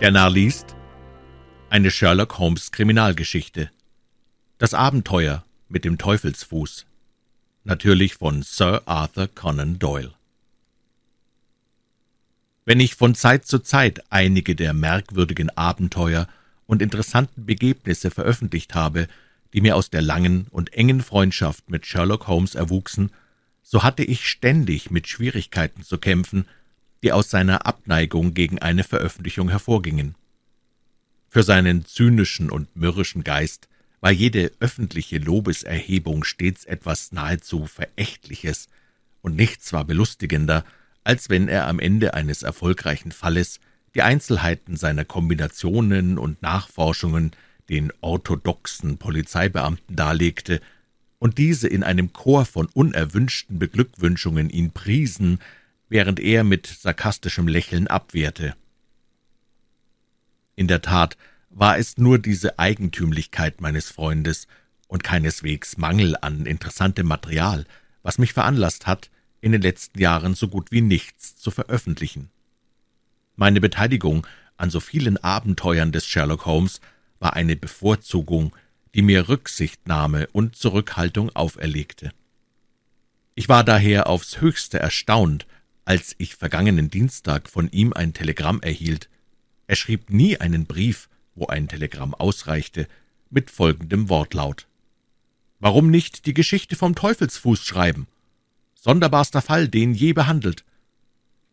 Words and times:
Der 0.00 0.10
Narr 0.10 0.30
liest 0.30 0.74
eine 1.68 1.90
Sherlock 1.90 2.38
Holmes 2.38 2.72
Kriminalgeschichte. 2.72 3.70
Das 4.56 4.72
Abenteuer 4.72 5.44
mit 5.68 5.84
dem 5.84 5.98
Teufelsfuß. 5.98 6.86
Natürlich 7.64 8.14
von 8.14 8.42
Sir 8.42 8.80
Arthur 8.86 9.28
Conan 9.28 9.78
Doyle. 9.78 10.14
Wenn 12.64 12.80
ich 12.80 12.94
von 12.94 13.14
Zeit 13.14 13.44
zu 13.44 13.58
Zeit 13.58 14.02
einige 14.08 14.56
der 14.56 14.72
merkwürdigen 14.72 15.50
Abenteuer 15.50 16.28
und 16.64 16.80
interessanten 16.80 17.44
Begebnisse 17.44 18.10
veröffentlicht 18.10 18.74
habe, 18.74 19.06
die 19.52 19.60
mir 19.60 19.76
aus 19.76 19.90
der 19.90 20.00
langen 20.00 20.46
und 20.50 20.72
engen 20.72 21.02
Freundschaft 21.02 21.68
mit 21.68 21.84
Sherlock 21.84 22.26
Holmes 22.26 22.54
erwuchsen, 22.54 23.12
so 23.62 23.82
hatte 23.82 24.02
ich 24.02 24.26
ständig 24.26 24.90
mit 24.90 25.08
Schwierigkeiten 25.08 25.82
zu 25.82 25.98
kämpfen, 25.98 26.46
die 27.02 27.12
aus 27.12 27.30
seiner 27.30 27.66
Abneigung 27.66 28.34
gegen 28.34 28.58
eine 28.58 28.84
Veröffentlichung 28.84 29.48
hervorgingen. 29.48 30.14
Für 31.28 31.42
seinen 31.42 31.84
zynischen 31.84 32.50
und 32.50 32.74
mürrischen 32.76 33.24
Geist 33.24 33.68
war 34.00 34.10
jede 34.10 34.52
öffentliche 34.60 35.18
Lobeserhebung 35.18 36.24
stets 36.24 36.64
etwas 36.64 37.12
nahezu 37.12 37.66
Verächtliches, 37.66 38.68
und 39.22 39.36
nichts 39.36 39.72
war 39.72 39.84
belustigender, 39.84 40.64
als 41.04 41.28
wenn 41.28 41.48
er 41.48 41.66
am 41.68 41.78
Ende 41.78 42.14
eines 42.14 42.42
erfolgreichen 42.42 43.12
Falles 43.12 43.60
die 43.94 44.02
Einzelheiten 44.02 44.76
seiner 44.76 45.04
Kombinationen 45.04 46.18
und 46.18 46.40
Nachforschungen 46.42 47.32
den 47.68 47.92
orthodoxen 48.00 48.98
Polizeibeamten 48.98 49.96
darlegte 49.96 50.60
und 51.18 51.38
diese 51.38 51.68
in 51.68 51.82
einem 51.82 52.12
Chor 52.12 52.46
von 52.46 52.66
unerwünschten 52.72 53.58
Beglückwünschungen 53.58 54.48
ihn 54.50 54.72
priesen, 54.72 55.38
während 55.90 56.18
er 56.20 56.44
mit 56.44 56.66
sarkastischem 56.66 57.46
Lächeln 57.46 57.86
abwehrte. 57.88 58.54
In 60.56 60.68
der 60.68 60.80
Tat 60.80 61.18
war 61.50 61.76
es 61.76 61.98
nur 61.98 62.18
diese 62.18 62.58
Eigentümlichkeit 62.58 63.60
meines 63.60 63.90
Freundes 63.90 64.46
und 64.86 65.04
keineswegs 65.04 65.76
Mangel 65.76 66.16
an 66.20 66.46
interessantem 66.46 67.06
Material, 67.06 67.66
was 68.02 68.18
mich 68.18 68.32
veranlasst 68.32 68.86
hat, 68.86 69.10
in 69.40 69.52
den 69.52 69.62
letzten 69.62 69.98
Jahren 69.98 70.34
so 70.34 70.48
gut 70.48 70.70
wie 70.70 70.80
nichts 70.80 71.36
zu 71.36 71.50
veröffentlichen. 71.50 72.30
Meine 73.36 73.60
Beteiligung 73.60 74.26
an 74.56 74.70
so 74.70 74.80
vielen 74.80 75.16
Abenteuern 75.16 75.92
des 75.92 76.06
Sherlock 76.06 76.46
Holmes 76.46 76.80
war 77.18 77.34
eine 77.34 77.56
Bevorzugung, 77.56 78.54
die 78.94 79.02
mir 79.02 79.28
Rücksichtnahme 79.28 80.28
und 80.32 80.56
Zurückhaltung 80.56 81.34
auferlegte. 81.34 82.12
Ich 83.34 83.48
war 83.48 83.64
daher 83.64 84.08
aufs 84.08 84.40
höchste 84.40 84.78
erstaunt, 84.78 85.46
als 85.84 86.14
ich 86.18 86.36
vergangenen 86.36 86.90
Dienstag 86.90 87.48
von 87.48 87.70
ihm 87.70 87.92
ein 87.92 88.12
Telegramm 88.12 88.60
erhielt. 88.60 89.08
Er 89.66 89.76
schrieb 89.76 90.10
nie 90.10 90.38
einen 90.38 90.66
Brief, 90.66 91.08
wo 91.34 91.46
ein 91.46 91.68
Telegramm 91.68 92.14
ausreichte, 92.14 92.86
mit 93.30 93.50
folgendem 93.50 94.08
Wortlaut. 94.08 94.66
Warum 95.58 95.90
nicht 95.90 96.26
die 96.26 96.34
Geschichte 96.34 96.76
vom 96.76 96.94
Teufelsfuß 96.94 97.64
schreiben? 97.64 98.06
Sonderbarster 98.74 99.42
Fall, 99.42 99.68
den 99.68 99.94
je 99.94 100.12
behandelt. 100.12 100.64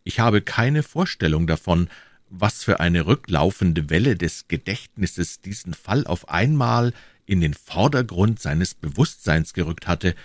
Ich 0.04 0.20
habe 0.20 0.42
keine 0.42 0.82
Vorstellung 0.82 1.46
davon, 1.46 1.90
was 2.30 2.64
für 2.64 2.80
eine 2.80 3.06
rücklaufende 3.06 3.90
Welle 3.90 4.16
des 4.16 4.48
Gedächtnisses 4.48 5.42
diesen 5.42 5.74
Fall 5.74 6.08
auf 6.08 6.30
einmal 6.30 6.94
in 7.26 7.42
den 7.42 7.54
Vordergrund 7.54 8.40
seines 8.40 8.74
Bewusstseins 8.74 9.54
gerückt 9.54 9.88
hatte, 9.88 10.16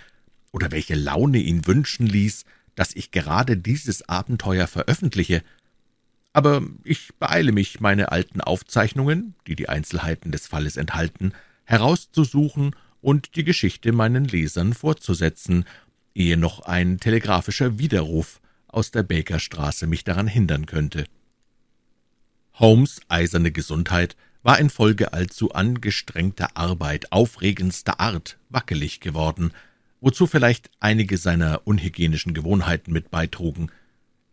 oder 0.51 0.71
welche 0.71 0.95
Laune 0.95 1.39
ihn 1.39 1.65
wünschen 1.67 2.07
ließ, 2.07 2.45
dass 2.75 2.95
ich 2.95 3.11
gerade 3.11 3.57
dieses 3.57 4.07
Abenteuer 4.07 4.67
veröffentliche. 4.67 5.43
Aber 6.33 6.63
ich 6.83 7.13
beeile 7.19 7.51
mich, 7.51 7.79
meine 7.79 8.11
alten 8.11 8.41
Aufzeichnungen, 8.41 9.35
die 9.47 9.55
die 9.55 9.69
Einzelheiten 9.69 10.31
des 10.31 10.47
Falles 10.47 10.77
enthalten, 10.77 11.33
herauszusuchen 11.65 12.75
und 13.01 13.35
die 13.35 13.43
Geschichte 13.43 13.91
meinen 13.91 14.25
Lesern 14.25 14.73
fortzusetzen, 14.73 15.65
ehe 16.15 16.37
noch 16.37 16.61
ein 16.61 16.99
telegrafischer 16.99 17.77
Widerruf 17.77 18.39
aus 18.67 18.91
der 18.91 19.03
Bakerstraße 19.03 19.87
mich 19.87 20.03
daran 20.03 20.27
hindern 20.27 20.65
könnte. 20.65 21.05
Holmes' 22.53 23.01
eiserne 23.07 23.51
Gesundheit 23.51 24.15
war 24.41 24.59
infolge 24.59 25.13
allzu 25.13 25.51
angestrengter 25.51 26.55
Arbeit 26.57 27.11
aufregendster 27.11 27.99
Art 27.99 28.37
wackelig 28.49 28.99
geworden, 28.99 29.51
wozu 30.03 30.27
vielleicht 30.27 30.69
einige 30.81 31.17
seiner 31.17 31.61
unhygienischen 31.65 32.33
Gewohnheiten 32.33 32.91
mit 32.91 33.09
beitrugen. 33.09 33.71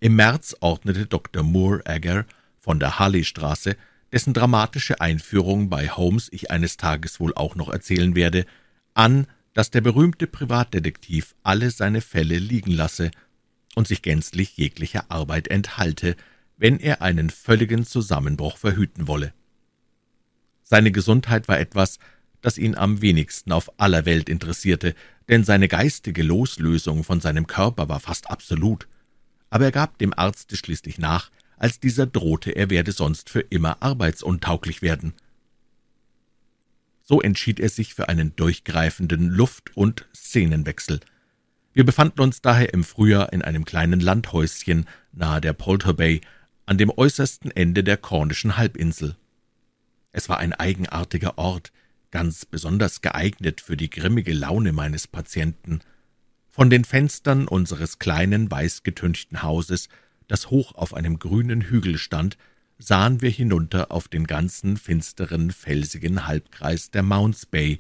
Im 0.01 0.17
März 0.17 0.57
ordnete 0.59 1.07
Dr. 1.07 1.45
Moore 1.45 1.83
Agger 1.87 2.27
von 2.59 2.81
der 2.81 2.99
Harley-Straße, 2.99 3.77
dessen 4.11 4.35
dramatische 4.35 5.01
Einführung 5.01 5.71
bei 5.71 5.89
Holmes 5.89 6.29
ich 6.33 6.51
eines 6.51 6.77
Tages 6.77 7.21
wohl 7.21 7.33
auch 7.35 7.55
noch 7.55 7.69
erzählen 7.69 8.17
werde, 8.17 8.47
an, 8.95 9.29
dass 9.55 9.71
der 9.71 9.81
berühmte 9.81 10.27
Privatdetektiv 10.27 11.37
alle 11.45 11.71
seine 11.71 12.01
Fälle 12.01 12.39
liegen 12.39 12.73
lasse 12.73 13.13
und 13.77 13.87
sich 13.87 14.03
gänzlich 14.03 14.57
jeglicher 14.57 15.05
Arbeit 15.09 15.47
enthalte, 15.47 16.17
wenn 16.57 16.81
er 16.81 17.01
einen 17.01 17.31
völligen 17.31 17.87
Zusammenbruch 17.87 18.57
verhüten 18.57 19.07
wolle. 19.07 19.33
Seine 20.65 20.91
Gesundheit 20.91 21.47
war 21.47 21.61
etwas, 21.61 22.01
das 22.41 22.59
ihn 22.59 22.75
am 22.75 23.03
wenigsten 23.03 23.53
auf 23.53 23.79
aller 23.79 24.05
Welt 24.05 24.29
interessierte, 24.29 24.95
denn 25.29 25.45
seine 25.45 25.69
geistige 25.69 26.23
Loslösung 26.23 27.05
von 27.05 27.21
seinem 27.21 27.47
Körper 27.47 27.89
war 27.89 28.01
fast 28.01 28.31
absolut. 28.31 28.89
Aber 29.51 29.65
er 29.65 29.73
gab 29.73 29.99
dem 29.99 30.13
Arzte 30.17 30.57
schließlich 30.57 30.99
nach, 30.99 31.31
als 31.57 31.79
dieser 31.79 32.07
drohte, 32.07 32.53
er 32.53 32.71
werde 32.71 32.93
sonst 32.93 33.29
für 33.29 33.41
immer 33.41 33.83
arbeitsuntauglich 33.83 34.81
werden. 34.81 35.13
So 37.03 37.21
entschied 37.21 37.61
er 37.61 37.69
sich 37.69 37.95
für 37.95 38.09
einen 38.09 38.35
durchgreifenden 38.37 39.29
Luft- 39.29 39.77
und 39.77 40.07
Szenenwechsel. 40.15 41.01
Wir 41.73 41.85
befanden 41.85 42.21
uns 42.21 42.41
daher 42.41 42.73
im 42.73 42.83
Frühjahr 42.83 43.33
in 43.33 43.43
einem 43.43 43.65
kleinen 43.65 44.01
Landhäuschen 44.01 44.87
nahe 45.13 45.41
der 45.41 45.53
Polter 45.53 45.93
Bay, 45.93 46.21
an 46.67 46.79
dem 46.79 46.91
äußersten 46.91 47.51
Ende 47.51 47.85
der 47.85 47.97
Kornischen 47.97 48.57
Halbinsel. 48.57 49.17
Es 50.13 50.29
war 50.29 50.39
ein 50.39 50.53
eigenartiger 50.53 51.37
Ort, 51.37 51.73
ganz 52.11 52.45
besonders 52.45 53.01
geeignet 53.01 53.61
für 53.61 53.77
die 53.77 53.91
grimmige 53.91 54.33
Laune 54.33 54.73
meines 54.73 55.07
Patienten. 55.07 55.81
Von 56.51 56.71
den 56.71 56.85
Fenstern 56.85 57.47
unseres 57.47 57.99
kleinen, 57.99 58.51
weißgetünchten 58.51 59.43
Hauses, 59.43 59.89
das 60.27 60.51
hoch 60.51 60.75
auf 60.75 60.95
einem 60.95 61.19
grünen 61.19 61.63
Hügel 61.63 61.99
stand, 61.99 62.37
sahen 62.79 63.21
wir 63.21 63.31
hinunter 63.31 63.93
auf 63.93 64.09
den 64.09 64.27
ganzen 64.27 64.77
finsteren, 64.77 65.51
felsigen 65.51 66.27
Halbkreis 66.27 66.91
der 66.91 67.03
Mounts 67.03 67.47
Bay, 67.47 67.79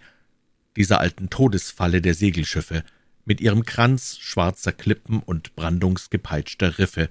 dieser 0.76 1.00
alten 1.00 1.30
Todesfalle 1.30 2.00
der 2.00 2.14
Segelschiffe, 2.14 2.84
mit 3.24 3.40
ihrem 3.40 3.64
Kranz 3.64 4.18
schwarzer 4.18 4.72
Klippen 4.72 5.20
und 5.20 5.54
brandungsgepeitschter 5.56 6.78
Riffe, 6.78 7.08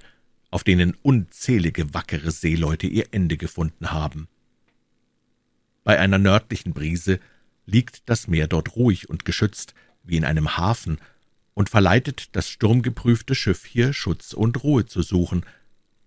auf 0.50 0.64
denen 0.64 0.96
unzählige 1.02 1.94
wackere 1.94 2.30
Seeleute 2.30 2.86
ihr 2.86 3.06
Ende 3.12 3.36
gefunden 3.36 3.92
haben. 3.92 4.28
Bei 5.84 5.98
einer 5.98 6.18
nördlichen 6.18 6.72
Brise 6.72 7.20
liegt 7.66 8.08
das 8.08 8.26
Meer 8.28 8.48
dort 8.48 8.76
ruhig 8.76 9.08
und 9.08 9.24
geschützt 9.24 9.74
wie 10.02 10.16
in 10.16 10.24
einem 10.24 10.56
Hafen 10.56 10.98
und 11.54 11.68
verleitet 11.68 12.28
das 12.32 12.48
sturmgeprüfte 12.48 13.34
Schiff 13.34 13.64
hier 13.64 13.92
Schutz 13.92 14.32
und 14.32 14.62
Ruhe 14.62 14.86
zu 14.86 15.02
suchen. 15.02 15.44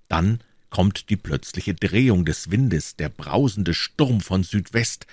Dann 0.08 0.40
kommt 0.70 1.10
die 1.10 1.16
plötzliche 1.16 1.74
Drehung 1.74 2.26
des 2.26 2.50
Windes, 2.50 2.96
der 2.96 3.10
brausende 3.10 3.74
Sturm 3.74 4.22
von 4.22 4.44
Südwest, 4.44 5.06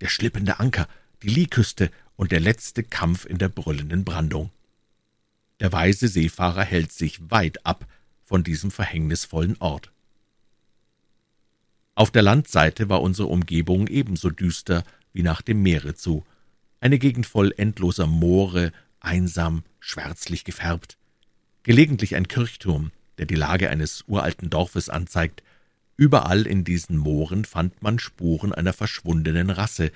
der 0.00 0.08
schlippende 0.08 0.58
Anker, 0.58 0.88
die 1.22 1.28
Lieküste 1.28 1.90
und 2.16 2.32
der 2.32 2.40
letzte 2.40 2.82
Kampf 2.82 3.24
in 3.24 3.38
der 3.38 3.48
brüllenden 3.48 4.04
Brandung. 4.04 4.50
Der 5.60 5.72
weise 5.72 6.08
Seefahrer 6.08 6.64
hält 6.64 6.92
sich 6.92 7.30
weit 7.30 7.64
ab 7.64 7.86
von 8.24 8.42
diesem 8.42 8.70
verhängnisvollen 8.70 9.56
Ort. 9.60 9.92
Auf 11.94 12.10
der 12.10 12.22
Landseite 12.22 12.88
war 12.88 13.02
unsere 13.02 13.28
Umgebung 13.28 13.86
ebenso 13.86 14.30
düster 14.30 14.84
wie 15.12 15.22
nach 15.22 15.42
dem 15.42 15.62
Meere 15.62 15.94
zu, 15.94 16.24
eine 16.80 16.98
Gegend 16.98 17.26
voll 17.26 17.54
endloser 17.56 18.06
Moore, 18.06 18.72
einsam, 19.00 19.62
schwärzlich 19.78 20.44
gefärbt, 20.44 20.98
gelegentlich 21.62 22.16
ein 22.16 22.26
Kirchturm, 22.26 22.90
der 23.18 23.26
die 23.26 23.36
Lage 23.36 23.70
eines 23.70 24.04
uralten 24.08 24.50
Dorfes 24.50 24.88
anzeigt. 24.88 25.42
Überall 25.96 26.46
in 26.46 26.64
diesen 26.64 26.96
Mooren 26.96 27.44
fand 27.44 27.80
man 27.80 28.00
Spuren 28.00 28.52
einer 28.52 28.72
verschwundenen 28.72 29.50
Rasse, 29.50 29.92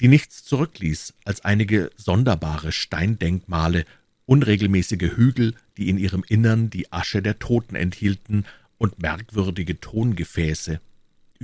die 0.00 0.08
nichts 0.08 0.44
zurückließ 0.44 1.14
als 1.24 1.44
einige 1.44 1.90
sonderbare 1.96 2.70
Steindenkmale, 2.70 3.84
unregelmäßige 4.26 5.16
Hügel, 5.16 5.54
die 5.76 5.88
in 5.88 5.98
ihrem 5.98 6.24
Innern 6.28 6.70
die 6.70 6.92
Asche 6.92 7.22
der 7.22 7.40
Toten 7.40 7.74
enthielten, 7.74 8.44
und 8.76 9.00
merkwürdige 9.00 9.80
Tongefäße, 9.80 10.80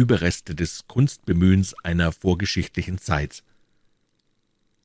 Überreste 0.00 0.54
des 0.54 0.86
Kunstbemühens 0.86 1.74
einer 1.84 2.10
vorgeschichtlichen 2.10 2.96
Zeit. 2.96 3.42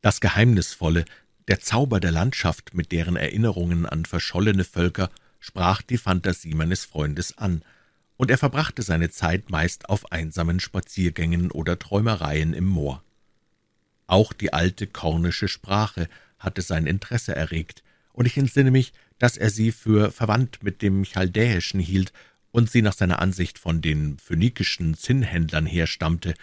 Das 0.01 0.19
Geheimnisvolle, 0.19 1.05
der 1.47 1.61
Zauber 1.61 2.01
der 2.01 2.11
Landschaft 2.11 2.73
mit 2.73 2.91
deren 2.91 3.15
Erinnerungen 3.15 3.85
an 3.85 4.03
verschollene 4.03 4.65
Völker 4.65 5.09
sprach 5.39 5.81
die 5.81 5.97
Fantasie 5.97 6.53
meines 6.53 6.83
Freundes 6.83 7.37
an, 7.37 7.63
und 8.17 8.29
er 8.29 8.37
verbrachte 8.37 8.81
seine 8.81 9.09
Zeit 9.09 9.49
meist 9.49 9.87
auf 9.87 10.11
einsamen 10.11 10.59
Spaziergängen 10.59 11.49
oder 11.49 11.79
Träumereien 11.79 12.53
im 12.53 12.65
Moor. 12.65 13.01
Auch 14.07 14.33
die 14.33 14.51
alte 14.51 14.85
kornische 14.85 15.47
Sprache 15.47 16.09
hatte 16.39 16.61
sein 16.61 16.87
Interesse 16.87 17.33
erregt, 17.33 17.83
und 18.11 18.25
ich 18.25 18.37
entsinne 18.37 18.71
mich, 18.71 18.91
dass 19.17 19.37
er 19.37 19.49
sie 19.49 19.71
für 19.71 20.11
verwandt 20.11 20.61
mit 20.61 20.81
dem 20.81 21.03
Chaldäischen 21.03 21.79
hielt 21.79 22.11
und 22.55 22.71
sie 22.71 22.81
nach 22.81 22.93
seiner 22.93 23.19
Ansicht 23.19 23.59
von 23.59 23.81
den 23.81 24.17
phönikischen 24.17 24.93
Zinnhändlern 24.93 25.65
herstammte. 25.65 26.35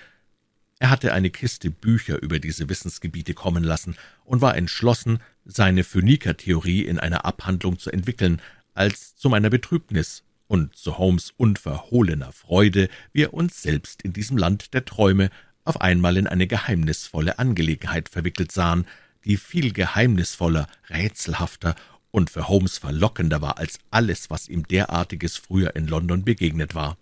Er 0.79 0.91
hatte 0.91 1.15
eine 1.15 1.31
Kiste 1.31 1.71
Bücher 1.71 2.21
über 2.21 2.39
diese 2.39 2.69
Wissensgebiete 2.69 3.33
kommen 3.33 3.65
lassen 3.65 3.97
und 4.27 4.43
war 4.43 4.55
entschlossen, 4.55 5.21
seine 5.47 5.85
Phöniker-Theorie 5.85 6.83
in 6.83 6.99
einer 6.99 7.25
Abhandlung 7.25 7.79
zu 7.79 7.91
entwickeln, 7.91 8.43
als 8.75 9.17
zu 9.17 9.31
meiner 9.31 9.49
Betrübnis 9.49 10.23
und 10.49 10.77
zu 10.77 10.99
Holmes' 10.99 11.33
unverhohlener 11.35 12.33
Freude 12.33 12.91
wir 13.15 13.33
uns 13.33 13.63
selbst 13.63 14.03
in 14.03 14.13
diesem 14.13 14.37
Land 14.37 14.75
der 14.75 14.85
Träume 14.85 15.31
auf 15.65 15.81
einmal 15.81 16.19
in 16.19 16.27
eine 16.27 16.47
geheimnisvolle 16.47 17.39
Angelegenheit 17.39 18.11
verwickelt 18.11 18.53
sahen, 18.53 18.87
die 19.25 19.39
viel 19.39 19.73
geheimnisvoller, 19.73 20.67
rätselhafter 20.91 21.75
und 22.13 22.31
für 22.31 22.47
Holmes 22.47 22.79
verlockender 22.79 23.43
war 23.43 23.59
als 23.59 23.81
alles, 23.91 24.31
was 24.31 24.49
ihm 24.49 24.69
derartiges 24.69 25.37
früher 25.37 25.75
in 25.75 25.89
London 25.89 26.25
begegnet 26.25 26.77
war. 26.77 26.97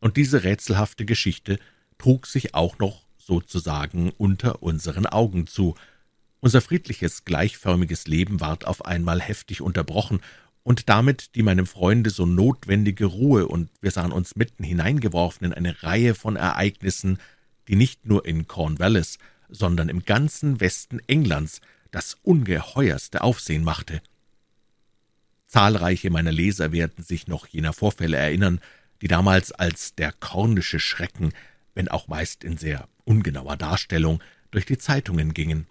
Und 0.00 0.16
diese 0.16 0.44
rätselhafte 0.44 1.04
Geschichte 1.04 1.58
trug 1.98 2.26
sich 2.26 2.54
auch 2.54 2.78
noch 2.78 3.02
sozusagen 3.18 4.12
unter 4.16 4.62
unseren 4.62 5.04
Augen 5.06 5.46
zu. 5.46 5.74
Unser 6.40 6.60
friedliches, 6.60 7.24
gleichförmiges 7.24 8.06
Leben 8.06 8.40
ward 8.40 8.64
auf 8.64 8.86
einmal 8.86 9.20
heftig 9.20 9.60
unterbrochen, 9.60 10.20
und 10.62 10.90
damit 10.90 11.34
die 11.34 11.42
meinem 11.42 11.66
Freunde 11.66 12.10
so 12.10 12.26
notwendige 12.26 13.06
Ruhe, 13.06 13.48
und 13.48 13.70
wir 13.80 13.90
sahen 13.90 14.12
uns 14.12 14.36
mitten 14.36 14.62
hineingeworfen 14.62 15.46
in 15.46 15.54
eine 15.54 15.82
Reihe 15.82 16.14
von 16.14 16.36
Ereignissen, 16.36 17.18
die 17.68 17.74
nicht 17.74 18.06
nur 18.06 18.26
in 18.26 18.46
Cornwallis, 18.46 19.18
sondern 19.48 19.88
im 19.88 20.04
ganzen 20.04 20.60
Westen 20.60 21.00
Englands 21.06 21.62
das 21.90 22.18
ungeheuerste 22.22 23.22
Aufsehen 23.22 23.64
machte. 23.64 24.02
Zahlreiche 25.46 26.10
meiner 26.10 26.32
Leser 26.32 26.72
werden 26.72 27.02
sich 27.02 27.26
noch 27.26 27.46
jener 27.46 27.72
Vorfälle 27.72 28.16
erinnern, 28.16 28.60
die 29.00 29.08
damals 29.08 29.52
als 29.52 29.94
der 29.94 30.12
kornische 30.12 30.80
Schrecken, 30.80 31.32
wenn 31.74 31.88
auch 31.88 32.08
meist 32.08 32.44
in 32.44 32.58
sehr 32.58 32.88
ungenauer 33.04 33.56
Darstellung, 33.56 34.22
durch 34.50 34.66
die 34.66 34.78
Zeitungen 34.78 35.34
gingen. 35.34 35.66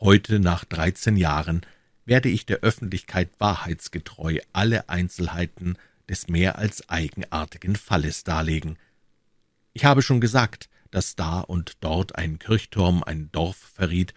Heute, 0.00 0.38
nach 0.38 0.64
dreizehn 0.64 1.16
Jahren, 1.16 1.62
werde 2.04 2.28
ich 2.28 2.46
der 2.46 2.58
Öffentlichkeit 2.58 3.30
wahrheitsgetreu 3.38 4.38
alle 4.52 4.88
Einzelheiten 4.88 5.78
des 6.08 6.28
mehr 6.28 6.58
als 6.58 6.88
eigenartigen 6.88 7.76
Falles 7.76 8.24
darlegen. 8.24 8.78
Ich 9.72 9.84
habe 9.84 10.02
schon 10.02 10.20
gesagt, 10.20 10.68
dass 10.94 11.16
da 11.16 11.40
und 11.40 11.72
dort 11.80 12.14
ein 12.14 12.38
Kirchturm 12.38 13.02
ein 13.02 13.28
Dorf 13.32 13.56
verriet. 13.56 14.14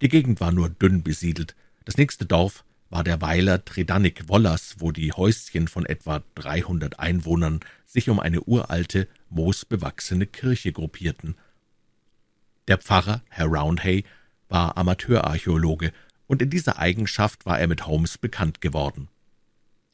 Die 0.00 0.08
Gegend 0.08 0.40
war 0.40 0.52
nur 0.52 0.70
dünn 0.70 1.02
besiedelt. 1.02 1.56
Das 1.84 1.96
nächste 1.96 2.24
Dorf 2.24 2.64
war 2.88 3.02
der 3.02 3.20
Weiler 3.20 3.64
Tredannik 3.64 4.28
Wollers, 4.28 4.76
wo 4.78 4.92
die 4.92 5.12
Häuschen 5.12 5.66
von 5.66 5.84
etwa 5.84 6.22
dreihundert 6.36 7.00
Einwohnern 7.00 7.58
sich 7.84 8.08
um 8.08 8.20
eine 8.20 8.42
uralte, 8.42 9.08
moosbewachsene 9.28 10.26
Kirche 10.26 10.72
gruppierten. 10.72 11.34
Der 12.68 12.78
Pfarrer, 12.78 13.22
Herr 13.28 13.46
Roundhay, 13.46 14.04
war 14.48 14.76
Amateurarchäologe, 14.76 15.92
und 16.28 16.42
in 16.42 16.50
dieser 16.50 16.78
Eigenschaft 16.78 17.44
war 17.44 17.58
er 17.58 17.66
mit 17.66 17.88
Holmes 17.88 18.16
bekannt 18.16 18.60
geworden. 18.60 19.08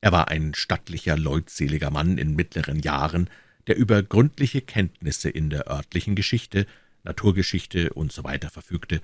Er 0.03 0.13
war 0.13 0.29
ein 0.29 0.53
stattlicher, 0.53 1.17
leutseliger 1.17 1.91
Mann 1.91 2.19
in 2.19 2.37
mittleren 2.37 2.81
Jahren, 2.81 3.31
der 3.67 3.77
über 3.77 4.03
gründliche 4.03 4.61
Kenntnisse 4.61 5.29
in 5.29 5.51
der 5.51 5.69
örtlichen 5.69 6.15
Geschichte, 6.15 6.67
Naturgeschichte 7.05 7.97
usw. 7.97 8.39
So 8.43 8.49
verfügte. 8.49 9.01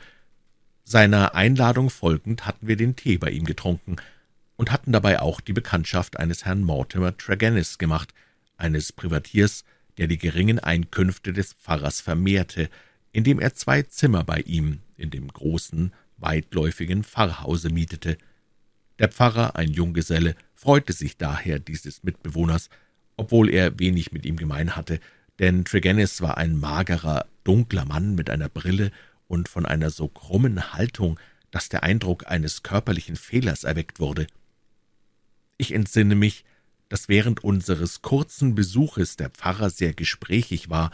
Seiner 0.85 1.35
Einladung 1.35 1.91
folgend 1.91 2.47
hatten 2.47 2.67
wir 2.67 2.77
den 2.77 2.97
Tee 2.97 3.19
bei 3.19 3.31
ihm 3.31 3.45
getrunken 3.45 3.97
und 4.57 4.73
hatten 4.73 4.93
dabei 4.93 5.21
auch 5.21 5.41
die 5.41 5.53
Bekanntschaft 5.53 6.19
eines 6.19 6.45
Herrn 6.45 6.63
Mortimer 6.63 7.17
Tregennis 7.17 7.79
gemacht, 7.79 8.13
eines 8.57 8.93
Privatiers, 8.93 9.65
der 9.99 10.07
die 10.07 10.19
geringen 10.19 10.59
Einkünfte 10.59 11.33
des 11.33 11.53
Pfarrers 11.55 12.01
vermehrte, 12.01 12.69
indem 13.13 13.41
er 13.41 13.55
zwei 13.55 13.83
Zimmer 13.83 14.25
bei 14.25 14.41
ihm 14.41 14.81
in 14.97 15.11
dem 15.11 15.29
großen, 15.29 15.93
weitläufigen 16.17 17.05
Pfarrhause 17.05 17.71
mietete. 17.71 18.17
Der 18.99 19.09
Pfarrer, 19.09 19.57
ein 19.57 19.73
Junggeselle, 19.73 20.37
freute 20.55 20.93
sich 20.93 21.17
daher 21.17 21.59
dieses 21.59 22.03
Mitbewohners, 22.05 22.71
obwohl 23.17 23.51
er 23.51 23.79
wenig 23.79 24.13
mit 24.13 24.27
ihm 24.27 24.37
gemein 24.37 24.77
hatte, 24.77 25.01
denn 25.39 25.65
Tregennis 25.65 26.21
war 26.21 26.39
ein 26.39 26.59
magerer, 26.59 27.27
dunkler 27.45 27.85
Mann 27.85 28.15
mit 28.15 28.31
einer 28.31 28.49
Brille 28.49 28.93
und 29.29 29.49
von 29.49 29.67
einer 29.67 29.91
so 29.91 30.09
krummen 30.09 30.73
Haltung, 30.73 31.19
dass 31.51 31.69
der 31.69 31.83
Eindruck 31.83 32.27
eines 32.31 32.63
körperlichen 32.63 33.17
Fehlers 33.17 33.65
erweckt 33.65 34.01
wurde. 34.01 34.27
Ich 35.59 35.73
entsinne 35.73 36.15
mich, 36.15 36.45
dass 36.89 37.09
während 37.09 37.43
unseres 37.43 38.03
kurzen 38.03 38.55
Besuches 38.55 39.17
der 39.17 39.31
Pfarrer 39.31 39.71
sehr 39.71 39.95
gesprächig 39.95 40.69
war, 40.69 40.91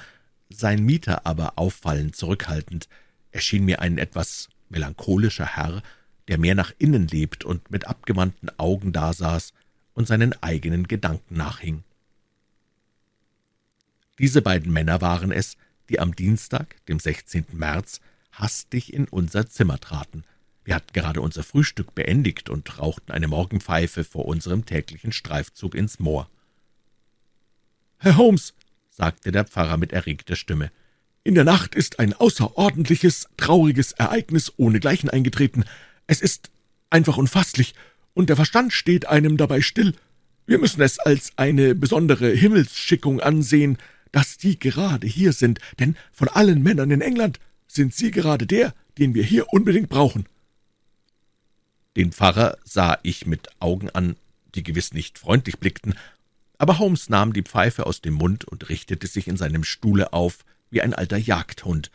sein 0.51 0.85
Mieter 0.85 1.27
aber 1.27 1.55
auffallend 1.57 2.17
zurückhaltend. 2.17 2.89
Er 3.33 3.41
schien 3.41 3.65
mir 3.65 3.81
ein 3.81 3.99
etwas 3.99 4.49
melancholischer 4.69 5.57
Herr, 5.57 5.83
der 6.29 6.39
mehr 6.39 6.55
nach 6.55 6.73
innen 6.79 7.09
lebt 7.09 7.45
und 7.45 7.71
mit 7.71 7.87
abgewandten 7.87 8.51
Augen 8.59 8.93
dasaß 8.93 9.53
und 9.95 10.07
seinen 10.07 10.41
eigenen 10.43 10.87
Gedanken 10.87 11.37
nachhing. 11.37 11.83
Diese 14.19 14.43
beiden 14.43 14.73
Männer 14.73 15.01
waren 15.01 15.31
es, 15.31 15.57
die 15.89 16.01
am 16.01 16.15
Dienstag, 16.15 16.85
dem 16.87 16.99
16. 16.99 17.47
März, 17.53 18.01
hastig 18.33 18.93
in 18.93 19.07
unser 19.09 19.49
Zimmer 19.49 19.79
traten. 19.79 20.25
Wir 20.65 20.75
hatten 20.75 20.93
gerade 20.93 21.21
unser 21.21 21.43
Frühstück 21.43 21.95
beendigt 21.95 22.51
und 22.51 22.79
rauchten 22.79 23.13
eine 23.13 23.29
Morgenpfeife 23.29 24.05
vor 24.05 24.27
unserem 24.27 24.67
täglichen 24.67 25.13
Streifzug 25.13 25.75
ins 25.75 25.99
Moor. 25.99 26.29
»Herr 27.99 28.17
Holmes«, 28.17 28.55
sagte 28.91 29.33
der 29.33 29.45
Pfarrer 29.45 29.77
mit 29.77 29.93
erregter 29.93 30.37
Stimme, 30.37 30.71
»in 31.25 31.35
der 31.35 31.45
Nacht 31.45 31.75
ist 31.75 31.99
ein 32.01 32.13
außerordentliches, 32.13 33.29
trauriges 33.37 33.93
Ereignis 33.93 34.53
ohnegleichen 34.57 35.09
eingetreten. 35.09 35.65
Es 36.07 36.21
ist 36.21 36.51
einfach 36.91 37.17
unfasslich, 37.17 37.75
und 38.15 38.29
der 38.29 38.37
Verstand 38.37 38.73
steht 38.73 39.07
einem 39.07 39.37
dabei 39.37 39.61
still. 39.61 39.95
Wir 40.47 40.59
müssen 40.59 40.83
es 40.83 40.99
als 40.99 41.33
eine 41.37 41.75
besondere 41.75 42.31
Himmelsschickung 42.31 43.21
ansehen, 43.21 43.79
dass 44.13 44.37
Sie 44.39 44.59
gerade 44.59 45.07
hier 45.07 45.33
sind, 45.33 45.61
denn 45.79 45.97
von 46.13 46.29
allen 46.29 46.63
Männern 46.63 46.91
in 46.91 47.01
England 47.01 47.41
sind 47.67 47.95
Sie 47.95 48.11
gerade 48.11 48.47
der, 48.47 48.75
den 48.99 49.15
wir 49.15 49.23
hier 49.23 49.53
unbedingt 49.53 49.89
brauchen.« 49.89 50.27
Den 51.97 52.13
Pfarrer 52.13 52.59
sah 52.65 52.99
ich 53.03 53.27
mit 53.27 53.49
Augen 53.61 53.91
an, 53.91 54.17
die 54.55 54.63
gewiss 54.63 54.93
nicht 54.93 55.19
freundlich 55.19 55.59
blickten, 55.59 55.95
aber 56.59 56.79
Holmes 56.79 57.09
nahm 57.09 57.33
die 57.33 57.43
Pfeife 57.43 57.87
aus 57.87 58.01
dem 58.01 58.15
Mund 58.15 58.45
und 58.45 58.69
richtete 58.69 59.07
sich 59.07 59.29
in 59.29 59.37
seinem 59.37 59.65
Stuhle 59.65 60.13
auf 60.13 60.45
wie 60.71 60.83
ein 60.83 60.95
alter 60.95 61.17
Jagdhund, 61.17 61.91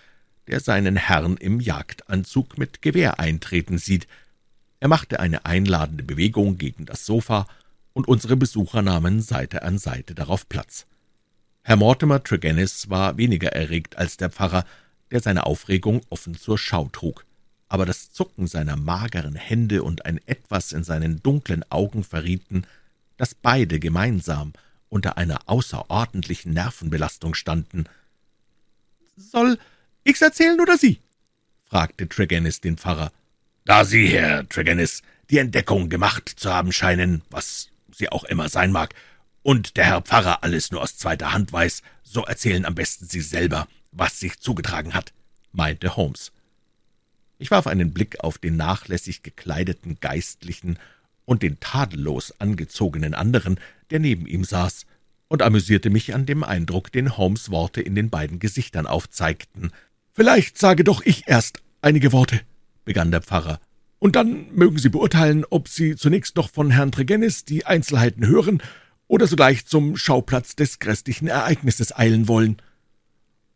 der 0.47 0.59
seinen 0.59 0.95
Herrn 0.95 1.37
im 1.37 1.59
Jagdanzug 1.59 2.57
mit 2.57 2.81
Gewehr 2.81 3.19
eintreten 3.19 3.77
sieht. 3.77 4.07
Er 4.79 4.87
machte 4.87 5.19
eine 5.19 5.45
einladende 5.45 6.03
Bewegung 6.03 6.57
gegen 6.57 6.85
das 6.85 7.05
Sofa, 7.05 7.47
und 7.93 8.07
unsere 8.07 8.35
Besucher 8.35 8.81
nahmen 8.81 9.21
Seite 9.21 9.61
an 9.61 9.77
Seite 9.77 10.15
darauf 10.15 10.49
Platz. 10.49 10.85
Herr 11.65 11.77
Mortimer 11.77 12.21
Tregennis 12.21 12.89
war 12.89 13.15
weniger 13.15 13.53
erregt 13.53 13.97
als 13.97 14.17
der 14.17 14.29
Pfarrer, 14.29 14.65
der 15.11 15.21
seine 15.21 15.45
Aufregung 15.45 16.01
offen 16.09 16.35
zur 16.35 16.57
Schau 16.57 16.89
trug, 16.91 17.25
aber 17.69 17.85
das 17.85 18.11
Zucken 18.11 18.47
seiner 18.47 18.75
mageren 18.75 19.35
Hände 19.35 19.81
und 19.81 20.05
ein 20.05 20.19
Etwas 20.25 20.73
in 20.73 20.83
seinen 20.83 21.23
dunklen 21.23 21.63
Augen 21.71 22.03
verrieten, 22.03 22.67
dass 23.15 23.33
beide 23.33 23.79
gemeinsam 23.79 24.51
unter 24.89 25.17
einer 25.17 25.39
außerordentlichen 25.45 26.51
Nervenbelastung 26.51 27.33
standen. 27.33 27.85
»Soll 29.15 29.57
ich's 30.03 30.21
erzählen 30.21 30.59
oder 30.59 30.77
Sie?« 30.77 30.99
fragte 31.63 32.09
Tregennis 32.09 32.59
den 32.59 32.77
Pfarrer. 32.77 33.13
»Da 33.63 33.85
Sie, 33.85 34.07
Herr 34.09 34.49
Tregennis, 34.49 35.01
die 35.29 35.37
Entdeckung 35.37 35.87
gemacht 35.87 36.27
zu 36.27 36.53
haben 36.53 36.73
scheinen, 36.73 37.21
was 37.29 37.69
sie 37.95 38.11
auch 38.11 38.25
immer 38.25 38.49
sein 38.49 38.73
mag, 38.73 38.93
und 39.43 39.77
der 39.77 39.85
Herr 39.85 40.01
Pfarrer 40.01 40.43
alles 40.43 40.71
nur 40.71 40.81
aus 40.81 40.97
zweiter 40.97 41.33
Hand 41.33 41.53
weiß, 41.53 41.81
so 42.01 42.23
erzählen 42.23 42.65
am 42.65 42.75
besten 42.75 43.05
Sie 43.05 43.21
selber, 43.21 43.67
was 43.91 44.19
sich 44.19 44.39
zugetragen 44.39 44.93
hat«, 44.93 45.13
meinte 45.51 45.95
Holmes. 45.95 46.31
Ich 47.37 47.51
warf 47.51 47.67
einen 47.67 47.93
Blick 47.93 48.21
auf 48.21 48.37
den 48.37 48.55
nachlässig 48.55 49.21
gekleideten 49.21 49.97
Geistlichen 49.99 50.79
und 51.25 51.43
den 51.43 51.59
tadellos 51.59 52.33
angezogenen 52.39 53.13
anderen, 53.13 53.59
der 53.91 53.99
neben 53.99 54.25
ihm 54.25 54.43
saß, 54.43 54.85
und 55.27 55.41
amüsierte 55.41 55.89
mich 55.89 56.13
an 56.13 56.25
dem 56.25 56.43
Eindruck, 56.43 56.91
den 56.91 57.17
Holmes 57.17 57.49
Worte 57.51 57.81
in 57.81 57.95
den 57.95 58.09
beiden 58.09 58.39
Gesichtern 58.39 58.87
aufzeigten. 58.87 59.71
»Vielleicht 60.13 60.57
sage 60.57 60.83
doch 60.83 61.01
ich 61.03 61.27
erst 61.27 61.61
einige 61.81 62.11
Worte«, 62.11 62.39
begann 62.85 63.11
der 63.11 63.21
Pfarrer, 63.21 63.59
»und 63.99 64.15
dann 64.15 64.53
mögen 64.53 64.77
Sie 64.77 64.89
beurteilen, 64.89 65.43
ob 65.49 65.67
Sie 65.67 65.95
zunächst 65.95 66.35
noch 66.35 66.49
von 66.49 66.71
Herrn 66.71 66.91
Tregennis 66.91 67.45
die 67.45 67.65
Einzelheiten 67.65 68.27
hören 68.27 68.61
oder 69.07 69.27
sogleich 69.27 69.65
zum 69.65 69.97
Schauplatz 69.97 70.55
des 70.55 70.79
grässlichen 70.79 71.27
Ereignisses 71.27 71.95
eilen 71.95 72.27
wollen. 72.27 72.57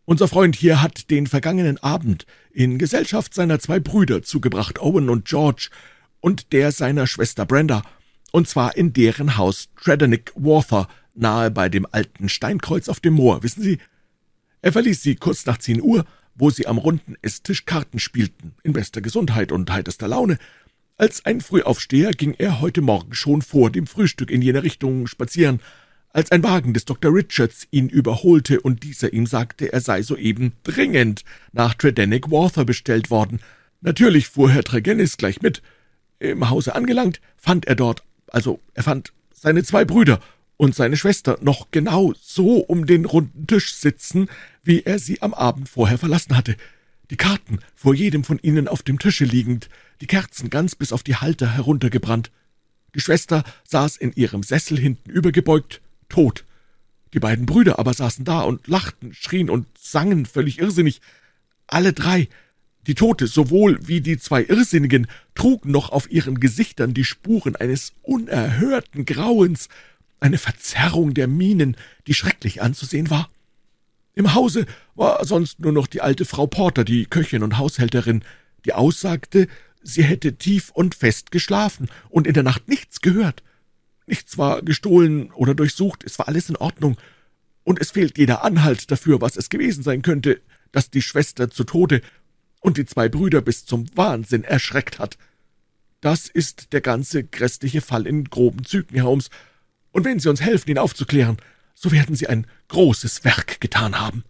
Unser 0.05 0.27
Freund 0.27 0.55
hier 0.55 0.81
hat 0.81 1.09
den 1.09 1.27
vergangenen 1.27 1.77
Abend 1.79 2.25
in 2.51 2.77
Gesellschaft 2.77 3.33
seiner 3.33 3.59
zwei 3.59 3.79
Brüder 3.79 4.23
zugebracht, 4.23 4.79
Owen 4.79 5.09
und 5.09 5.25
George, 5.25 5.69
und 6.19 6.53
der 6.53 6.71
seiner 6.71 7.07
Schwester 7.07 7.45
Brenda, 7.45 7.83
und 8.31 8.47
zwar 8.47 8.75
in 8.75 8.93
deren 8.93 9.37
Haus 9.37 9.69
Tredenick 9.81 10.31
Walther, 10.35 10.87
nahe 11.13 11.51
bei 11.51 11.69
dem 11.69 11.85
alten 11.91 12.29
Steinkreuz 12.29 12.89
auf 12.89 12.99
dem 12.99 13.15
Moor, 13.15 13.43
wissen 13.43 13.63
Sie? 13.63 13.79
Er 14.61 14.71
verließ 14.71 15.01
sie 15.01 15.15
kurz 15.15 15.45
nach 15.45 15.57
zehn 15.59 15.81
Uhr, 15.81 16.05
wo 16.35 16.49
sie 16.49 16.67
am 16.67 16.77
runden 16.77 17.15
Esstisch 17.21 17.65
Karten 17.65 17.99
spielten, 17.99 18.53
in 18.63 18.73
bester 18.73 19.01
Gesundheit 19.01 19.51
und 19.51 19.71
heiterster 19.71 20.07
Laune. 20.07 20.37
Als 20.99 21.23
ein 21.27 21.41
Frühaufsteher 21.41 22.09
ging 22.09 22.33
er 22.39 22.59
heute 22.59 22.81
Morgen 22.81 23.13
schon 23.13 23.43
vor 23.43 23.69
dem 23.69 23.85
Frühstück 23.85 24.31
in 24.31 24.41
jener 24.41 24.63
Richtung 24.63 25.05
spazieren, 25.05 25.61
als 26.09 26.31
ein 26.31 26.41
Wagen 26.41 26.73
des 26.73 26.85
Dr. 26.85 27.13
Richards 27.13 27.67
ihn 27.69 27.87
überholte 27.87 28.61
und 28.61 28.81
dieser 28.81 29.13
ihm 29.13 29.27
sagte, 29.27 29.71
er 29.71 29.79
sei 29.79 30.01
soeben 30.01 30.53
dringend 30.63 31.23
nach 31.51 31.75
Tredenick 31.75 32.31
Walther 32.31 32.65
bestellt 32.65 33.11
worden. 33.11 33.41
Natürlich 33.81 34.27
fuhr 34.29 34.49
Herr 34.49 34.63
Tregennis 34.63 35.17
gleich 35.17 35.39
mit. 35.43 35.61
Im 36.17 36.49
Hause 36.49 36.73
angelangt, 36.73 37.21
fand 37.35 37.67
er 37.67 37.75
dort, 37.75 38.01
also 38.29 38.59
er 38.73 38.81
fand 38.81 39.13
seine 39.31 39.63
zwei 39.63 39.85
Brüder 39.85 40.19
und 40.57 40.73
seine 40.73 40.97
Schwester 40.97 41.37
noch 41.41 41.67
genau 41.69 42.15
so 42.19 42.57
um 42.57 42.87
den 42.87 43.05
runden 43.05 43.45
Tisch 43.45 43.75
sitzen, 43.75 44.29
wie 44.63 44.81
er 44.81 44.97
sie 44.97 45.21
am 45.21 45.35
Abend 45.35 45.69
vorher 45.69 45.99
verlassen 45.99 46.35
hatte. 46.35 46.55
Die 47.09 47.17
Karten 47.17 47.59
vor 47.75 47.93
jedem 47.93 48.23
von 48.23 48.39
ihnen 48.39 48.67
auf 48.67 48.83
dem 48.83 48.99
Tische 48.99 49.25
liegend, 49.25 49.69
die 50.01 50.07
Kerzen 50.07 50.49
ganz 50.49 50.75
bis 50.75 50.91
auf 50.91 51.03
die 51.03 51.15
Halter 51.15 51.53
heruntergebrannt. 51.53 52.31
Die 52.95 52.99
Schwester 52.99 53.43
saß 53.63 53.97
in 53.97 54.11
ihrem 54.13 54.43
Sessel 54.43 54.77
hinten 54.77 55.09
übergebeugt, 55.09 55.81
tot. 56.09 56.43
Die 57.13 57.19
beiden 57.19 57.45
Brüder 57.45 57.79
aber 57.79 57.93
saßen 57.93 58.25
da 58.25 58.41
und 58.41 58.67
lachten, 58.67 59.13
schrien 59.13 59.49
und 59.49 59.67
sangen 59.77 60.25
völlig 60.25 60.59
irrsinnig. 60.59 61.01
Alle 61.65 61.93
drei, 61.93 62.27
die 62.87 62.95
Tote 62.95 63.27
sowohl 63.27 63.79
wie 63.87 64.01
die 64.01 64.17
zwei 64.17 64.43
Irrsinnigen, 64.43 65.07
trugen 65.35 65.71
noch 65.71 65.89
auf 65.89 66.11
ihren 66.11 66.39
Gesichtern 66.39 66.93
die 66.93 67.03
Spuren 67.05 67.55
eines 67.55 67.93
unerhörten 68.01 69.05
Grauens, 69.05 69.69
eine 70.19 70.37
Verzerrung 70.37 71.13
der 71.13 71.27
Mienen, 71.27 71.77
die 72.07 72.13
schrecklich 72.13 72.61
anzusehen 72.61 73.09
war. 73.09 73.29
Im 74.17 74.33
Hause 74.33 74.65
war 74.95 75.23
sonst 75.25 75.59
nur 75.59 75.71
noch 75.71 75.85
die 75.85 76.01
alte 76.01 76.25
Frau 76.25 76.47
Porter, 76.47 76.83
die 76.83 77.05
Köchin 77.05 77.43
und 77.43 77.59
Haushälterin, 77.59 78.23
die 78.65 78.73
aussagte, 78.73 79.47
sie 79.83 80.03
hätte 80.03 80.37
tief 80.37 80.71
und 80.71 80.95
fest 80.95 81.29
geschlafen 81.29 81.87
und 82.09 82.25
in 82.25 82.33
der 82.33 82.41
Nacht 82.41 82.67
nichts 82.67 83.01
gehört. 83.01 83.43
Nichts 84.07 84.39
war 84.39 84.63
gestohlen 84.63 85.31
oder 85.33 85.53
durchsucht, 85.53 86.03
es 86.03 86.17
war 86.17 86.27
alles 86.27 86.49
in 86.49 86.55
Ordnung, 86.55 86.97
und 87.63 87.79
es 87.79 87.91
fehlt 87.91 88.17
jeder 88.17 88.43
Anhalt 88.43 88.89
dafür, 88.89 89.21
was 89.21 89.37
es 89.37 89.49
gewesen 89.49 89.83
sein 89.83 90.01
könnte, 90.01 90.41
dass 90.71 90.89
die 90.89 91.03
Schwester 91.03 91.51
zu 91.51 91.63
Tode 91.63 92.01
und 92.59 92.77
die 92.77 92.87
zwei 92.87 93.09
Brüder 93.09 93.41
bis 93.41 93.67
zum 93.67 93.85
Wahnsinn 93.95 94.43
erschreckt 94.43 94.97
hat. 94.97 95.19
Das 96.01 96.27
ist 96.27 96.73
der 96.73 96.81
ganze 96.81 97.23
grässliche 97.23 97.81
Fall 97.81 98.07
in 98.07 98.23
groben 98.23 98.65
Zügen, 98.65 98.95
Herr 98.95 99.05
Holmes, 99.05 99.29
und 99.91 100.05
wenn 100.05 100.17
Sie 100.17 100.29
uns 100.29 100.41
helfen, 100.41 100.71
ihn 100.71 100.79
aufzuklären, 100.79 101.37
so 101.79 101.91
werden 101.91 102.15
Sie 102.15 102.27
ein 102.27 102.47
großes 102.69 103.23
Werk 103.23 103.61
getan 103.61 103.99
haben. 103.99 104.23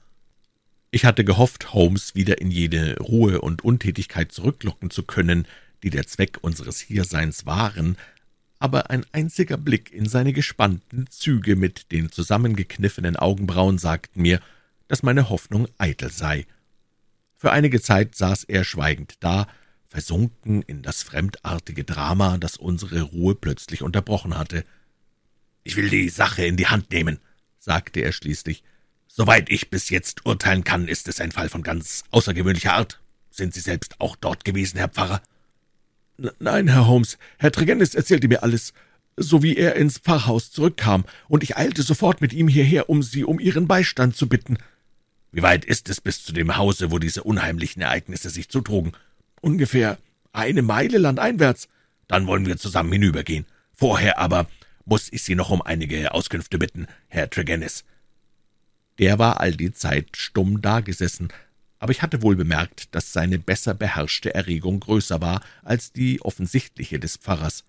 Ich 0.91 1.05
hatte 1.05 1.23
gehofft, 1.23 1.73
Holmes 1.73 2.13
wieder 2.13 2.41
in 2.41 2.51
jene 2.51 2.97
Ruhe 2.99 3.39
und 3.39 3.63
Untätigkeit 3.63 4.33
zurücklocken 4.33 4.89
zu 4.89 5.03
können, 5.03 5.47
die 5.81 5.89
der 5.89 6.05
Zweck 6.07 6.39
unseres 6.41 6.81
Hierseins 6.81 7.45
waren, 7.45 7.97
aber 8.59 8.89
ein 8.89 9.05
einziger 9.13 9.55
Blick 9.55 9.93
in 9.93 10.09
seine 10.09 10.33
gespannten 10.33 11.07
Züge 11.09 11.55
mit 11.55 11.91
den 11.91 12.11
zusammengekniffenen 12.11 13.15
Augenbrauen 13.15 13.77
sagt 13.77 14.17
mir, 14.17 14.41
dass 14.89 15.03
meine 15.03 15.29
Hoffnung 15.29 15.67
eitel 15.77 16.11
sei. 16.11 16.45
Für 17.37 17.51
einige 17.51 17.79
Zeit 17.79 18.15
saß 18.15 18.43
er 18.45 18.65
schweigend 18.65 19.15
da, 19.21 19.47
versunken 19.87 20.63
in 20.63 20.81
das 20.81 21.03
fremdartige 21.03 21.85
Drama, 21.85 22.37
das 22.39 22.57
unsere 22.57 23.01
Ruhe 23.03 23.35
plötzlich 23.35 23.83
unterbrochen 23.83 24.37
hatte. 24.37 24.65
»Ich 25.63 25.75
will 25.77 25.89
die 25.89 26.09
Sache 26.09 26.45
in 26.45 26.57
die 26.57 26.67
Hand 26.67 26.91
nehmen«, 26.91 27.19
sagte 27.67 27.99
er 27.99 28.13
schließlich. 28.13 28.63
»Soweit 29.07 29.49
ich 29.49 29.69
bis 29.69 29.89
jetzt 29.89 30.25
urteilen 30.25 30.63
kann, 30.63 30.87
ist 30.87 31.07
es 31.07 31.19
ein 31.19 31.31
Fall 31.31 31.49
von 31.49 31.63
ganz 31.63 32.03
außergewöhnlicher 32.11 32.73
Art. 32.73 32.99
Sind 33.29 33.53
Sie 33.53 33.59
selbst 33.59 33.99
auch 33.99 34.15
dort 34.15 34.45
gewesen, 34.45 34.77
Herr 34.77 34.87
Pfarrer?« 34.87 35.21
»Nein, 36.39 36.67
Herr 36.67 36.87
Holmes, 36.87 37.17
Herr 37.37 37.51
Tregennis 37.51 37.93
erzählte 37.93 38.27
mir 38.27 38.41
alles, 38.41 38.73
so 39.17 39.43
wie 39.43 39.55
er 39.55 39.75
ins 39.75 39.99
Pfarrhaus 39.99 40.51
zurückkam, 40.51 41.05
und 41.27 41.43
ich 41.43 41.57
eilte 41.57 41.83
sofort 41.83 42.21
mit 42.21 42.33
ihm 42.33 42.47
hierher, 42.47 42.89
um 42.89 43.03
Sie 43.03 43.23
um 43.23 43.39
Ihren 43.39 43.67
Beistand 43.67 44.15
zu 44.15 44.27
bitten.« 44.27 44.57
»Wie 45.31 45.41
weit 45.41 45.65
ist 45.65 45.89
es 45.89 45.99
bis 45.99 46.23
zu 46.23 46.31
dem 46.31 46.55
Hause, 46.57 46.89
wo 46.89 46.99
diese 46.99 47.23
unheimlichen 47.23 47.81
Ereignisse 47.81 48.29
sich 48.29 48.49
zutrugen?« 48.49 48.93
»Ungefähr 49.41 49.97
eine 50.31 50.61
Meile 50.61 50.97
landeinwärts.« 50.99 51.67
»Dann 52.07 52.27
wollen 52.27 52.45
wir 52.45 52.57
zusammen 52.57 52.93
hinübergehen. 52.93 53.45
Vorher 53.73 54.17
aber 54.19 54.47
muss 54.87 55.11
ich 55.11 55.21
Sie 55.23 55.35
noch 55.35 55.49
um 55.49 55.61
einige 55.61 56.13
Auskünfte 56.13 56.57
bitten, 56.57 56.87
Herr 57.09 57.29
Tregennis.« 57.29 57.83
Der 58.99 59.19
war 59.19 59.41
all 59.41 59.51
die 59.51 59.73
Zeit 59.73 60.15
stumm 60.15 60.61
dagesessen, 60.61 61.27
aber 61.77 61.91
ich 61.91 62.01
hatte 62.01 62.21
wohl 62.21 62.37
bemerkt, 62.37 62.95
dass 62.95 63.11
seine 63.11 63.37
besser 63.37 63.73
beherrschte 63.73 64.33
Erregung 64.33 64.79
größer 64.79 65.19
war 65.19 65.41
als 65.61 65.91
die 65.91 66.21
offensichtliche 66.21 66.99
des 66.99 67.17
Pfarrers. 67.17 67.65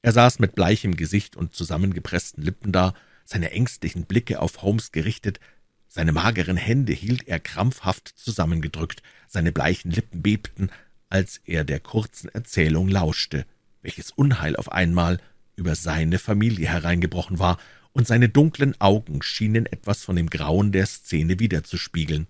Er 0.00 0.12
saß 0.12 0.38
mit 0.38 0.54
bleichem 0.54 0.96
Gesicht 0.96 1.36
und 1.36 1.54
zusammengepressten 1.54 2.42
Lippen 2.42 2.72
da, 2.72 2.94
seine 3.26 3.50
ängstlichen 3.50 4.06
Blicke 4.06 4.40
auf 4.40 4.62
Holmes 4.62 4.90
gerichtet, 4.90 5.38
seine 5.86 6.12
mageren 6.12 6.56
Hände 6.56 6.94
hielt 6.94 7.28
er 7.28 7.40
krampfhaft 7.40 8.08
zusammengedrückt, 8.16 9.02
seine 9.28 9.52
bleichen 9.52 9.90
Lippen 9.90 10.22
bebten, 10.22 10.70
als 11.10 11.42
er 11.44 11.64
der 11.64 11.78
kurzen 11.78 12.30
Erzählung 12.30 12.88
lauschte, 12.88 13.44
welches 13.82 14.10
Unheil 14.12 14.56
auf 14.56 14.72
einmal 14.72 15.20
über 15.56 15.74
seine 15.74 16.18
Familie 16.18 16.68
hereingebrochen 16.68 17.38
war, 17.38 17.58
und 17.92 18.06
seine 18.06 18.28
dunklen 18.28 18.80
Augen 18.80 19.22
schienen 19.22 19.66
etwas 19.66 20.02
von 20.02 20.16
dem 20.16 20.30
Grauen 20.30 20.72
der 20.72 20.86
Szene 20.86 21.38
wiederzuspiegeln. 21.38 22.26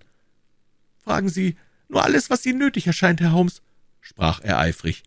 »Fragen 1.03 1.29
Sie 1.29 1.55
nur 1.87 2.03
alles, 2.03 2.29
was 2.29 2.45
Ihnen 2.45 2.59
nötig 2.59 2.87
erscheint, 2.87 3.21
Herr 3.21 3.31
Holmes«, 3.31 3.61
sprach 4.01 4.41
er 4.41 4.59
eifrig. 4.59 5.03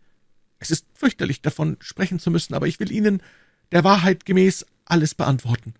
»Es 0.59 0.71
ist 0.71 0.87
fürchterlich, 0.95 1.43
davon 1.43 1.77
sprechen 1.81 2.19
zu 2.19 2.31
müssen, 2.31 2.55
aber 2.55 2.67
ich 2.67 2.81
will 2.81 2.91
Ihnen 2.91 3.23
der 3.73 3.85
Wahrheit 3.85 4.25
gemäß 4.25 4.67
alles 4.87 5.15
beantworten.« 5.15 5.75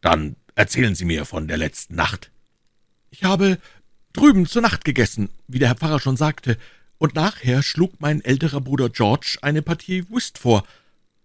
»Dann 0.00 0.36
erzählen 0.54 0.94
Sie 0.94 1.04
mir 1.04 1.24
von 1.24 1.48
der 1.48 1.56
letzten 1.56 1.96
Nacht.« 1.96 2.30
»Ich 3.10 3.24
habe 3.24 3.58
drüben 4.12 4.46
zur 4.46 4.62
Nacht 4.62 4.84
gegessen, 4.84 5.30
wie 5.48 5.58
der 5.58 5.68
Herr 5.68 5.76
Pfarrer 5.76 6.00
schon 6.00 6.16
sagte, 6.16 6.58
und 6.98 7.14
nachher 7.14 7.62
schlug 7.62 8.00
mein 8.00 8.24
älterer 8.24 8.60
Bruder 8.60 8.88
George 8.88 9.38
eine 9.42 9.62
Partie 9.62 10.08
Whist 10.08 10.38
vor, 10.38 10.64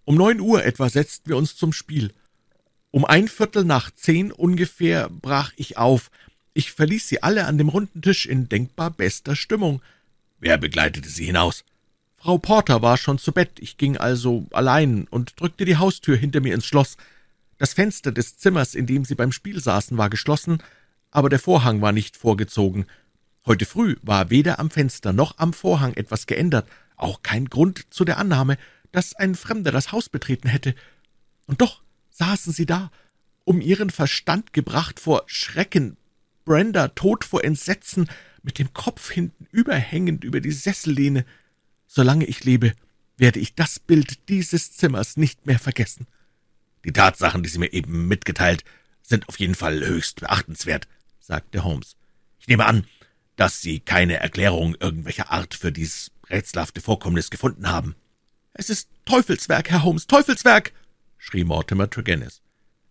um 0.05 0.15
neun 0.15 0.39
Uhr 0.39 0.63
etwa 0.63 0.89
setzten 0.89 1.29
wir 1.29 1.37
uns 1.37 1.55
zum 1.55 1.73
Spiel. 1.73 2.13
Um 2.91 3.05
ein 3.05 3.27
Viertel 3.27 3.63
nach 3.63 3.91
zehn 3.91 4.31
ungefähr 4.31 5.09
brach 5.09 5.53
ich 5.55 5.77
auf. 5.77 6.11
Ich 6.53 6.71
verließ 6.71 7.07
sie 7.07 7.23
alle 7.23 7.45
an 7.45 7.57
dem 7.57 7.69
runden 7.69 8.01
Tisch 8.01 8.25
in 8.25 8.49
denkbar 8.49 8.91
bester 8.91 9.35
Stimmung. 9.35 9.81
Wer 10.39 10.57
begleitete 10.57 11.07
Sie 11.07 11.25
hinaus? 11.25 11.63
Frau 12.17 12.37
Porter 12.37 12.81
war 12.81 12.97
schon 12.97 13.17
zu 13.17 13.31
Bett, 13.31 13.53
ich 13.59 13.77
ging 13.77 13.97
also 13.97 14.45
allein 14.51 15.07
und 15.09 15.39
drückte 15.39 15.65
die 15.65 15.77
Haustür 15.77 16.15
hinter 16.15 16.41
mir 16.41 16.53
ins 16.53 16.65
Schloss. 16.65 16.97
Das 17.57 17.73
Fenster 17.73 18.11
des 18.11 18.37
Zimmers, 18.37 18.75
in 18.75 18.85
dem 18.85 19.05
sie 19.05 19.15
beim 19.15 19.31
Spiel 19.31 19.61
saßen, 19.61 19.97
war 19.97 20.09
geschlossen, 20.09 20.61
aber 21.09 21.29
der 21.29 21.39
Vorhang 21.39 21.81
war 21.81 21.91
nicht 21.91 22.17
vorgezogen. 22.17 22.85
Heute 23.45 23.65
früh 23.65 23.95
war 24.01 24.29
weder 24.29 24.59
am 24.59 24.69
Fenster 24.69 25.13
noch 25.13 25.37
am 25.37 25.53
Vorhang 25.53 25.93
etwas 25.93 26.27
geändert, 26.27 26.67
auch 26.95 27.23
kein 27.23 27.45
Grund 27.45 27.85
zu 27.89 28.05
der 28.05 28.17
Annahme, 28.17 28.57
dass 28.91 29.15
ein 29.15 29.35
Fremder 29.35 29.71
das 29.71 29.91
Haus 29.91 30.09
betreten 30.09 30.49
hätte. 30.49 30.75
Und 31.47 31.61
doch 31.61 31.81
saßen 32.09 32.53
sie 32.53 32.65
da, 32.65 32.91
um 33.43 33.61
ihren 33.61 33.89
Verstand 33.89 34.53
gebracht 34.53 34.99
vor 34.99 35.23
Schrecken, 35.27 35.97
Brenda 36.45 36.89
tot 36.89 37.23
vor 37.23 37.43
Entsetzen, 37.43 38.09
mit 38.43 38.59
dem 38.59 38.73
Kopf 38.73 39.11
hinten 39.11 39.47
überhängend 39.51 40.23
über 40.23 40.41
die 40.41 40.51
Sessellehne. 40.51 41.25
Solange 41.87 42.25
ich 42.25 42.43
lebe, 42.43 42.73
werde 43.17 43.39
ich 43.39 43.55
das 43.55 43.79
Bild 43.79 44.29
dieses 44.29 44.73
Zimmers 44.73 45.17
nicht 45.17 45.45
mehr 45.45 45.59
vergessen. 45.59 46.07
Die 46.85 46.93
Tatsachen, 46.93 47.43
die 47.43 47.49
Sie 47.49 47.59
mir 47.59 47.71
eben 47.73 48.07
mitgeteilt, 48.07 48.63
sind 49.03 49.29
auf 49.29 49.39
jeden 49.39 49.55
Fall 49.55 49.85
höchst 49.85 50.21
beachtenswert, 50.21 50.87
sagte 51.19 51.63
Holmes. 51.63 51.95
Ich 52.39 52.47
nehme 52.47 52.65
an, 52.65 52.85
dass 53.35 53.61
Sie 53.61 53.79
keine 53.79 54.17
Erklärung 54.17 54.75
irgendwelcher 54.79 55.31
Art 55.31 55.53
für 55.53 55.71
dies 55.71 56.11
rätselhafte 56.29 56.81
Vorkommnis 56.81 57.29
gefunden 57.29 57.69
haben. 57.69 57.95
»Es 58.53 58.69
ist 58.69 58.89
Teufelswerk, 59.05 59.69
Herr 59.69 59.83
Holmes, 59.83 60.07
Teufelswerk!« 60.07 60.73
schrie 61.17 61.43
Mortimer 61.43 61.89
Tregennis. 61.89 62.41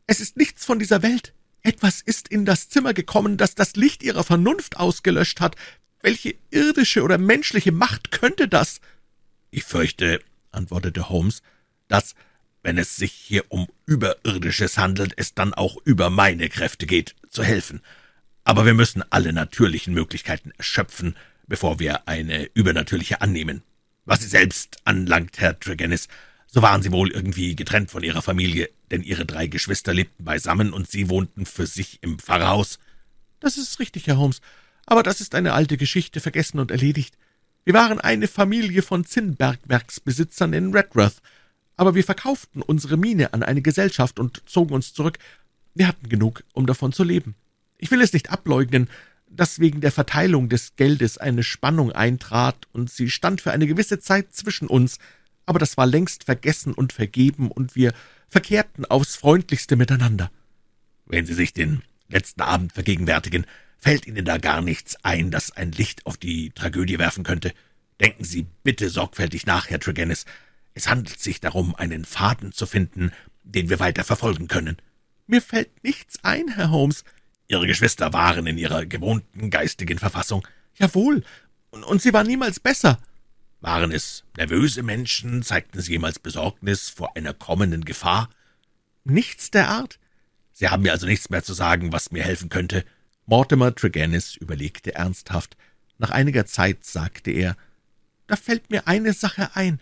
»Es 0.06 0.20
ist 0.20 0.36
nichts 0.36 0.64
von 0.64 0.78
dieser 0.78 1.02
Welt. 1.02 1.34
Etwas 1.62 2.00
ist 2.00 2.28
in 2.28 2.44
das 2.46 2.68
Zimmer 2.68 2.94
gekommen, 2.94 3.36
das 3.36 3.54
das 3.54 3.76
Licht 3.76 4.02
Ihrer 4.02 4.24
Vernunft 4.24 4.78
ausgelöscht 4.78 5.40
hat. 5.40 5.56
Welche 6.02 6.34
irdische 6.50 7.02
oder 7.02 7.18
menschliche 7.18 7.72
Macht 7.72 8.10
könnte 8.10 8.48
das?« 8.48 8.80
»Ich 9.50 9.64
fürchte«, 9.64 10.20
antwortete 10.50 11.08
Holmes, 11.10 11.42
»dass 11.88 12.14
wenn 12.62 12.78
es 12.78 12.96
sich 12.96 13.12
hier 13.12 13.44
um 13.48 13.68
Überirdisches 13.86 14.78
handelt, 14.78 15.14
es 15.16 15.34
dann 15.34 15.54
auch 15.54 15.76
über 15.84 16.10
meine 16.10 16.48
Kräfte 16.48 16.86
geht, 16.86 17.16
zu 17.28 17.42
helfen. 17.42 17.80
Aber 18.44 18.66
wir 18.66 18.74
müssen 18.74 19.02
alle 19.10 19.32
natürlichen 19.32 19.94
Möglichkeiten 19.94 20.52
erschöpfen, 20.58 21.16
bevor 21.46 21.78
wir 21.78 22.06
eine 22.06 22.50
übernatürliche 22.54 23.22
annehmen. 23.22 23.62
Was 24.04 24.20
Sie 24.20 24.28
selbst 24.28 24.78
anlangt, 24.84 25.38
Herr 25.40 25.58
Tregennis, 25.58 26.08
so 26.46 26.62
waren 26.62 26.82
Sie 26.82 26.90
wohl 26.90 27.10
irgendwie 27.10 27.54
getrennt 27.54 27.90
von 27.90 28.02
Ihrer 28.02 28.22
Familie, 28.22 28.70
denn 28.90 29.02
Ihre 29.02 29.24
drei 29.24 29.46
Geschwister 29.46 29.94
lebten 29.94 30.24
beisammen 30.24 30.72
und 30.72 30.90
Sie 30.90 31.08
wohnten 31.08 31.46
für 31.46 31.66
sich 31.66 31.98
im 32.02 32.18
Pfarrhaus. 32.18 32.78
Das 33.38 33.56
ist 33.56 33.78
richtig, 33.78 34.06
Herr 34.06 34.18
Holmes, 34.18 34.40
aber 34.86 35.02
das 35.02 35.20
ist 35.20 35.34
eine 35.34 35.52
alte 35.52 35.76
Geschichte, 35.76 36.20
vergessen 36.20 36.58
und 36.58 36.70
erledigt. 36.70 37.16
Wir 37.64 37.74
waren 37.74 38.00
eine 38.00 38.26
Familie 38.26 38.82
von 38.82 39.04
Zinnbergwerksbesitzern 39.04 40.52
in 40.52 40.74
Redruth, 40.74 41.22
aber 41.76 41.94
wir 41.94 42.04
verkauften 42.04 42.62
unsere 42.62 42.96
Mine 42.96 43.32
an 43.32 43.42
eine 43.42 43.62
Gesellschaft 43.62 44.18
und 44.18 44.42
zogen 44.46 44.74
uns 44.74 44.92
zurück. 44.92 45.18
Wir 45.74 45.86
hatten 45.86 46.08
genug, 46.08 46.42
um 46.52 46.66
davon 46.66 46.92
zu 46.92 47.04
leben. 47.04 47.34
Ich 47.78 47.90
will 47.90 48.00
es 48.00 48.12
nicht 48.12 48.30
ableugnen, 48.30 48.88
dass 49.30 49.60
wegen 49.60 49.80
der 49.80 49.92
Verteilung 49.92 50.48
des 50.48 50.76
Geldes 50.76 51.16
eine 51.16 51.42
Spannung 51.42 51.92
eintrat, 51.92 52.66
und 52.72 52.90
sie 52.90 53.10
stand 53.10 53.40
für 53.40 53.52
eine 53.52 53.66
gewisse 53.66 54.00
Zeit 54.00 54.34
zwischen 54.34 54.68
uns, 54.68 54.98
aber 55.46 55.58
das 55.58 55.76
war 55.76 55.86
längst 55.86 56.24
vergessen 56.24 56.74
und 56.74 56.92
vergeben, 56.92 57.50
und 57.50 57.76
wir 57.76 57.92
verkehrten 58.28 58.84
aufs 58.84 59.16
freundlichste 59.16 59.76
miteinander. 59.76 60.30
Wenn 61.06 61.26
Sie 61.26 61.34
sich 61.34 61.52
den 61.52 61.82
letzten 62.08 62.42
Abend 62.42 62.72
vergegenwärtigen, 62.72 63.46
fällt 63.78 64.06
Ihnen 64.06 64.24
da 64.24 64.38
gar 64.38 64.60
nichts 64.62 64.96
ein, 65.04 65.30
das 65.30 65.50
ein 65.50 65.72
Licht 65.72 66.06
auf 66.06 66.16
die 66.16 66.50
Tragödie 66.50 66.98
werfen 66.98 67.24
könnte? 67.24 67.52
Denken 68.00 68.24
Sie 68.24 68.46
bitte 68.62 68.88
sorgfältig 68.88 69.46
nach, 69.46 69.68
Herr 69.70 69.80
Tregennis. 69.80 70.24
Es 70.74 70.88
handelt 70.88 71.18
sich 71.18 71.40
darum, 71.40 71.74
einen 71.74 72.04
Faden 72.04 72.52
zu 72.52 72.66
finden, 72.66 73.12
den 73.42 73.68
wir 73.68 73.80
weiter 73.80 74.04
verfolgen 74.04 74.48
können. 74.48 74.76
Mir 75.26 75.42
fällt 75.42 75.82
nichts 75.82 76.22
ein, 76.22 76.48
Herr 76.48 76.70
Holmes. 76.70 77.04
Ihre 77.50 77.66
Geschwister 77.66 78.12
waren 78.12 78.46
in 78.46 78.58
ihrer 78.58 78.86
gewohnten 78.86 79.50
geistigen 79.50 79.98
Verfassung. 79.98 80.46
Jawohl, 80.76 81.24
und, 81.70 81.82
und 81.82 82.00
sie 82.00 82.12
war 82.12 82.22
niemals 82.22 82.60
besser. 82.60 83.00
Waren 83.60 83.90
es 83.90 84.22
nervöse 84.36 84.84
Menschen? 84.84 85.42
Zeigten 85.42 85.80
sie 85.80 85.90
jemals 85.90 86.20
Besorgnis 86.20 86.90
vor 86.90 87.16
einer 87.16 87.34
kommenden 87.34 87.84
Gefahr? 87.84 88.30
Nichts 89.02 89.50
der 89.50 89.68
Art. 89.68 89.98
Sie 90.52 90.68
haben 90.68 90.84
mir 90.84 90.92
also 90.92 91.06
nichts 91.06 91.28
mehr 91.28 91.42
zu 91.42 91.52
sagen, 91.52 91.92
was 91.92 92.12
mir 92.12 92.22
helfen 92.22 92.50
könnte. 92.50 92.84
Mortimer 93.26 93.74
Tregennis 93.74 94.36
überlegte 94.36 94.94
ernsthaft. 94.94 95.56
Nach 95.98 96.10
einiger 96.10 96.46
Zeit 96.46 96.84
sagte 96.84 97.32
er, 97.32 97.56
»Da 98.28 98.36
fällt 98.36 98.70
mir 98.70 98.86
eine 98.86 99.12
Sache 99.12 99.56
ein. 99.56 99.80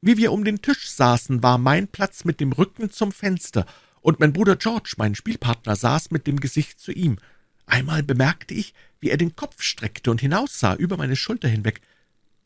Wie 0.00 0.16
wir 0.16 0.30
um 0.30 0.44
den 0.44 0.62
Tisch 0.62 0.88
saßen, 0.90 1.42
war 1.42 1.58
mein 1.58 1.88
Platz 1.88 2.24
mit 2.24 2.38
dem 2.38 2.52
Rücken 2.52 2.92
zum 2.92 3.10
Fenster, 3.10 3.66
und 4.04 4.20
mein 4.20 4.34
Bruder 4.34 4.56
George, 4.56 4.92
mein 4.98 5.14
Spielpartner, 5.14 5.76
saß 5.76 6.10
mit 6.10 6.26
dem 6.26 6.38
Gesicht 6.38 6.78
zu 6.78 6.92
ihm. 6.92 7.16
Einmal 7.64 8.02
bemerkte 8.02 8.52
ich, 8.52 8.74
wie 9.00 9.08
er 9.08 9.16
den 9.16 9.34
Kopf 9.34 9.62
streckte 9.62 10.10
und 10.10 10.20
hinaussah, 10.20 10.74
über 10.74 10.98
meine 10.98 11.16
Schulter 11.16 11.48
hinweg. 11.48 11.80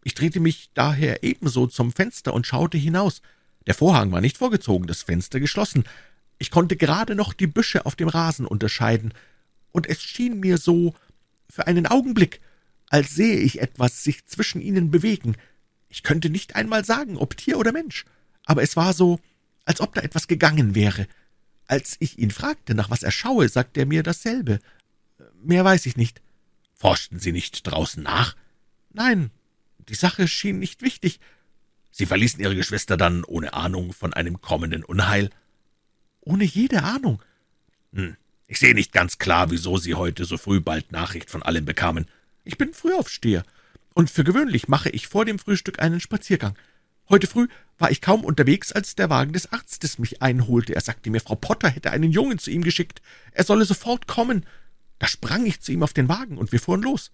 Ich 0.05 0.15
drehte 0.15 0.39
mich 0.39 0.71
daher 0.75 1.25
ebenso 1.25 1.67
zum 1.67 1.91
Fenster 1.91 2.33
und 2.33 2.47
schaute 2.47 2.79
hinaus. 2.79 3.23
Der 3.67 3.75
Vorhang 3.75 4.13
war 4.13 4.21
nicht 4.21 4.39
vorgezogen, 4.39 4.87
das 4.87 5.03
Fenster 5.03 5.41
geschlossen. 5.41 5.83
Ich 6.39 6.53
konnte 6.53 6.77
gerade 6.77 7.17
noch 7.17 7.33
die 7.33 7.49
Büsche 7.49 7.87
auf 7.87 7.97
dem 7.97 8.09
Rasen 8.09 8.47
unterscheiden, 8.47 9.13
und 9.73 9.89
es 9.89 10.01
schien 10.01 10.39
mir 10.39 10.59
so 10.59 10.95
für 11.51 11.67
einen 11.67 11.89
Augenblick, 11.89 12.41
als 12.89 13.17
sehe 13.17 13.39
ich 13.39 13.61
etwas 13.61 14.05
sich 14.05 14.25
zwischen 14.27 14.61
ihnen 14.61 14.93
bewegen. 14.93 15.35
Ich 15.89 16.05
könnte 16.05 16.31
nicht 16.31 16.55
einmal 16.55 16.85
sagen, 16.85 17.17
ob 17.17 17.37
Tier 17.37 17.59
oder 17.59 17.73
Mensch, 17.73 18.05
aber 18.45 18.63
es 18.63 18.77
war 18.77 18.93
so, 18.93 19.19
als 19.65 19.81
ob 19.81 19.93
da 19.95 20.03
etwas 20.03 20.29
gegangen 20.29 20.77
wäre. 20.77 21.09
Als 21.69 21.97
ich 22.01 22.19
ihn 22.19 22.31
fragte, 22.31 22.75
nach 22.75 22.91
was 22.91 23.03
er 23.05 23.13
schaue, 23.13 23.49
sagte 23.49 23.81
er 23.81 23.87
mir 23.87 24.03
dasselbe. 24.03 24.59
Mehr 25.41 25.65
weiß 25.65 25.87
ich 25.87 25.97
nicht. 25.97 26.21
Forschten 26.75 27.21
Sie 27.21 27.31
nicht 27.31 27.63
draußen 27.63 28.03
nach? 28.03 28.35
Nein, 28.91 29.31
die 29.89 29.95
Sache 29.95 30.27
schien 30.27 30.59
nicht 30.59 30.83
wichtig. 30.83 31.21
Sie 31.91 32.07
verließen 32.07 32.41
Ihre 32.41 32.57
Geschwister 32.57 32.97
dann 32.97 33.23
ohne 33.23 33.53
Ahnung 33.53 33.93
von 33.93 34.15
einem 34.15 34.41
kommenden 34.41 34.83
Unheil? 34.83 35.31
Ohne 36.21 36.45
jede 36.45 36.83
Ahnung. 36.83 37.23
Hm. 37.93 38.17
Ich 38.47 38.59
sehe 38.59 38.75
nicht 38.75 38.93
ganz 38.93 39.19
klar, 39.19 39.51
wieso 39.51 39.77
Sie 39.77 39.95
heute 39.95 40.25
so 40.25 40.39
früh 40.39 40.61
bald 40.61 40.91
Nachricht 40.91 41.31
von 41.31 41.43
allem 41.43 41.67
bekamen. 41.67 42.07
Ich 42.45 42.57
bin 42.57 42.73
Frühaufsteher, 42.73 43.45
und 43.93 44.11
für 44.11 44.25
gewöhnlich 44.25 44.69
mache 44.69 44.89
ich 44.89 45.07
vor 45.07 45.27
dem 45.27 45.39
Frühstück 45.39 45.81
einen 45.81 46.01
Spaziergang. 46.01 46.57
Heute 47.09 47.27
früh 47.27 47.49
war 47.79 47.91
ich 47.91 48.01
kaum 48.01 48.25
unterwegs, 48.25 48.73
als 48.73 48.95
der 48.95 49.09
Wagen 49.09 49.33
des 49.33 49.53
Arztes 49.53 49.99
mich 49.99 50.21
einholte. 50.21 50.75
Er 50.75 50.81
sagte 50.81 51.11
mir, 51.11 51.21
Frau 51.21 51.37
Potter 51.37 51.69
hätte 51.69 51.91
einen 51.91 52.11
Jungen 52.11 52.39
zu 52.39 52.51
ihm 52.51 52.63
geschickt. 52.63 53.01
Er 53.33 53.45
solle 53.45 53.65
sofort 53.65 54.07
kommen. 54.07 54.45
Da 54.99 55.07
sprang 55.07 55.47
ich 55.47 55.61
zu 55.61 55.73
ihm 55.73 55.83
auf 55.83 55.93
den 55.93 56.09
Wagen, 56.09 56.37
und 56.37 56.53
wir 56.53 56.61
fuhren 56.61 56.83
los. 56.83 57.11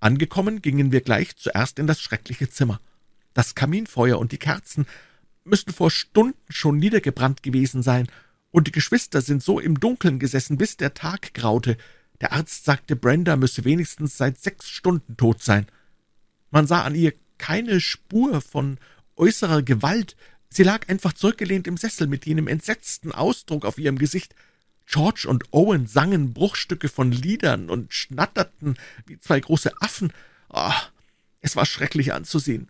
Angekommen 0.00 0.60
gingen 0.60 0.92
wir 0.92 1.00
gleich 1.00 1.36
zuerst 1.36 1.78
in 1.78 1.86
das 1.86 2.00
schreckliche 2.00 2.50
Zimmer. 2.50 2.80
Das 3.32 3.54
Kaminfeuer 3.54 4.18
und 4.18 4.32
die 4.32 4.38
Kerzen 4.38 4.86
müssten 5.44 5.72
vor 5.72 5.90
Stunden 5.90 6.38
schon 6.48 6.78
niedergebrannt 6.78 7.42
gewesen 7.42 7.82
sein, 7.82 8.08
und 8.50 8.66
die 8.66 8.72
Geschwister 8.72 9.22
sind 9.22 9.42
so 9.42 9.60
im 9.60 9.80
Dunkeln 9.80 10.18
gesessen, 10.18 10.58
bis 10.58 10.76
der 10.76 10.92
Tag 10.92 11.32
graute. 11.32 11.78
Der 12.20 12.32
Arzt 12.32 12.66
sagte, 12.66 12.96
Brenda 12.96 13.36
müsse 13.36 13.64
wenigstens 13.64 14.18
seit 14.18 14.38
sechs 14.38 14.68
Stunden 14.68 15.16
tot 15.16 15.42
sein. 15.42 15.66
Man 16.50 16.66
sah 16.66 16.82
an 16.82 16.94
ihr 16.94 17.14
keine 17.38 17.80
Spur 17.80 18.42
von 18.42 18.78
äußerer 19.16 19.62
Gewalt. 19.62 20.16
Sie 20.48 20.62
lag 20.62 20.88
einfach 20.88 21.12
zurückgelehnt 21.12 21.66
im 21.66 21.76
Sessel 21.76 22.06
mit 22.06 22.26
jenem 22.26 22.48
entsetzten 22.48 23.12
Ausdruck 23.12 23.64
auf 23.64 23.78
ihrem 23.78 23.98
Gesicht. 23.98 24.34
George 24.86 25.26
und 25.28 25.44
Owen 25.52 25.86
sangen 25.86 26.32
Bruchstücke 26.34 26.88
von 26.88 27.12
Liedern 27.12 27.70
und 27.70 27.94
schnatterten 27.94 28.76
wie 29.06 29.18
zwei 29.18 29.40
große 29.40 29.72
Affen. 29.80 30.12
Oh, 30.50 30.72
es 31.40 31.56
war 31.56 31.66
schrecklich 31.66 32.12
anzusehen. 32.12 32.68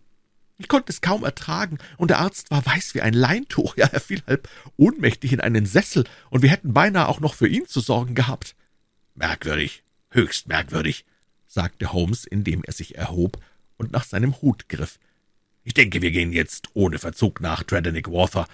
Ich 0.58 0.68
konnte 0.68 0.92
es 0.92 1.00
kaum 1.00 1.24
ertragen, 1.24 1.78
und 1.96 2.08
der 2.08 2.20
Arzt 2.20 2.50
war 2.50 2.64
weiß 2.64 2.94
wie 2.94 3.00
ein 3.00 3.14
Leintuch. 3.14 3.76
Ja, 3.82 3.86
er 3.86 4.00
fiel 4.00 4.22
halb 4.26 4.48
ohnmächtig 4.76 5.32
in 5.32 5.40
einen 5.40 5.66
Sessel, 5.66 6.04
und 6.30 6.42
wir 6.42 6.50
hätten 6.50 6.72
beinahe 6.72 7.08
auch 7.08 7.20
noch 7.20 7.34
für 7.34 7.48
ihn 7.48 7.66
zu 7.66 7.80
sorgen 7.80 8.14
gehabt. 8.14 8.54
Merkwürdig, 9.14 9.82
höchst 10.10 10.46
merkwürdig, 10.46 11.04
sagte 11.46 11.92
Holmes, 11.92 12.24
indem 12.24 12.62
er 12.64 12.72
sich 12.72 12.96
erhob 12.96 13.38
und 13.76 13.90
nach 13.90 14.04
seinem 14.04 14.40
Hut 14.40 14.68
griff. 14.68 14.98
Ich 15.64 15.74
denke, 15.74 16.02
wir 16.02 16.10
gehen 16.10 16.32
jetzt 16.32 16.70
ohne 16.74 16.98
Verzug 16.98 17.40
nach 17.40 17.62
Tredenick 17.62 18.10
Water. 18.10 18.48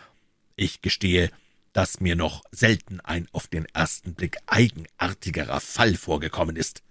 Ich 0.56 0.82
gestehe, 0.82 1.30
dass 1.72 2.00
mir 2.00 2.16
noch 2.16 2.42
selten 2.52 3.00
ein 3.00 3.28
auf 3.32 3.46
den 3.46 3.64
ersten 3.66 4.14
Blick 4.14 4.36
eigenartigerer 4.46 5.60
Fall 5.60 5.94
vorgekommen 5.94 6.56
ist. 6.56 6.82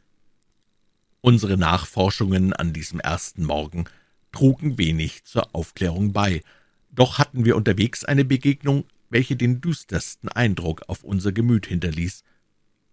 Unsere 1.21 1.57
Nachforschungen 1.57 2.53
an 2.53 2.73
diesem 2.73 2.99
ersten 2.99 3.43
Morgen 3.43 3.85
trugen 4.31 4.77
wenig 4.77 5.23
zur 5.23 5.53
Aufklärung 5.53 6.13
bei, 6.13 6.41
doch 6.89 7.19
hatten 7.19 7.45
wir 7.45 7.55
unterwegs 7.55 8.03
eine 8.03 8.25
Begegnung, 8.25 8.85
welche 9.09 9.35
den 9.35 9.61
düstersten 9.61 10.29
Eindruck 10.29 10.83
auf 10.87 11.03
unser 11.03 11.31
Gemüt 11.31 11.67
hinterließ. 11.67 12.23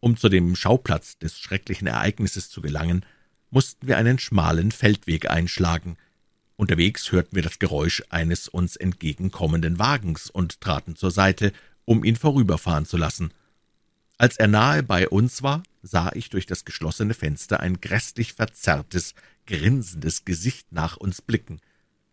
Um 0.01 0.17
zu 0.17 0.29
dem 0.29 0.57
Schauplatz 0.57 1.19
des 1.19 1.39
schrecklichen 1.39 1.87
Ereignisses 1.87 2.51
zu 2.51 2.61
gelangen, 2.61 3.07
mussten 3.51 3.87
wir 3.87 3.97
einen 3.97 4.19
schmalen 4.19 4.73
Feldweg 4.73 5.31
einschlagen, 5.31 5.97
Unterwegs 6.57 7.11
hörten 7.11 7.35
wir 7.35 7.43
das 7.43 7.59
Geräusch 7.59 8.03
eines 8.11 8.49
uns 8.49 8.77
entgegenkommenden 8.77 9.79
Wagens 9.79 10.31
und 10.31 10.61
traten 10.61 10.97
zur 10.97 11.11
Seite, 11.11 11.53
um 11.85 12.05
ihn 12.05 12.17
vorüberfahren 12.17 12.87
zu 12.87 12.97
lassen. 12.97 13.33
Als 14.19 14.37
er 14.37 14.47
nahe 14.47 14.83
bei 14.83 15.09
uns 15.09 15.43
war, 15.43 15.63
sah 15.83 16.13
ich 16.15 16.31
durch 16.31 16.47
das 16.47 16.65
geschlossene 16.65 17.15
Fenster 17.15 17.61
ein 17.61 17.81
grässlich 17.81 18.35
verzerrtes, 18.35 19.15
grinsendes 19.47 20.25
Gesicht 20.25 20.73
nach 20.73 20.97
uns 20.97 21.21
blicken. 21.21 21.61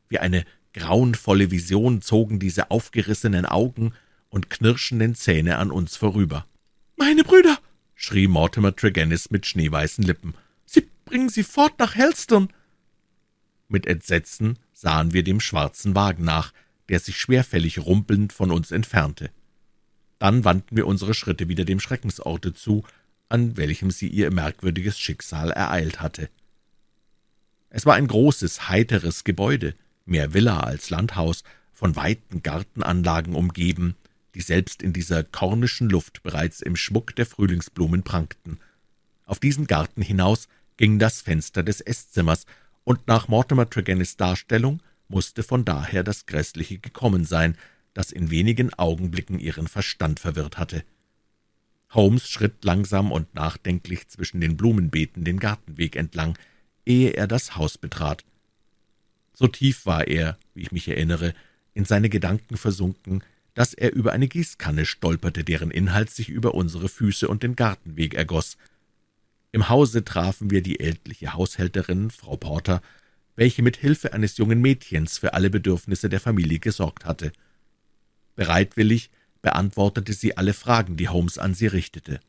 Wie 0.10 0.20
eine 0.20 0.44
grauenvolle 0.74 1.52
Vision 1.52 2.02
zogen 2.02 2.40
diese 2.40 2.72
aufgerissenen 2.72 3.46
Augen 3.46 3.94
und 4.30 4.50
knirschenden 4.50 5.16
Zähne 5.16 5.58
an 5.58 5.72
uns 5.72 5.96
vorüber. 5.96 6.48
»Meine 6.98 7.24
Brüder!« 7.24 7.60
schrie 7.96 8.28
Mortimer 8.28 8.76
Tregennis 8.76 9.30
mit 9.30 9.46
schneeweißen 9.46 10.04
Lippen. 10.04 10.34
»Sie 10.66 10.90
bringen 11.06 11.30
sie 11.30 11.44
fort 11.44 11.78
nach 11.78 11.96
Helston!« 11.96 12.50
Mit 13.72 13.86
Entsetzen 13.86 14.60
sahen 14.74 15.14
wir 15.14 15.24
dem 15.24 15.40
schwarzen 15.40 15.96
Wagen 15.96 16.24
nach, 16.24 16.54
der 16.90 17.00
sich 17.00 17.18
schwerfällig 17.18 17.80
rumpelnd 17.80 18.34
von 18.34 18.52
uns 18.52 18.72
entfernte. 18.72 19.32
Dann 20.20 20.44
wandten 20.44 20.76
wir 20.76 20.88
unsere 20.88 21.14
Schritte 21.14 21.48
wieder 21.48 21.66
dem 21.66 21.80
Schreckensorte 21.80 22.54
zu, 22.54 22.84
an 23.30 23.58
welchem 23.58 23.92
sie 23.92 24.08
ihr 24.08 24.32
merkwürdiges 24.32 25.00
Schicksal 25.00 25.52
ereilt 25.52 26.02
hatte. 26.02 26.30
Es 27.70 27.86
war 27.86 27.96
ein 27.96 28.08
großes, 28.08 28.68
heiteres 28.70 29.24
Gebäude, 29.24 29.74
mehr 30.06 30.34
Villa 30.34 30.60
als 30.60 30.90
Landhaus, 30.90 31.44
von 31.72 31.96
weiten 31.96 32.44
Gartenanlagen 32.44 33.34
umgeben, 33.34 33.96
die 34.36 34.42
selbst 34.42 34.84
in 34.84 34.94
dieser 34.94 35.24
kornischen 35.24 35.90
Luft 35.90 36.22
bereits 36.24 36.62
im 36.62 36.76
Schmuck 36.76 37.16
der 37.16 37.26
Frühlingsblumen 37.26 38.04
prangten. 38.04 38.60
Auf 39.26 39.40
diesen 39.40 39.66
Garten 39.66 40.02
hinaus 40.02 40.48
ging 40.78 41.00
das 41.00 41.22
Fenster 41.22 41.64
des 41.64 41.82
Eßzimmers, 41.82 42.46
und 42.84 43.08
nach 43.08 43.28
Mortimer 43.28 43.70
Tregennis 43.70 44.18
Darstellung 44.18 44.82
musste 45.08 45.44
von 45.44 45.66
daher 45.66 46.04
das 46.04 46.26
Grässliche 46.26 46.80
gekommen 46.80 47.26
sein, 47.26 47.58
das 47.94 48.12
in 48.12 48.32
wenigen 48.32 48.74
Augenblicken 48.74 49.40
ihren 49.40 49.68
Verstand 49.68 50.20
verwirrt 50.20 50.58
hatte. 50.58 50.84
Holmes 51.94 52.30
schritt 52.30 52.64
langsam 52.64 53.12
und 53.12 53.36
nachdenklich 53.36 54.08
zwischen 54.08 54.40
den 54.40 54.56
Blumenbeeten 54.56 55.26
den 55.26 55.40
Gartenweg 55.40 55.96
entlang, 55.96 56.38
ehe 56.86 57.12
er 57.12 57.28
das 57.28 57.56
Haus 57.58 57.78
betrat. 57.78 58.24
So 59.34 59.48
tief 59.48 59.86
war 59.86 60.08
er, 60.08 60.38
wie 60.54 60.62
ich 60.62 60.72
mich 60.72 60.88
erinnere, 60.88 61.34
in 61.74 61.86
seine 61.86 62.10
Gedanken 62.10 62.58
versunken, 62.58 63.24
dass 63.54 63.74
er 63.74 63.94
über 63.94 64.14
eine 64.14 64.28
Gießkanne 64.28 64.86
stolperte, 64.86 65.44
deren 65.44 65.72
Inhalt 65.72 66.10
sich 66.10 66.30
über 66.30 66.54
unsere 66.54 66.88
Füße 66.88 67.28
und 67.28 67.44
den 67.44 67.56
Gartenweg 67.56 68.14
ergoss. 68.14 68.58
Im 69.52 69.68
Hause 69.68 70.06
trafen 70.06 70.50
wir 70.50 70.62
die 70.62 70.80
ältliche 70.80 71.34
Haushälterin, 71.34 72.10
Frau 72.10 72.38
Porter, 72.38 72.82
welche 73.36 73.62
mit 73.62 73.78
Hilfe 73.78 74.14
eines 74.14 74.38
jungen 74.38 74.62
Mädchens 74.62 75.18
für 75.18 75.34
alle 75.34 75.50
Bedürfnisse 75.50 76.10
der 76.10 76.22
Familie 76.22 76.60
gesorgt 76.60 77.06
hatte. 77.06 77.34
Bereitwillig 78.36 79.10
beantwortete 79.42 80.14
sie 80.14 80.38
alle 80.38 80.54
Fragen, 80.54 80.96
die 80.96 81.10
Holmes 81.10 81.38
an 81.38 81.54
sie 81.54 81.68
richtete. 81.68 82.22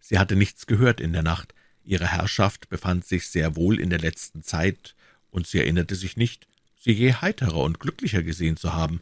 Sie 0.00 0.18
hatte 0.18 0.36
nichts 0.36 0.66
gehört 0.66 1.00
in 1.00 1.12
der 1.12 1.22
Nacht, 1.22 1.54
ihre 1.82 2.06
Herrschaft 2.06 2.68
befand 2.68 3.06
sich 3.06 3.28
sehr 3.28 3.56
wohl 3.56 3.80
in 3.80 3.90
der 3.90 4.00
letzten 4.00 4.42
Zeit, 4.42 4.94
und 5.30 5.46
sie 5.46 5.58
erinnerte 5.58 5.94
sich 5.94 6.16
nicht, 6.16 6.48
sie 6.76 6.92
je 6.92 7.14
heiterer 7.14 7.62
und 7.62 7.80
glücklicher 7.80 8.22
gesehen 8.22 8.56
zu 8.56 8.74
haben. 8.74 9.00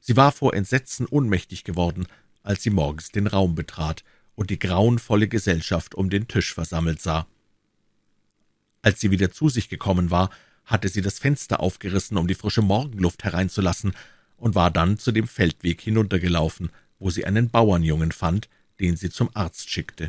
Sie 0.00 0.16
war 0.16 0.32
vor 0.32 0.54
Entsetzen 0.54 1.06
ohnmächtig 1.06 1.64
geworden, 1.64 2.06
als 2.42 2.62
sie 2.62 2.70
morgens 2.70 3.10
den 3.10 3.26
Raum 3.26 3.54
betrat 3.54 4.02
und 4.34 4.50
die 4.50 4.58
grauenvolle 4.58 5.28
Gesellschaft 5.28 5.94
um 5.94 6.10
den 6.10 6.28
Tisch 6.28 6.54
versammelt 6.54 7.00
sah. 7.00 7.26
Als 8.82 9.00
sie 9.00 9.10
wieder 9.10 9.30
zu 9.30 9.48
sich 9.48 9.68
gekommen 9.68 10.10
war, 10.10 10.30
hatte 10.64 10.88
sie 10.88 11.02
das 11.02 11.18
Fenster 11.18 11.60
aufgerissen, 11.60 12.16
um 12.16 12.26
die 12.26 12.34
frische 12.34 12.62
Morgenluft 12.62 13.24
hereinzulassen, 13.24 13.92
und 14.36 14.54
war 14.54 14.70
dann 14.70 14.98
zu 14.98 15.12
dem 15.12 15.28
Feldweg 15.28 15.80
hinuntergelaufen, 15.82 16.70
wo 16.98 17.10
sie 17.10 17.26
einen 17.26 17.50
Bauernjungen 17.50 18.12
fand, 18.12 18.48
den 18.80 18.96
sie 18.96 19.10
zum 19.10 19.28
Arzt 19.34 19.68
schickte. 19.68 20.08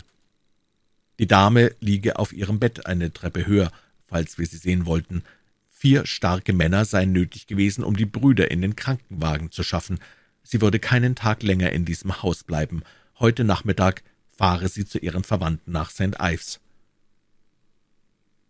Die 1.19 1.27
Dame 1.27 1.75
liege 1.81 2.17
auf 2.17 2.31
ihrem 2.31 2.57
Bett 2.59 2.85
eine 2.85 3.11
Treppe 3.11 3.45
höher, 3.45 3.71
falls 4.07 4.37
wir 4.37 4.47
sie 4.47 4.57
sehen 4.57 4.85
wollten. 4.85 5.23
Vier 5.69 6.05
starke 6.05 6.53
Männer 6.53 6.85
seien 6.85 7.11
nötig 7.11 7.47
gewesen, 7.47 7.83
um 7.83 7.97
die 7.97 8.05
Brüder 8.05 8.51
in 8.51 8.61
den 8.61 8.75
Krankenwagen 8.75 9.51
zu 9.51 9.63
schaffen. 9.63 9.99
Sie 10.43 10.61
würde 10.61 10.79
keinen 10.79 11.15
Tag 11.15 11.43
länger 11.43 11.71
in 11.71 11.85
diesem 11.85 12.21
Haus 12.23 12.43
bleiben. 12.43 12.83
Heute 13.19 13.43
Nachmittag 13.43 14.03
fahre 14.41 14.69
sie 14.69 14.85
zu 14.85 14.97
ihren 14.97 15.23
Verwandten 15.23 15.71
nach 15.71 15.91
St. 15.91 16.17
Ives. 16.19 16.59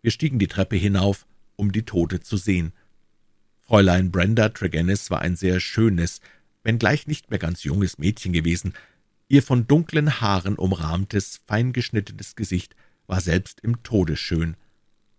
Wir 0.02 0.12
stiegen 0.12 0.40
die 0.40 0.48
Treppe 0.48 0.78
hinauf, 0.78 1.26
um 1.58 1.74
die 1.74 1.84
Tote 1.84 2.22
zu 2.22 2.38
sehen. 2.38 2.72
Fräulein 3.60 4.10
Brenda 4.10 4.48
Tregennis 4.48 5.12
war 5.12 5.20
ein 5.20 5.36
sehr 5.36 5.60
schönes, 5.60 6.22
wenngleich 6.64 7.08
nicht 7.08 7.30
mehr 7.30 7.40
ganz 7.40 7.66
junges 7.66 7.98
Mädchen 7.98 8.32
gewesen. 8.32 8.74
Ihr 9.28 9.44
von 9.44 9.68
dunklen 9.68 10.22
Haaren 10.22 10.56
umrahmtes, 10.56 11.42
feingeschnittenes 11.46 12.38
Gesicht 12.38 12.74
war 13.08 13.20
selbst 13.20 13.60
im 13.60 13.84
Tode 13.84 14.16
schön. 14.16 14.56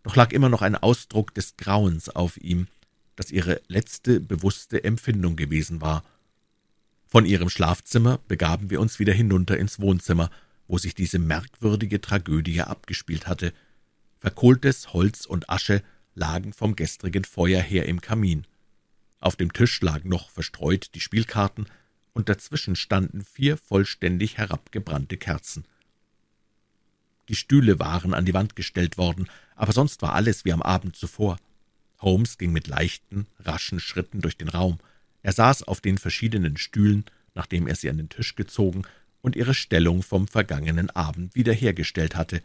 Doch 0.05 0.17
lag 0.17 0.33
immer 0.33 0.49
noch 0.49 0.63
ein 0.63 0.77
Ausdruck 0.77 1.35
des 1.35 1.59
Grauens 1.59 2.09
auf 2.09 2.39
ihm, 2.39 2.67
das 3.15 3.31
ihre 3.31 3.61
letzte 3.69 4.21
bewusste 4.21 4.83
Empfindung 4.85 5.37
gewesen 5.37 5.83
war. 5.83 6.03
Von 7.09 7.27
ihrem 7.27 7.51
Schlafzimmer 7.51 8.21
begaben 8.27 8.71
wir 8.71 8.81
uns 8.81 8.99
wieder 8.99 9.13
hinunter 9.13 9.59
ins 9.59 9.79
Wohnzimmer, 9.79 10.31
wo 10.69 10.79
sich 10.79 10.95
diese 10.95 11.19
merkwürdige 11.19 12.01
Tragödie 12.01 12.63
abgespielt 12.63 13.27
hatte. 13.27 13.53
Verkohltes 14.21 14.93
Holz 14.93 15.27
und 15.27 15.51
Asche 15.51 15.83
lagen 16.15 16.53
vom 16.53 16.77
gestrigen 16.77 17.25
Feuer 17.25 17.61
her 17.61 17.87
im 17.87 18.01
Kamin. 18.01 18.47
Auf 19.21 19.37
dem 19.37 19.53
Tisch 19.53 19.81
lagen 19.81 20.09
noch 20.09 20.31
verstreut 20.31 20.95
die 20.95 21.01
Spielkarten, 21.01 21.67
und 22.15 22.29
dazwischen 22.29 22.77
standen 22.77 23.25
vier 23.25 23.57
vollständig 23.57 24.37
herabgebrannte 24.37 25.17
Kerzen. 25.17 25.65
Die 27.29 27.37
Stühle 27.37 27.79
waren 27.79 28.13
an 28.13 28.27
die 28.27 28.35
Wand 28.35 28.57
gestellt 28.57 28.99
worden, 28.99 29.29
aber 29.57 29.73
sonst 29.73 30.03
war 30.03 30.15
alles 30.15 30.45
wie 30.45 30.53
am 30.53 30.61
Abend 30.61 30.97
zuvor. 30.97 31.39
Holmes 32.01 32.37
ging 32.37 32.53
mit 32.53 32.67
leichten, 32.67 33.27
raschen 33.39 33.81
Schritten 33.81 34.21
durch 34.21 34.37
den 34.37 34.49
Raum. 34.49 34.79
Er 35.23 35.33
saß 35.33 35.63
auf 35.63 35.81
den 35.81 35.99
verschiedenen 35.99 36.57
Stühlen, 36.57 37.05
nachdem 37.35 37.67
er 37.67 37.77
sie 37.77 37.89
an 37.89 37.97
den 37.97 38.09
Tisch 38.09 38.35
gezogen 38.35 38.83
und 39.23 39.37
ihre 39.37 39.55
Stellung 39.55 40.03
vom 40.03 40.29
vergangenen 40.29 40.91
Abend 40.91 41.35
wiederhergestellt 41.35 42.17
hatte. 42.17 42.43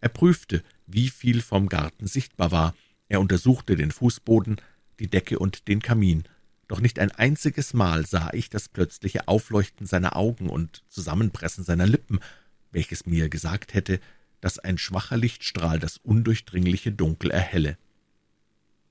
Er 0.00 0.10
prüfte, 0.10 0.62
wie 0.86 1.08
viel 1.08 1.42
vom 1.42 1.68
Garten 1.68 2.06
sichtbar 2.06 2.52
war. 2.52 2.74
Er 3.08 3.20
untersuchte 3.20 3.74
den 3.74 3.90
Fußboden, 3.90 4.60
die 5.00 5.08
Decke 5.08 5.38
und 5.38 5.66
den 5.66 5.82
Kamin. 5.82 6.24
Doch 6.68 6.80
nicht 6.80 6.98
ein 6.98 7.10
einziges 7.10 7.72
Mal 7.72 8.06
sah 8.06 8.30
ich 8.32 8.50
das 8.50 8.68
plötzliche 8.68 9.26
Aufleuchten 9.26 9.86
seiner 9.86 10.16
Augen 10.16 10.50
und 10.50 10.84
Zusammenpressen 10.88 11.64
seiner 11.64 11.86
Lippen, 11.86 12.20
welches 12.70 13.06
mir 13.06 13.30
gesagt 13.30 13.72
hätte, 13.74 14.00
dass 14.40 14.58
ein 14.58 14.78
schwacher 14.78 15.16
Lichtstrahl 15.16 15.78
das 15.78 15.96
undurchdringliche 15.96 16.92
Dunkel 16.92 17.30
erhelle. 17.30 17.78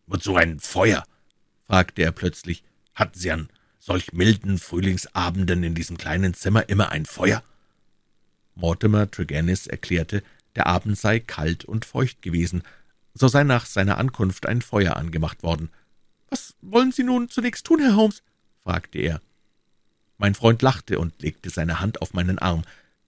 »Wozu 0.08 0.36
ein 0.36 0.60
Feuer?« 0.60 1.06
fragte 1.68 2.02
er 2.02 2.12
plötzlich. 2.12 2.64
»Hatten 2.96 3.20
Sie 3.20 3.32
an 3.32 3.50
solch 3.88 4.12
milden 4.12 4.60
Frühlingsabenden 4.60 5.64
in 5.64 5.74
diesem 5.74 5.98
kleinen 5.98 6.34
Zimmer 6.34 6.68
immer 6.68 6.92
ein 6.92 7.06
Feuer?« 7.06 7.42
Mortimer 8.54 9.10
Tregennis 9.10 9.66
erklärte, 9.66 10.24
der 10.56 10.68
Abend 10.68 10.98
sei 10.98 11.20
kalt 11.20 11.64
und 11.64 11.86
feucht 11.86 12.22
gewesen, 12.22 12.64
so 13.14 13.30
sei 13.30 13.44
nach 13.46 13.66
seiner 13.66 13.98
Ankunft 13.98 14.46
ein 14.46 14.62
Feuer 14.62 14.98
angemacht 14.98 15.42
worden. 15.42 15.70
»Was 16.30 16.56
wollen 16.62 16.92
Sie 16.92 17.04
nun 17.04 17.30
zunächst 17.30 17.66
tun, 17.66 17.80
Herr 17.80 17.96
Holmes?« 17.96 18.24
fragte 18.64 19.00
er. 19.00 19.22
Mein 20.18 20.36
Freund 20.36 20.62
lachte 20.62 21.00
und 21.00 21.22
legte 21.22 21.50
seine 21.50 21.80
Hand 21.80 22.02
auf 22.02 22.14
meinen 22.14 22.40
Arm. 22.40 22.64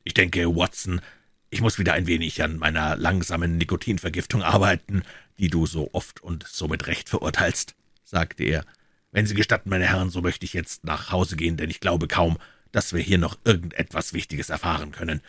»Ich 0.06 0.14
denke, 0.14 0.56
Watson, 0.56 1.02
ich 1.50 1.60
muss 1.60 1.78
wieder 1.78 1.92
ein 1.94 2.08
wenig 2.08 2.42
an 2.42 2.58
meiner 2.58 2.96
langsamen 2.96 3.58
Nikotinvergiftung 3.58 4.44
arbeiten, 4.44 5.04
die 5.40 5.50
du 5.50 5.66
so 5.66 5.90
oft 5.92 6.22
und 6.22 6.48
so 6.48 6.70
mit 6.70 6.88
Recht 6.88 7.10
verurteilst«, 7.10 7.76
sagte 8.06 8.46
er. 8.46 8.64
»Wenn 9.12 9.26
Sie 9.26 9.34
gestatten, 9.34 9.70
meine 9.70 9.88
Herren, 9.88 10.10
so 10.10 10.22
möchte 10.22 10.46
ich 10.46 10.54
jetzt 10.54 10.84
nach 10.84 11.12
Hause 11.12 11.36
gehen, 11.36 11.58
denn 11.58 11.70
ich 11.70 11.80
glaube 11.80 12.08
kaum, 12.08 12.38
dass 12.72 12.94
wir 12.94 13.02
hier 13.02 13.18
noch 13.18 13.38
irgendetwas 13.44 14.14
Wichtiges 14.14 14.50
erfahren 14.50 14.92
können. 14.92 15.22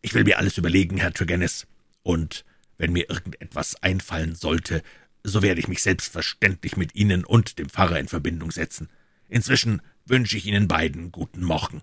Ich 0.00 0.14
will 0.14 0.24
mir 0.24 0.38
alles 0.38 0.56
überlegen, 0.56 0.96
Herr 0.96 1.12
Tregennis, 1.12 1.66
und 2.02 2.44
wenn 2.78 2.92
mir 2.92 3.10
irgendetwas 3.10 3.82
einfallen 3.82 4.34
sollte, 4.34 4.82
so 5.24 5.42
werde 5.42 5.60
ich 5.60 5.68
mich 5.68 5.82
selbstverständlich 5.82 6.76
mit 6.76 6.94
Ihnen 6.94 7.24
und 7.24 7.58
dem 7.58 7.68
Pfarrer 7.68 7.98
in 7.98 8.08
Verbindung 8.08 8.50
setzen. 8.50 8.88
Inzwischen 9.28 9.82
wünsche 10.06 10.36
ich 10.36 10.46
Ihnen 10.46 10.68
beiden 10.68 11.12
guten 11.12 11.42
Morgen. 11.42 11.82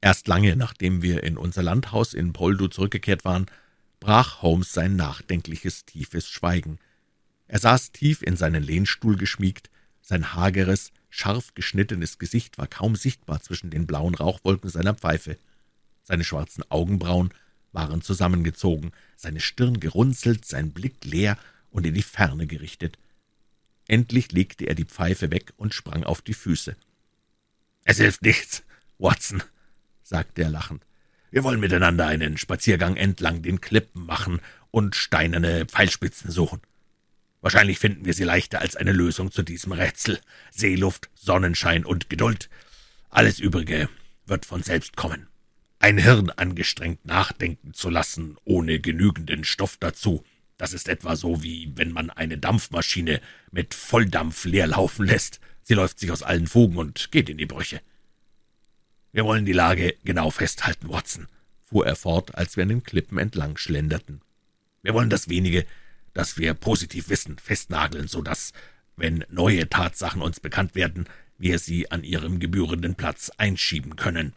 Erst 0.00 0.26
lange, 0.26 0.56
nachdem 0.56 1.02
wir 1.02 1.22
in 1.22 1.38
unser 1.38 1.62
Landhaus 1.62 2.12
in 2.12 2.32
Poldu 2.32 2.68
zurückgekehrt 2.68 3.24
waren, 3.24 3.46
brach 4.00 4.42
Holmes 4.42 4.72
sein 4.72 4.96
nachdenkliches, 4.96 5.86
tiefes 5.86 6.28
Schweigen. 6.28 6.78
Er 7.54 7.60
saß 7.60 7.92
tief 7.92 8.20
in 8.20 8.36
seinen 8.36 8.64
Lehnstuhl 8.64 9.16
geschmiegt, 9.16 9.70
sein 10.02 10.34
hageres, 10.34 10.90
scharf 11.08 11.54
geschnittenes 11.54 12.18
Gesicht 12.18 12.58
war 12.58 12.66
kaum 12.66 12.96
sichtbar 12.96 13.42
zwischen 13.42 13.70
den 13.70 13.86
blauen 13.86 14.16
Rauchwolken 14.16 14.68
seiner 14.70 14.92
Pfeife. 14.92 15.38
Seine 16.02 16.24
schwarzen 16.24 16.68
Augenbrauen 16.68 17.32
waren 17.70 18.02
zusammengezogen, 18.02 18.90
seine 19.14 19.38
Stirn 19.38 19.78
gerunzelt, 19.78 20.44
sein 20.44 20.72
Blick 20.72 21.04
leer 21.04 21.38
und 21.70 21.86
in 21.86 21.94
die 21.94 22.02
Ferne 22.02 22.48
gerichtet. 22.48 22.98
Endlich 23.86 24.32
legte 24.32 24.66
er 24.66 24.74
die 24.74 24.84
Pfeife 24.84 25.30
weg 25.30 25.52
und 25.56 25.74
sprang 25.74 26.02
auf 26.02 26.22
die 26.22 26.34
Füße. 26.34 26.74
»Es 27.84 27.98
hilft 27.98 28.22
nichts, 28.22 28.64
Watson«, 28.98 29.44
sagte 30.02 30.42
er 30.42 30.50
lachend. 30.50 30.84
»Wir 31.30 31.44
wollen 31.44 31.60
miteinander 31.60 32.08
einen 32.08 32.36
Spaziergang 32.36 32.96
entlang 32.96 33.42
den 33.42 33.60
Klippen 33.60 34.06
machen 34.06 34.40
und 34.72 34.96
steinerne 34.96 35.66
Pfeilspitzen 35.66 36.32
suchen. 36.32 36.60
Wahrscheinlich 37.44 37.78
finden 37.78 38.06
wir 38.06 38.14
sie 38.14 38.24
leichter 38.24 38.62
als 38.62 38.74
eine 38.74 38.92
Lösung 38.92 39.30
zu 39.30 39.42
diesem 39.42 39.72
Rätsel. 39.72 40.18
Seeluft, 40.50 41.10
Sonnenschein 41.14 41.84
und 41.84 42.08
Geduld. 42.08 42.48
Alles 43.10 43.38
Übrige 43.38 43.90
wird 44.24 44.46
von 44.46 44.62
selbst 44.62 44.96
kommen.« 44.96 45.26
ein 45.78 45.98
Hirn 45.98 46.30
angestrengt 46.30 47.04
nachdenken 47.04 47.74
zu 47.74 47.90
lassen, 47.90 48.38
ohne 48.44 48.80
genügenden 48.80 49.44
Stoff 49.44 49.76
dazu. 49.78 50.24
Das 50.56 50.72
ist 50.72 50.88
etwa 50.88 51.16
so, 51.16 51.42
wie 51.42 51.70
wenn 51.74 51.92
man 51.92 52.08
eine 52.08 52.38
Dampfmaschine 52.38 53.20
mit 53.50 53.74
Volldampf 53.74 54.46
leer 54.46 54.68
laufen 54.68 55.04
lässt. 55.04 55.38
Sie 55.62 55.74
läuft 55.74 55.98
sich 55.98 56.10
aus 56.12 56.22
allen 56.22 56.46
Fugen 56.46 56.78
und 56.78 57.12
geht 57.12 57.28
in 57.28 57.36
die 57.36 57.44
Brüche. 57.44 57.82
Wir 59.12 59.26
wollen 59.26 59.44
die 59.44 59.52
Lage 59.52 59.96
genau 60.02 60.30
festhalten, 60.30 60.88
Watson, 60.88 61.28
fuhr 61.62 61.86
er 61.86 61.96
fort, 61.96 62.36
als 62.36 62.56
wir 62.56 62.62
an 62.62 62.70
den 62.70 62.84
Klippen 62.84 63.18
entlang 63.18 63.58
schlenderten. 63.58 64.22
Wir 64.80 64.94
wollen 64.94 65.10
das 65.10 65.28
wenige, 65.28 65.66
das 66.14 66.38
wir 66.38 66.54
positiv 66.54 67.08
wissen, 67.08 67.38
festnageln, 67.38 68.08
so 68.08 68.22
dass, 68.22 68.52
wenn 68.96 69.24
neue 69.28 69.68
Tatsachen 69.68 70.22
uns 70.22 70.40
bekannt 70.40 70.74
werden, 70.74 71.06
wir 71.36 71.58
sie 71.58 71.90
an 71.90 72.04
ihrem 72.04 72.38
gebührenden 72.38 72.94
Platz 72.94 73.30
einschieben 73.36 73.96
können. 73.96 74.32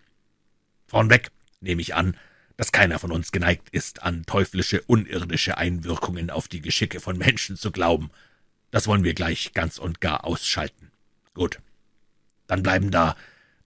Vornweg 0.87 1.31
nehme 1.61 1.81
ich 1.81 1.95
an, 1.95 2.17
dass 2.57 2.71
keiner 2.71 2.97
von 2.97 3.11
uns 3.11 3.31
geneigt 3.31 3.69
ist, 3.69 4.01
an 4.01 4.25
teuflische, 4.25 4.81
unirdische 4.81 5.57
Einwirkungen 5.57 6.31
auf 6.31 6.47
die 6.47 6.61
Geschicke 6.61 6.99
von 6.99 7.17
Menschen 7.17 7.55
zu 7.55 7.71
glauben. 7.71 8.09
Das 8.71 8.87
wollen 8.87 9.03
wir 9.03 9.13
gleich 9.13 9.53
ganz 9.53 9.77
und 9.77 10.01
gar 10.01 10.25
ausschalten. 10.25 10.91
Gut. 11.33 11.59
Dann 12.47 12.63
bleiben 12.63 12.89
da 12.89 13.15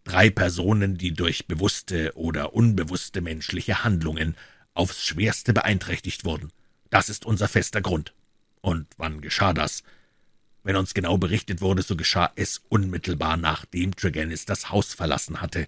drei 0.04 0.30
Personen, 0.30 0.98
die 0.98 1.14
durch 1.14 1.48
bewusste 1.48 2.12
oder 2.16 2.54
unbewusste 2.54 3.22
menschliche 3.22 3.84
Handlungen 3.84 4.36
aufs 4.74 5.06
schwerste 5.06 5.54
beeinträchtigt 5.54 6.26
wurden. 6.26 6.52
Das 6.92 7.10
ist 7.10 7.26
unser 7.26 7.48
fester 7.48 7.82
Grund. 7.82 8.14
Und 8.60 8.86
wann 8.98 9.22
geschah 9.22 9.54
das? 9.54 9.82
Wenn 10.62 10.76
uns 10.76 10.94
genau 10.94 11.18
berichtet 11.18 11.62
wurde, 11.62 11.82
so 11.82 11.96
geschah 11.96 12.32
es 12.36 12.62
unmittelbar 12.70 13.38
nachdem 13.38 13.96
Tregennis 13.96 14.46
das 14.46 14.70
Haus 14.70 14.94
verlassen 14.94 15.42
hatte. 15.42 15.68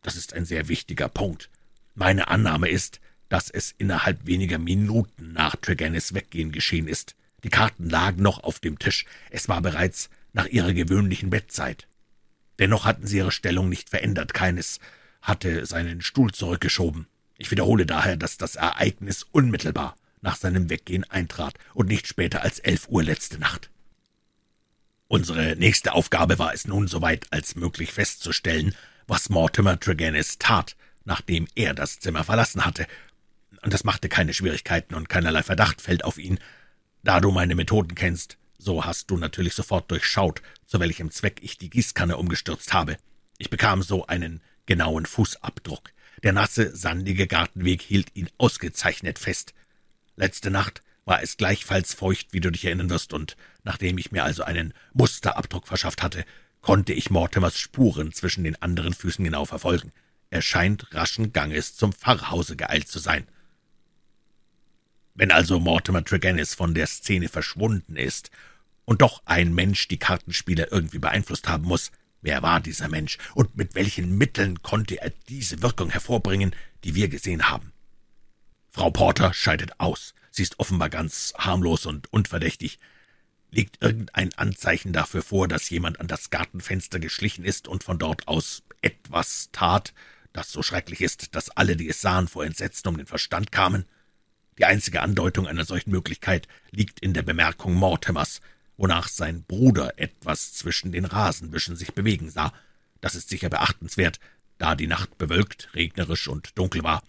Das 0.00 0.16
ist 0.16 0.32
ein 0.32 0.46
sehr 0.46 0.68
wichtiger 0.68 1.08
Punkt. 1.08 1.50
Meine 1.94 2.28
Annahme 2.28 2.68
ist, 2.68 3.00
dass 3.28 3.50
es 3.50 3.74
innerhalb 3.76 4.26
weniger 4.26 4.58
Minuten 4.58 5.32
nach 5.32 5.56
Tregennis 5.56 6.14
Weggehen 6.14 6.52
geschehen 6.52 6.88
ist. 6.88 7.16
Die 7.42 7.50
Karten 7.50 7.90
lagen 7.90 8.22
noch 8.22 8.44
auf 8.44 8.60
dem 8.60 8.78
Tisch. 8.78 9.06
Es 9.30 9.48
war 9.48 9.60
bereits 9.60 10.08
nach 10.32 10.46
ihrer 10.46 10.72
gewöhnlichen 10.72 11.30
Bettzeit. 11.30 11.88
Dennoch 12.60 12.84
hatten 12.84 13.08
sie 13.08 13.18
ihre 13.18 13.32
Stellung 13.32 13.68
nicht 13.68 13.90
verändert. 13.90 14.34
Keines 14.34 14.78
hatte 15.20 15.66
seinen 15.66 16.00
Stuhl 16.00 16.30
zurückgeschoben. 16.32 17.08
Ich 17.38 17.50
wiederhole 17.50 17.86
daher, 17.86 18.16
dass 18.16 18.38
das 18.38 18.54
Ereignis 18.54 19.24
unmittelbar 19.24 19.96
nach 20.24 20.36
seinem 20.36 20.70
Weggehen 20.70 21.04
eintrat 21.04 21.54
und 21.74 21.88
nicht 21.88 22.08
später 22.08 22.42
als 22.42 22.58
elf 22.58 22.88
Uhr 22.88 23.04
letzte 23.04 23.38
Nacht. 23.38 23.70
Unsere 25.06 25.54
nächste 25.54 25.92
Aufgabe 25.92 26.38
war 26.38 26.54
es 26.54 26.66
nun, 26.66 26.88
soweit 26.88 27.26
als 27.30 27.54
möglich 27.54 27.92
festzustellen, 27.92 28.74
was 29.06 29.28
Mortimer 29.28 29.78
Tregennis 29.78 30.38
tat, 30.38 30.76
nachdem 31.04 31.46
er 31.54 31.74
das 31.74 32.00
Zimmer 32.00 32.24
verlassen 32.24 32.64
hatte. 32.64 32.86
Und 33.62 33.74
das 33.74 33.84
machte 33.84 34.08
keine 34.08 34.32
Schwierigkeiten 34.32 34.94
und 34.94 35.10
keinerlei 35.10 35.42
Verdacht 35.42 35.82
fällt 35.82 36.04
auf 36.04 36.18
ihn. 36.18 36.40
Da 37.02 37.20
du 37.20 37.30
meine 37.30 37.54
Methoden 37.54 37.94
kennst, 37.94 38.38
so 38.56 38.86
hast 38.86 39.10
du 39.10 39.18
natürlich 39.18 39.52
sofort 39.52 39.90
durchschaut, 39.90 40.40
zu 40.66 40.80
welchem 40.80 41.10
Zweck 41.10 41.40
ich 41.42 41.58
die 41.58 41.68
Gießkanne 41.68 42.16
umgestürzt 42.16 42.72
habe. 42.72 42.96
Ich 43.36 43.50
bekam 43.50 43.82
so 43.82 44.06
einen 44.06 44.40
genauen 44.64 45.04
Fußabdruck. 45.04 45.90
Der 46.22 46.32
nasse, 46.32 46.74
sandige 46.74 47.26
Gartenweg 47.26 47.82
hielt 47.82 48.16
ihn 48.16 48.30
ausgezeichnet 48.38 49.18
fest. 49.18 49.52
Letzte 50.16 50.50
Nacht 50.50 50.82
war 51.04 51.22
es 51.22 51.36
gleichfalls 51.36 51.94
feucht, 51.94 52.28
wie 52.32 52.40
du 52.40 52.50
dich 52.50 52.64
erinnern 52.64 52.90
wirst, 52.90 53.12
und 53.12 53.36
nachdem 53.62 53.98
ich 53.98 54.12
mir 54.12 54.24
also 54.24 54.42
einen 54.42 54.72
Musterabdruck 54.92 55.66
verschafft 55.66 56.02
hatte, 56.02 56.24
konnte 56.60 56.92
ich 56.92 57.10
Mortimers 57.10 57.58
Spuren 57.58 58.12
zwischen 58.12 58.44
den 58.44 58.60
anderen 58.62 58.94
Füßen 58.94 59.24
genau 59.24 59.44
verfolgen. 59.44 59.92
Er 60.30 60.40
scheint 60.40 60.92
raschen 60.94 61.32
Ganges 61.32 61.76
zum 61.76 61.92
Pfarrhause 61.92 62.56
geeilt 62.56 62.88
zu 62.88 62.98
sein. 62.98 63.26
Wenn 65.14 65.30
also 65.30 65.60
Mortimer 65.60 66.04
Tregennis 66.04 66.54
von 66.54 66.74
der 66.74 66.86
Szene 66.86 67.28
verschwunden 67.28 67.96
ist 67.96 68.30
und 68.84 69.02
doch 69.02 69.22
ein 69.26 69.54
Mensch 69.54 69.86
die 69.88 69.98
Kartenspieler 69.98 70.72
irgendwie 70.72 70.98
beeinflusst 70.98 71.48
haben 71.48 71.64
muss, 71.64 71.92
wer 72.22 72.42
war 72.42 72.60
dieser 72.60 72.88
Mensch 72.88 73.18
und 73.34 73.56
mit 73.56 73.74
welchen 73.74 74.16
Mitteln 74.16 74.62
konnte 74.62 75.00
er 75.00 75.12
diese 75.28 75.62
Wirkung 75.62 75.90
hervorbringen, 75.90 76.56
die 76.82 76.94
wir 76.94 77.08
gesehen 77.08 77.50
haben? 77.50 77.73
Frau 78.74 78.90
Porter 78.90 79.32
scheidet 79.32 79.78
aus. 79.78 80.14
Sie 80.32 80.42
ist 80.42 80.58
offenbar 80.58 80.90
ganz 80.90 81.32
harmlos 81.38 81.86
und 81.86 82.12
unverdächtig. 82.12 82.80
Liegt 83.52 83.80
irgendein 83.80 84.34
Anzeichen 84.34 84.92
dafür 84.92 85.22
vor, 85.22 85.46
dass 85.46 85.70
jemand 85.70 86.00
an 86.00 86.08
das 86.08 86.30
Gartenfenster 86.30 86.98
geschlichen 86.98 87.44
ist 87.44 87.68
und 87.68 87.84
von 87.84 88.00
dort 88.00 88.26
aus 88.26 88.64
etwas 88.82 89.50
tat, 89.52 89.94
das 90.32 90.50
so 90.50 90.64
schrecklich 90.64 91.02
ist, 91.02 91.36
dass 91.36 91.50
alle, 91.50 91.76
die 91.76 91.88
es 91.88 92.00
sahen, 92.00 92.26
vor 92.26 92.44
Entsetzen 92.44 92.88
um 92.88 92.96
den 92.96 93.06
Verstand 93.06 93.52
kamen? 93.52 93.84
Die 94.58 94.64
einzige 94.64 95.02
Andeutung 95.02 95.46
einer 95.46 95.64
solchen 95.64 95.92
Möglichkeit 95.92 96.48
liegt 96.72 96.98
in 96.98 97.14
der 97.14 97.22
Bemerkung 97.22 97.74
Mortimers, 97.74 98.40
wonach 98.76 99.06
sein 99.06 99.44
Bruder 99.44 100.00
etwas 100.00 100.52
zwischen 100.52 100.90
den 100.90 101.04
Rasenbüschen 101.04 101.76
sich 101.76 101.94
bewegen 101.94 102.28
sah. 102.28 102.52
Das 103.00 103.14
ist 103.14 103.28
sicher 103.28 103.50
beachtenswert, 103.50 104.18
da 104.58 104.74
die 104.74 104.88
Nacht 104.88 105.16
bewölkt, 105.16 105.68
regnerisch 105.74 106.26
und 106.26 106.58
dunkel 106.58 106.82
war. 106.82 107.04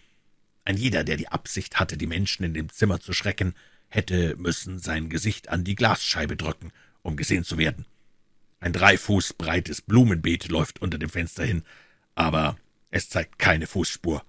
Ein 0.65 0.77
jeder, 0.77 1.03
der 1.03 1.15
die 1.15 1.29
Absicht 1.29 1.79
hatte, 1.79 1.95
die 1.95 2.07
Menschen 2.07 2.43
in 2.43 2.53
dem 2.53 2.69
Zimmer 2.69 2.99
zu 2.99 3.13
schrecken, 3.13 3.53
hätte 3.87 4.35
müssen 4.37 4.79
sein 4.79 5.09
Gesicht 5.09 5.49
an 5.49 5.63
die 5.63 5.75
Glasscheibe 5.75 6.35
drücken, 6.35 6.71
um 7.03 7.15
gesehen 7.15 7.43
zu 7.43 7.57
werden. 7.57 7.85
Ein 8.59 8.73
drei 8.73 8.97
Fuß 8.97 9.33
breites 9.33 9.81
Blumenbeet 9.81 10.49
läuft 10.49 10.81
unter 10.81 10.97
dem 10.97 11.09
Fenster 11.09 11.45
hin, 11.45 11.63
aber 12.15 12.57
es 12.89 13.09
zeigt 13.09 13.37
keine 13.37 13.67
Fußspur. 13.67 14.25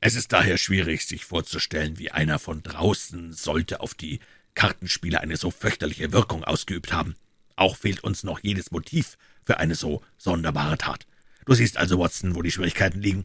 Es 0.00 0.14
ist 0.14 0.32
daher 0.32 0.56
schwierig, 0.56 1.06
sich 1.06 1.24
vorzustellen, 1.24 1.98
wie 1.98 2.10
einer 2.10 2.38
von 2.38 2.62
draußen 2.62 3.32
sollte 3.32 3.80
auf 3.80 3.94
die 3.94 4.20
Kartenspieler 4.54 5.20
eine 5.20 5.36
so 5.36 5.50
fürchterliche 5.50 6.12
Wirkung 6.12 6.44
ausgeübt 6.44 6.92
haben. 6.92 7.14
Auch 7.56 7.76
fehlt 7.76 8.02
uns 8.04 8.24
noch 8.24 8.40
jedes 8.40 8.70
Motiv 8.70 9.18
für 9.44 9.58
eine 9.58 9.74
so 9.74 10.02
sonderbare 10.16 10.78
Tat. 10.78 11.06
Du 11.44 11.54
siehst 11.54 11.76
also, 11.76 11.98
Watson, 11.98 12.34
wo 12.34 12.42
die 12.42 12.50
Schwierigkeiten 12.50 13.00
liegen. 13.00 13.24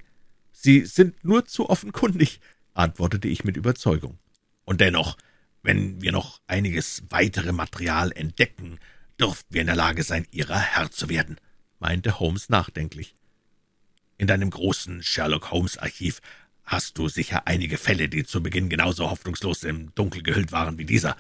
Sie 0.61 0.85
sind 0.85 1.23
nur 1.23 1.45
zu 1.45 1.69
offenkundig, 1.69 2.41
antwortete 2.73 3.29
ich 3.29 3.45
mit 3.45 3.55
Überzeugung. 3.55 4.19
Und 4.65 4.81
dennoch, 4.81 5.15
wenn 5.63 6.01
wir 6.01 6.11
noch 6.11 6.41
einiges 6.47 7.03
weitere 7.09 7.53
Material 7.53 8.11
entdecken, 8.11 8.77
dürften 9.17 9.53
wir 9.53 9.61
in 9.61 9.67
der 9.67 9.77
Lage 9.77 10.03
sein, 10.03 10.27
ihrer 10.31 10.59
Herr 10.59 10.91
zu 10.91 11.07
werden, 11.07 11.37
meinte 11.79 12.19
Holmes 12.19 12.49
nachdenklich. 12.49 13.15
In 14.17 14.27
deinem 14.27 14.49
großen 14.49 15.01
Sherlock 15.01 15.49
Holmes 15.51 15.77
Archiv 15.77 16.19
hast 16.65 16.97
du 16.97 17.07
sicher 17.07 17.47
einige 17.47 17.77
Fälle, 17.77 18.09
die 18.09 18.25
zu 18.25 18.43
Beginn 18.43 18.67
genauso 18.67 19.09
hoffnungslos 19.09 19.63
im 19.63 19.95
Dunkel 19.95 20.23
gehüllt 20.23 20.51
waren 20.51 20.77
wie 20.77 20.85
dieser. 20.85 21.15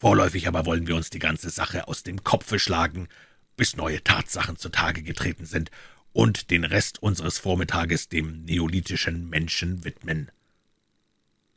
Vorläufig 0.00 0.48
aber 0.48 0.66
wollen 0.66 0.88
wir 0.88 0.96
uns 0.96 1.08
die 1.08 1.20
ganze 1.20 1.50
Sache 1.50 1.86
aus 1.86 2.02
dem 2.02 2.24
Kopfe 2.24 2.58
schlagen, 2.58 3.06
bis 3.56 3.76
neue 3.76 4.02
Tatsachen 4.02 4.56
zutage 4.56 5.04
getreten 5.04 5.46
sind 5.46 5.70
und 6.12 6.50
den 6.50 6.64
Rest 6.64 7.02
unseres 7.02 7.38
Vormittages 7.38 8.08
dem 8.08 8.44
neolithischen 8.44 9.28
Menschen 9.28 9.84
widmen. 9.84 10.30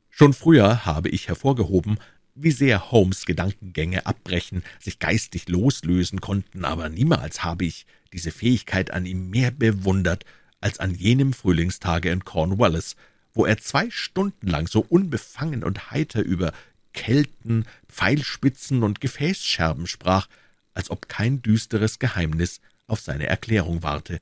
Schon 0.10 0.34
früher 0.34 0.86
habe 0.86 1.10
ich 1.10 1.28
hervorgehoben, 1.28 2.00
wie 2.36 2.52
sehr 2.52 2.91
Holmes 2.91 3.26
Gedankengänge 3.26 4.06
abbrechen, 4.06 4.63
sich 4.80 5.00
geistig 5.00 5.48
loslösen 5.48 6.22
konnten, 6.22 6.65
aber 6.65 6.89
niemals 6.89 7.44
habe 7.44 7.65
ich 7.65 7.86
diese 8.13 8.32
Fähigkeit 8.32 8.91
an 8.91 9.06
ihm 9.06 9.30
mehr 9.30 9.52
bewundert 9.52 10.26
als 10.62 10.80
an 10.80 10.96
jenem 10.96 11.34
Frühlingstage 11.34 12.10
in 12.10 12.26
Cornwallis, 12.26 12.96
wo 13.34 13.46
er 13.46 13.58
zwei 13.58 13.89
Stunden 13.89 14.48
lang 14.48 14.68
so 14.68 14.86
unbefangen 14.88 15.63
und 15.63 15.91
heiter 15.91 16.24
über 16.24 16.54
Kelten, 16.94 17.65
Pfeilspitzen 17.89 18.84
und 18.84 19.02
Gefäßscherben 19.02 19.88
sprach, 19.88 20.28
als 20.74 20.89
ob 20.89 21.10
kein 21.10 21.41
düsteres 21.41 22.00
Geheimnis 22.00 22.62
auf 22.88 23.00
seine 23.02 23.28
Erklärung 23.28 23.84
warte. 23.84 24.20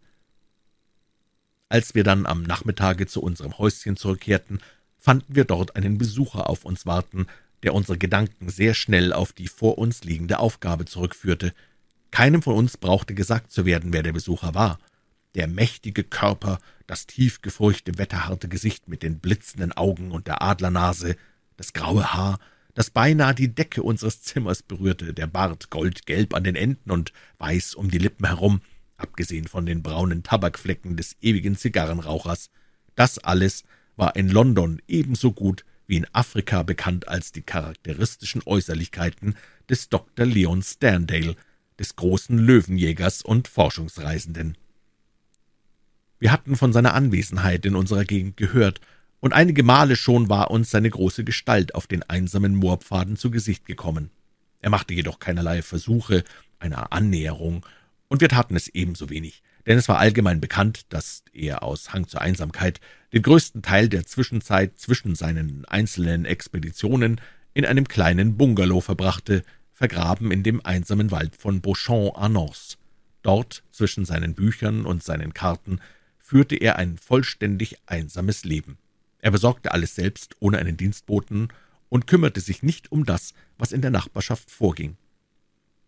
Als 1.69 1.95
wir 1.95 2.03
dann 2.03 2.25
am 2.25 2.43
Nachmittage 2.43 3.07
zu 3.07 3.21
unserem 3.21 3.57
Häuschen 3.57 3.97
zurückkehrten, 3.97 4.59
fanden 4.99 5.35
wir 5.35 5.45
dort 5.45 5.75
einen 5.75 5.97
Besucher 5.97 6.49
auf 6.49 6.65
uns 6.65 6.85
warten, 6.85 7.27
der 7.63 7.73
unsere 7.73 7.97
Gedanken 7.97 8.49
sehr 8.49 8.73
schnell 8.73 9.13
auf 9.13 9.33
die 9.33 9.47
vor 9.47 9.77
uns 9.77 10.03
liegende 10.03 10.39
Aufgabe 10.39 10.85
zurückführte. 10.85 11.53
Keinem 12.11 12.41
von 12.41 12.55
uns 12.55 12.77
brauchte 12.77 13.13
gesagt 13.13 13.51
zu 13.51 13.65
werden, 13.65 13.91
wer 13.91 14.03
der 14.03 14.11
Besucher 14.13 14.53
war. 14.53 14.79
Der 15.35 15.47
mächtige 15.47 16.03
Körper, 16.03 16.59
das 16.85 17.07
tiefgefurchte, 17.07 17.97
wetterharte 17.97 18.47
Gesicht 18.47 18.87
mit 18.87 19.01
den 19.01 19.19
blitzenden 19.19 19.71
Augen 19.71 20.11
und 20.11 20.27
der 20.27 20.43
Adlernase, 20.43 21.15
das 21.57 21.73
graue 21.73 22.13
Haar, 22.13 22.39
das 22.75 22.89
beinahe 22.89 23.33
die 23.33 23.53
Decke 23.53 23.83
unseres 23.83 24.21
Zimmers 24.21 24.61
berührte, 24.61 25.13
der 25.13 25.27
Bart 25.27 25.69
goldgelb 25.69 26.33
an 26.33 26.43
den 26.43 26.55
Enden 26.55 26.91
und 26.91 27.13
weiß 27.39 27.75
um 27.75 27.89
die 27.89 27.97
Lippen 27.97 28.25
herum, 28.25 28.61
abgesehen 28.97 29.47
von 29.47 29.65
den 29.65 29.83
braunen 29.83 30.23
Tabakflecken 30.23 30.97
des 30.97 31.15
ewigen 31.21 31.55
Zigarrenrauchers. 31.55 32.49
Das 32.95 33.17
alles 33.19 33.63
war 33.95 34.15
in 34.15 34.29
London 34.29 34.81
ebenso 34.87 35.31
gut 35.31 35.65
wie 35.87 35.97
in 35.97 36.07
Afrika 36.13 36.63
bekannt 36.63 37.07
als 37.07 37.31
die 37.31 37.41
charakteristischen 37.41 38.41
Äußerlichkeiten 38.45 39.35
des 39.69 39.89
Dr. 39.89 40.25
Leon 40.25 40.61
Sterndale, 40.61 41.35
des 41.79 41.95
großen 41.95 42.37
Löwenjägers 42.37 43.21
und 43.21 43.47
Forschungsreisenden. 43.47 44.57
Wir 46.19 46.31
hatten 46.31 46.55
von 46.55 46.71
seiner 46.71 46.93
Anwesenheit 46.93 47.65
in 47.65 47.75
unserer 47.75 48.05
Gegend 48.05 48.37
gehört, 48.37 48.79
und 49.19 49.31
einige 49.31 49.63
Male 49.63 49.95
schon 49.95 50.27
war 50.27 50.51
uns 50.51 50.69
seine 50.69 50.89
große 50.89 51.23
Gestalt 51.23 51.75
auf 51.75 51.87
den 51.87 52.03
einsamen 52.03 52.55
Moorpfaden 52.55 53.15
zu 53.15 53.31
Gesicht 53.31 53.65
gekommen. 53.65 54.09
Er 54.59 54.69
machte 54.69 54.93
jedoch 54.93 55.19
keinerlei 55.19 55.61
Versuche 55.61 56.25
einer 56.59 56.91
Annäherung 56.91 57.65
und 58.13 58.21
wir 58.21 58.29
taten 58.29 58.55
es 58.55 58.67
ebenso 58.67 59.09
wenig, 59.09 59.41
denn 59.65 59.75
es 59.75 59.89
war 59.89 59.97
allgemein 59.97 60.39
bekannt, 60.39 60.85
dass 60.89 61.23
er 61.33 61.63
aus 61.63 61.93
Hang 61.93 62.07
zur 62.07 62.21
Einsamkeit 62.21 62.79
den 63.11 63.23
größten 63.23 63.63
Teil 63.63 63.89
der 63.89 64.05
Zwischenzeit 64.05 64.77
zwischen 64.77 65.15
seinen 65.15 65.65
einzelnen 65.65 66.23
Expeditionen 66.25 67.19
in 67.55 67.65
einem 67.65 67.87
kleinen 67.87 68.37
Bungalow 68.37 68.81
verbrachte, 68.81 69.41
vergraben 69.71 70.29
in 70.29 70.43
dem 70.43 70.63
einsamen 70.63 71.09
Wald 71.09 71.35
von 71.35 71.61
Beauchamp-Annonce. 71.61 72.77
Dort, 73.23 73.63
zwischen 73.71 74.05
seinen 74.05 74.35
Büchern 74.35 74.85
und 74.85 75.03
seinen 75.03 75.33
Karten, 75.33 75.79
führte 76.19 76.55
er 76.55 76.75
ein 76.75 76.99
vollständig 76.99 77.77
einsames 77.87 78.43
Leben. 78.43 78.77
Er 79.21 79.31
besorgte 79.31 79.71
alles 79.71 79.95
selbst, 79.95 80.35
ohne 80.39 80.59
einen 80.59 80.77
Dienstboten, 80.77 81.47
und 81.89 82.05
kümmerte 82.05 82.41
sich 82.41 82.61
nicht 82.61 82.91
um 82.91 83.07
das, 83.07 83.33
was 83.57 83.71
in 83.71 83.81
der 83.81 83.89
Nachbarschaft 83.89 84.51
vorging. 84.51 84.97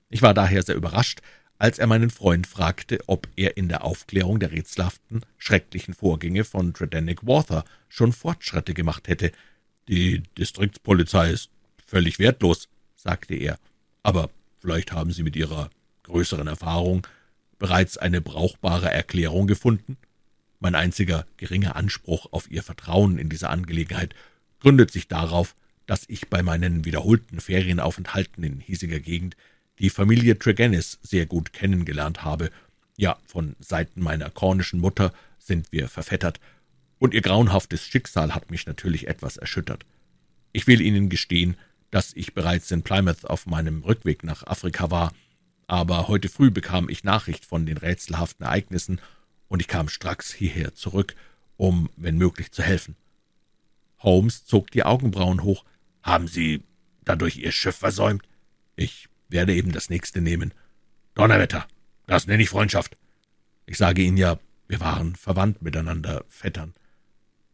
Ich 0.09 0.23
war 0.23 0.33
daher 0.33 0.63
sehr 0.63 0.75
überrascht, 0.75 1.21
als 1.57 1.79
er 1.79 1.87
meinen 1.87 2.09
Freund 2.09 2.47
fragte, 2.47 2.99
ob 3.07 3.27
er 3.35 3.57
in 3.57 3.69
der 3.69 3.83
Aufklärung 3.83 4.39
der 4.39 4.51
rätselhaften, 4.51 5.21
schrecklichen 5.37 5.93
Vorgänge 5.93 6.43
von 6.43 6.73
Tredenick 6.73 7.25
Wather 7.25 7.63
schon 7.87 8.11
Fortschritte 8.11 8.73
gemacht 8.73 9.07
hätte. 9.07 9.31
»Die 9.87 10.23
Distriktspolizei 10.37 11.31
ist 11.31 11.49
völlig 11.85 12.19
wertlos«, 12.19 12.67
sagte 12.95 13.35
er, 13.35 13.57
»aber 14.03 14.29
vielleicht 14.59 14.91
haben 14.91 15.11
Sie 15.11 15.23
mit 15.23 15.35
Ihrer 15.35 15.69
größeren 16.03 16.47
Erfahrung 16.47 17.07
bereits 17.57 17.97
eine 17.97 18.21
brauchbare 18.21 18.91
Erklärung 18.91 19.47
gefunden? 19.47 19.97
Mein 20.59 20.75
einziger 20.75 21.25
geringer 21.37 21.75
Anspruch 21.75 22.27
auf 22.31 22.49
Ihr 22.51 22.63
Vertrauen 22.63 23.17
in 23.17 23.29
dieser 23.29 23.49
Angelegenheit 23.49 24.13
gründet 24.59 24.91
sich 24.91 25.07
darauf, 25.07 25.55
dass 25.85 26.05
ich 26.07 26.29
bei 26.29 26.41
meinen 26.41 26.83
wiederholten 26.85 27.39
Ferienaufenthalten 27.39 28.43
in 28.43 28.59
hiesiger 28.59 28.99
Gegend 28.99 29.37
die 29.79 29.89
Familie 29.89 30.37
Tregennis 30.39 30.99
sehr 31.01 31.25
gut 31.25 31.53
kennengelernt 31.53 32.23
habe. 32.23 32.51
Ja, 32.97 33.17
von 33.25 33.55
Seiten 33.59 34.01
meiner 34.01 34.29
kornischen 34.29 34.79
Mutter 34.79 35.13
sind 35.37 35.71
wir 35.71 35.89
verfettert, 35.89 36.39
und 36.97 37.13
ihr 37.13 37.21
grauenhaftes 37.21 37.85
Schicksal 37.85 38.33
hat 38.33 38.51
mich 38.51 38.65
natürlich 38.65 39.07
etwas 39.07 39.37
erschüttert. 39.37 39.85
Ich 40.53 40.65
will 40.65 40.79
Ihnen 40.79 41.09
gestehen, 41.09 41.57
dass 41.91 42.13
ich 42.13 42.33
bereits 42.33 42.71
in 42.71 42.83
Plymouth 42.83 43.25
auf 43.25 43.45
meinem 43.45 43.83
Rückweg 43.83 44.23
nach 44.23 44.47
Afrika 44.47 44.91
war, 44.91 45.13
aber 45.67 46.07
heute 46.07 46.29
früh 46.29 46.51
bekam 46.51 46.89
ich 46.89 47.03
Nachricht 47.03 47.45
von 47.45 47.65
den 47.65 47.77
rätselhaften 47.77 48.45
Ereignissen, 48.45 49.01
und 49.47 49.59
ich 49.59 49.67
kam 49.67 49.89
stracks 49.89 50.33
hierher 50.33 50.73
zurück, 50.73 51.15
um, 51.57 51.89
wenn 51.97 52.17
möglich, 52.17 52.51
zu 52.51 52.63
helfen. 52.63 52.95
Holmes 53.99 54.45
zog 54.45 54.71
die 54.71 54.83
Augenbrauen 54.83 55.43
hoch. 55.43 55.65
»Haben 56.01 56.27
Sie 56.27 56.63
dadurch 57.03 57.37
Ihr 57.37 57.51
Schiff 57.51 57.75
versäumt?« 57.75 58.23
»Ich 58.75 59.07
werde 59.29 59.53
eben 59.53 59.71
das 59.71 59.89
nächste 59.89 60.21
nehmen. 60.21 60.53
Donnerwetter, 61.13 61.67
das 62.07 62.27
nenne 62.27 62.43
ich 62.43 62.49
Freundschaft. 62.49 62.97
Ich 63.65 63.77
sage 63.77 64.01
Ihnen 64.01 64.17
ja, 64.17 64.39
wir 64.67 64.79
waren 64.79 65.15
verwandt 65.15 65.61
miteinander, 65.61 66.25
Vettern. 66.29 66.73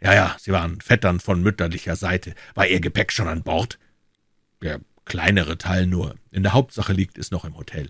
Ja, 0.01 0.13
ja, 0.13 0.35
Sie 0.39 0.51
waren 0.51 0.81
Vettern 0.81 1.19
von 1.19 1.41
mütterlicher 1.41 1.95
Seite. 1.95 2.33
War 2.55 2.67
Ihr 2.67 2.79
Gepäck 2.79 3.11
schon 3.11 3.27
an 3.27 3.43
Bord? 3.43 3.79
Der 4.61 4.81
kleinere 5.05 5.57
Teil 5.57 5.87
nur. 5.87 6.15
In 6.31 6.43
der 6.43 6.53
Hauptsache 6.53 6.93
liegt 6.93 7.17
es 7.17 7.31
noch 7.31 7.45
im 7.45 7.57
Hotel. 7.57 7.89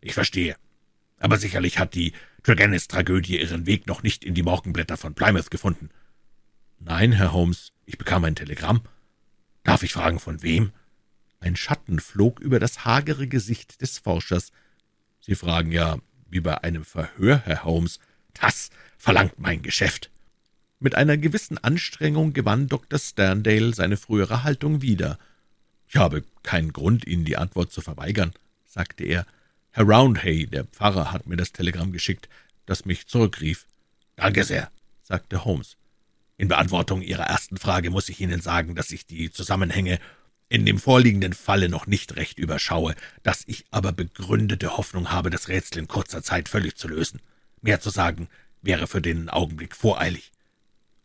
Ich 0.00 0.14
verstehe. 0.14 0.56
Aber 1.18 1.36
sicherlich 1.36 1.78
hat 1.78 1.94
die 1.94 2.12
Tregennis-Tragödie 2.42 3.40
ihren 3.40 3.66
Weg 3.66 3.86
noch 3.86 4.02
nicht 4.02 4.24
in 4.24 4.34
die 4.34 4.42
Morgenblätter 4.42 4.96
von 4.96 5.14
Plymouth 5.14 5.50
gefunden. 5.50 5.90
Nein, 6.78 7.12
Herr 7.12 7.32
Holmes, 7.32 7.72
ich 7.84 7.98
bekam 7.98 8.24
ein 8.24 8.34
Telegramm. 8.34 8.80
Darf 9.64 9.82
ich 9.82 9.92
fragen, 9.92 10.18
von 10.18 10.42
wem? 10.42 10.72
Ein 11.40 11.56
Schatten 11.56 12.00
flog 12.00 12.38
über 12.38 12.60
das 12.60 12.84
hagere 12.84 13.26
Gesicht 13.26 13.80
des 13.80 13.98
Forschers. 13.98 14.52
»Sie 15.20 15.34
fragen 15.34 15.72
ja, 15.72 15.98
wie 16.28 16.40
bei 16.40 16.62
einem 16.62 16.84
Verhör, 16.84 17.42
Herr 17.44 17.64
Holmes. 17.64 17.98
Das 18.34 18.70
verlangt 18.98 19.38
mein 19.38 19.62
Geschäft.« 19.62 20.10
Mit 20.78 20.94
einer 20.94 21.16
gewissen 21.16 21.58
Anstrengung 21.58 22.32
gewann 22.32 22.68
Dr. 22.68 22.98
Sterndale 22.98 23.74
seine 23.74 23.96
frühere 23.96 24.44
Haltung 24.44 24.82
wieder. 24.82 25.18
»Ich 25.88 25.96
habe 25.96 26.24
keinen 26.42 26.72
Grund, 26.72 27.06
Ihnen 27.06 27.24
die 27.24 27.36
Antwort 27.36 27.72
zu 27.72 27.80
verweigern«, 27.80 28.32
sagte 28.66 29.04
er. 29.04 29.26
»Herr 29.70 29.84
Roundhay, 29.84 30.46
der 30.46 30.64
Pfarrer, 30.64 31.12
hat 31.12 31.26
mir 31.26 31.36
das 31.36 31.52
Telegramm 31.52 31.92
geschickt, 31.92 32.28
das 32.66 32.84
mich 32.84 33.06
zurückrief.« 33.06 33.66
»Danke 34.16 34.44
sehr«, 34.44 34.70
sagte 35.02 35.44
Holmes. 35.44 35.76
»In 36.36 36.48
Beantwortung 36.48 37.02
Ihrer 37.02 37.24
ersten 37.24 37.56
Frage 37.56 37.90
muss 37.90 38.08
ich 38.08 38.20
Ihnen 38.20 38.40
sagen, 38.40 38.74
dass 38.74 38.90
ich 38.90 39.06
die 39.06 39.30
Zusammenhänge 39.30 39.98
in 40.50 40.66
dem 40.66 40.78
vorliegenden 40.78 41.32
Falle 41.32 41.68
noch 41.68 41.86
nicht 41.86 42.16
recht 42.16 42.38
überschaue, 42.38 42.94
dass 43.22 43.44
ich 43.46 43.64
aber 43.70 43.92
begründete 43.92 44.76
Hoffnung 44.76 45.12
habe, 45.12 45.30
das 45.30 45.48
Rätsel 45.48 45.78
in 45.78 45.88
kurzer 45.88 46.22
Zeit 46.22 46.48
völlig 46.48 46.76
zu 46.76 46.88
lösen. 46.88 47.20
Mehr 47.62 47.80
zu 47.80 47.88
sagen 47.88 48.28
wäre 48.60 48.88
für 48.88 49.00
den 49.00 49.30
Augenblick 49.30 49.76
voreilig. 49.76 50.32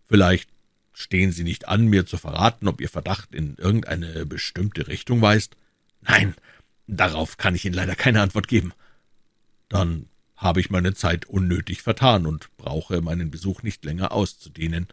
Vielleicht 0.10 0.50
stehen 0.94 1.32
Sie 1.32 1.44
nicht 1.44 1.68
an, 1.68 1.86
mir 1.86 2.08
zu 2.08 2.18
verraten, 2.18 2.68
ob 2.68 2.82
Ihr 2.82 2.90
Verdacht 2.90 3.36
in 3.36 3.56
irgendeine 3.58 4.26
bestimmte 4.26 4.88
Richtung 4.88 5.22
weist? 5.22 5.56
Nein, 6.02 6.34
darauf 6.88 7.38
kann 7.38 7.54
ich 7.54 7.66
Ihnen 7.66 7.76
leider 7.76 7.96
keine 7.96 8.22
Antwort 8.22 8.48
geben. 8.48 8.74
Dann 9.70 10.08
habe 10.36 10.60
ich 10.60 10.72
meine 10.72 10.96
Zeit 10.96 11.28
unnötig 11.28 11.84
vertan 11.84 12.26
und 12.26 12.50
brauche 12.58 13.00
meinen 13.02 13.30
Besuch 13.30 13.62
nicht 13.62 13.86
länger 13.86 14.12
auszudehnen. 14.12 14.88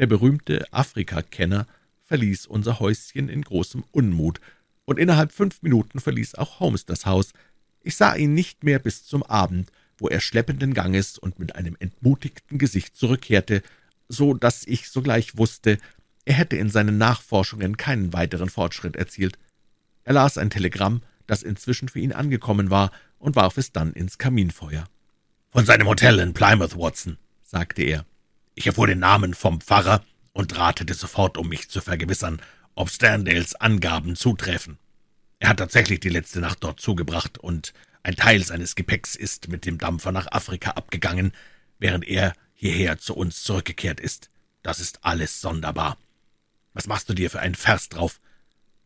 Der 0.00 0.08
berühmte 0.08 0.66
Afrikakenner 0.72 1.68
verließ 2.12 2.44
unser 2.44 2.78
Häuschen 2.78 3.30
in 3.30 3.40
großem 3.40 3.84
Unmut, 3.90 4.38
und 4.84 4.98
innerhalb 4.98 5.32
fünf 5.32 5.62
Minuten 5.62 5.98
verließ 5.98 6.34
auch 6.34 6.60
Holmes 6.60 6.84
das 6.84 7.06
Haus. 7.06 7.32
Ich 7.80 7.96
sah 7.96 8.14
ihn 8.14 8.34
nicht 8.34 8.64
mehr 8.64 8.78
bis 8.78 9.06
zum 9.06 9.22
Abend, 9.22 9.72
wo 9.96 10.08
er 10.08 10.20
schleppenden 10.20 10.74
Ganges 10.74 11.16
und 11.16 11.38
mit 11.38 11.56
einem 11.56 11.74
entmutigten 11.80 12.58
Gesicht 12.58 12.96
zurückkehrte, 12.96 13.62
so 14.10 14.34
dass 14.34 14.66
ich 14.66 14.90
sogleich 14.90 15.38
wusste, 15.38 15.78
er 16.26 16.34
hätte 16.34 16.56
in 16.56 16.68
seinen 16.68 16.98
Nachforschungen 16.98 17.78
keinen 17.78 18.12
weiteren 18.12 18.50
Fortschritt 18.50 18.94
erzielt. 18.94 19.38
Er 20.04 20.12
las 20.12 20.36
ein 20.36 20.50
Telegramm, 20.50 21.00
das 21.26 21.42
inzwischen 21.42 21.88
für 21.88 22.00
ihn 22.00 22.12
angekommen 22.12 22.68
war, 22.68 22.90
und 23.18 23.36
warf 23.36 23.56
es 23.56 23.72
dann 23.72 23.94
ins 23.94 24.18
Kaminfeuer. 24.18 24.84
»Von 25.48 25.64
seinem 25.64 25.88
Hotel 25.88 26.18
in 26.18 26.34
Plymouth, 26.34 26.76
Watson«, 26.76 27.16
sagte 27.42 27.82
er. 27.82 28.04
»Ich 28.54 28.66
erfuhr 28.66 28.86
den 28.86 28.98
Namen 28.98 29.32
vom 29.32 29.62
Pfarrer 29.62 30.04
und 30.32 30.56
ratete 30.56 30.94
sofort, 30.94 31.36
um 31.36 31.48
mich 31.48 31.68
zu 31.68 31.80
vergewissern, 31.80 32.40
ob 32.74 32.90
Sterndales 32.90 33.54
Angaben 33.54 34.16
zutreffen. 34.16 34.78
Er 35.38 35.50
hat 35.50 35.58
tatsächlich 35.58 36.00
die 36.00 36.08
letzte 36.08 36.40
Nacht 36.40 36.58
dort 36.60 36.80
zugebracht, 36.80 37.38
und 37.38 37.72
ein 38.02 38.16
Teil 38.16 38.42
seines 38.42 38.74
Gepäcks 38.74 39.14
ist 39.14 39.48
mit 39.48 39.66
dem 39.66 39.78
Dampfer 39.78 40.12
nach 40.12 40.30
Afrika 40.30 40.70
abgegangen, 40.70 41.32
während 41.78 42.06
er 42.06 42.32
hierher 42.54 42.98
zu 42.98 43.14
uns 43.14 43.42
zurückgekehrt 43.42 44.00
ist. 44.00 44.30
Das 44.62 44.80
ist 44.80 45.04
alles 45.04 45.40
sonderbar. 45.40 45.98
Was 46.74 46.86
machst 46.86 47.08
du 47.08 47.14
dir 47.14 47.30
für 47.30 47.40
einen 47.40 47.54
Vers 47.54 47.88
drauf? 47.88 48.20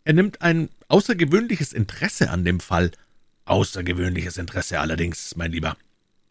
Er 0.05 0.15
nimmt 0.15 0.43
ein 0.43 0.71
außergewöhnliches 0.89 1.73
Interesse 1.73 2.31
an 2.31 2.45
dem 2.45 2.61
Fall. 2.61 2.91
Außergewöhnliches 3.45 4.39
Interesse 4.39 4.81
allerdings, 4.81 5.37
mein 5.37 5.53
Lieber. 5.53 5.77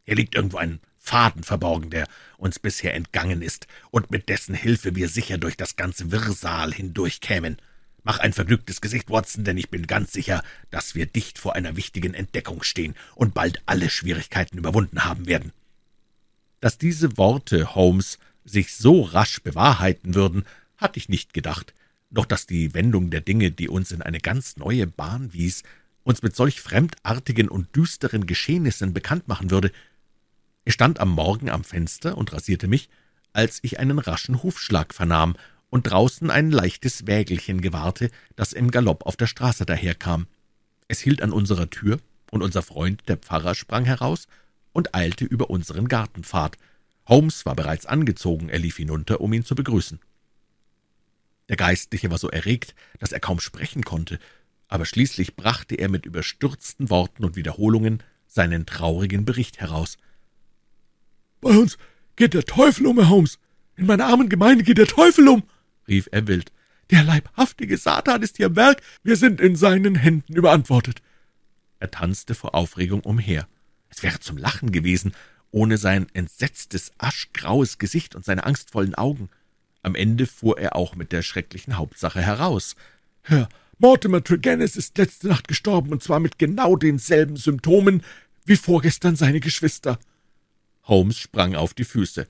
Hier 0.05 0.15
liegt 0.15 0.35
irgendwo 0.35 0.57
ein 0.57 0.79
Faden 1.05 1.43
verborgen, 1.43 1.91
der 1.91 2.07
uns 2.37 2.57
bisher 2.57 2.95
entgangen 2.95 3.41
ist 3.41 3.67
und 3.91 4.09
mit 4.09 4.27
dessen 4.27 4.55
Hilfe 4.55 4.95
wir 4.95 5.07
sicher 5.07 5.37
durch 5.37 5.55
das 5.55 5.75
ganze 5.75 6.11
Wirrsal 6.11 6.73
hindurchkämen. 6.73 7.57
Mach 8.03 8.19
ein 8.19 8.33
vergnügtes 8.33 8.81
Gesicht, 8.81 9.09
Watson, 9.09 9.43
denn 9.43 9.57
ich 9.57 9.69
bin 9.69 9.87
ganz 9.87 10.11
sicher, 10.11 10.43
dass 10.71 10.95
wir 10.95 11.05
dicht 11.05 11.37
vor 11.37 11.55
einer 11.55 11.75
wichtigen 11.75 12.13
Entdeckung 12.13 12.63
stehen 12.63 12.95
und 13.15 13.33
bald 13.33 13.61
alle 13.67 13.89
Schwierigkeiten 13.89 14.57
überwunden 14.57 15.05
haben 15.05 15.27
werden. 15.27 15.51
Dass 16.59 16.77
diese 16.79 17.17
Worte 17.17 17.75
Holmes 17.75 18.17
sich 18.43 18.75
so 18.75 19.01
rasch 19.01 19.41
bewahrheiten 19.41 20.15
würden, 20.15 20.45
hatte 20.77 20.97
ich 20.97 21.09
nicht 21.09 21.33
gedacht, 21.33 21.73
doch 22.09 22.25
dass 22.25 22.47
die 22.47 22.73
Wendung 22.73 23.11
der 23.11 23.21
Dinge, 23.21 23.51
die 23.51 23.69
uns 23.69 23.91
in 23.91 24.01
eine 24.01 24.19
ganz 24.19 24.57
neue 24.57 24.87
Bahn 24.87 25.33
wies, 25.33 25.63
uns 26.03 26.21
mit 26.21 26.35
solch 26.35 26.61
fremdartigen 26.61 27.49
und 27.49 27.75
düsteren 27.75 28.25
Geschehnissen 28.25 28.93
bekannt 28.93 29.27
machen 29.27 29.51
würde, 29.51 29.71
ich 30.65 30.73
stand 30.73 30.99
am 30.99 31.11
Morgen 31.11 31.49
am 31.49 31.63
Fenster 31.63 32.17
und 32.17 32.33
rasierte 32.33 32.67
mich, 32.67 32.89
als 33.33 33.59
ich 33.61 33.79
einen 33.79 33.99
raschen 33.99 34.43
Hufschlag 34.43 34.93
vernahm 34.93 35.35
und 35.69 35.83
draußen 35.83 36.29
ein 36.29 36.51
leichtes 36.51 37.07
Wägelchen 37.07 37.61
gewahrte, 37.61 38.09
das 38.35 38.53
im 38.53 38.71
Galopp 38.71 39.05
auf 39.05 39.15
der 39.15 39.27
Straße 39.27 39.65
daherkam. 39.65 40.27
Es 40.87 40.99
hielt 40.99 41.21
an 41.21 41.31
unserer 41.31 41.69
Tür, 41.69 41.99
und 42.31 42.41
unser 42.41 42.61
Freund, 42.61 43.03
der 43.07 43.17
Pfarrer, 43.17 43.55
sprang 43.55 43.85
heraus 43.85 44.27
und 44.73 44.93
eilte 44.93 45.25
über 45.25 45.49
unseren 45.49 45.87
Gartenpfad. 45.87 46.57
Holmes 47.07 47.45
war 47.45 47.55
bereits 47.55 47.85
angezogen, 47.85 48.49
er 48.49 48.59
lief 48.59 48.77
hinunter, 48.77 49.21
um 49.21 49.31
ihn 49.33 49.45
zu 49.45 49.55
begrüßen. 49.55 49.99
Der 51.47 51.55
Geistliche 51.55 52.11
war 52.11 52.17
so 52.17 52.29
erregt, 52.29 52.75
dass 52.99 53.11
er 53.11 53.19
kaum 53.19 53.39
sprechen 53.39 53.83
konnte, 53.83 54.19
aber 54.67 54.85
schließlich 54.85 55.35
brachte 55.35 55.75
er 55.75 55.89
mit 55.89 56.05
überstürzten 56.05 56.89
Worten 56.89 57.23
und 57.23 57.35
Wiederholungen 57.35 58.01
seinen 58.27 58.65
traurigen 58.65 59.23
Bericht 59.23 59.59
heraus. 59.59 59.97
»Bei 61.45 61.55
uns 61.55 61.77
geht 62.15 62.33
der 62.33 62.43
Teufel 62.43 62.87
um, 62.87 62.97
Herr 62.97 63.09
Holmes. 63.09 63.37
In 63.75 63.85
meiner 63.85 64.07
armen 64.07 64.29
Gemeinde 64.29 64.63
geht 64.63 64.79
der 64.79 64.87
Teufel 64.87 65.27
um«, 65.27 65.43
rief 65.87 66.09
er 66.11 66.25
wild. 66.27 66.51
»Der 66.89 67.03
leibhaftige 67.03 67.77
Satan 67.77 68.23
ist 68.23 68.37
hier 68.37 68.47
am 68.47 68.55
Werk. 68.55 68.81
Wir 69.03 69.15
sind 69.15 69.39
in 69.39 69.55
seinen 69.55 69.93
Händen 69.93 70.33
überantwortet.« 70.33 71.03
Er 71.77 71.91
tanzte 71.91 72.33
vor 72.33 72.55
Aufregung 72.55 73.01
umher. 73.01 73.47
Es 73.89 74.01
wäre 74.01 74.19
zum 74.19 74.37
Lachen 74.37 74.71
gewesen, 74.71 75.13
ohne 75.51 75.77
sein 75.77 76.07
entsetztes, 76.13 76.93
aschgraues 76.97 77.77
Gesicht 77.77 78.15
und 78.15 78.25
seine 78.25 78.43
angstvollen 78.43 78.95
Augen. 78.95 79.29
Am 79.83 79.93
Ende 79.93 80.25
fuhr 80.25 80.57
er 80.57 80.75
auch 80.75 80.95
mit 80.95 81.11
der 81.11 81.21
schrecklichen 81.21 81.77
Hauptsache 81.77 82.21
heraus. 82.21 82.75
»Herr 83.21 83.49
Mortimer 83.77 84.23
Tregennis 84.23 84.75
ist 84.75 84.97
letzte 84.97 85.27
Nacht 85.27 85.47
gestorben, 85.47 85.91
und 85.91 86.01
zwar 86.01 86.19
mit 86.19 86.39
genau 86.39 86.75
denselben 86.75 87.37
Symptomen 87.37 88.01
wie 88.45 88.57
vorgestern 88.57 89.15
seine 89.15 89.41
Geschwister.« 89.41 89.99
Holmes 90.85 91.17
sprang 91.17 91.55
auf 91.55 91.73
die 91.73 91.83
Füße. 91.83 92.27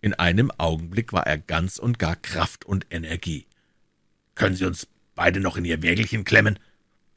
In 0.00 0.14
einem 0.14 0.50
Augenblick 0.52 1.12
war 1.12 1.26
er 1.26 1.38
ganz 1.38 1.78
und 1.78 1.98
gar 1.98 2.16
Kraft 2.16 2.64
und 2.64 2.86
Energie. 2.90 3.46
»Können 4.34 4.56
Sie 4.56 4.66
uns 4.66 4.86
beide 5.14 5.40
noch 5.40 5.56
in 5.56 5.64
Ihr 5.64 5.82
Wägelchen 5.82 6.24
klemmen?« 6.24 6.58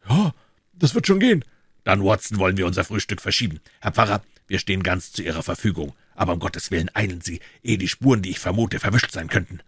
»Ja, 0.07 0.33
das 0.73 0.95
wird 0.95 1.07
schon 1.07 1.19
gehen. 1.19 1.43
Dann, 1.83 2.03
Watson, 2.03 2.39
wollen 2.39 2.57
wir 2.57 2.65
unser 2.65 2.83
Frühstück 2.83 3.21
verschieben. 3.21 3.59
Herr 3.81 3.91
Pfarrer, 3.91 4.23
wir 4.47 4.59
stehen 4.59 4.83
ganz 4.83 5.11
zu 5.11 5.21
Ihrer 5.21 5.43
Verfügung. 5.43 5.93
Aber 6.15 6.33
um 6.33 6.39
Gottes 6.39 6.71
Willen 6.71 6.89
eilen 6.93 7.21
Sie, 7.21 7.39
ehe 7.63 7.77
die 7.77 7.87
Spuren, 7.87 8.21
die 8.21 8.31
ich 8.31 8.39
vermute, 8.39 8.79
verwischt 8.79 9.11
sein 9.11 9.29
könnten. 9.29 9.61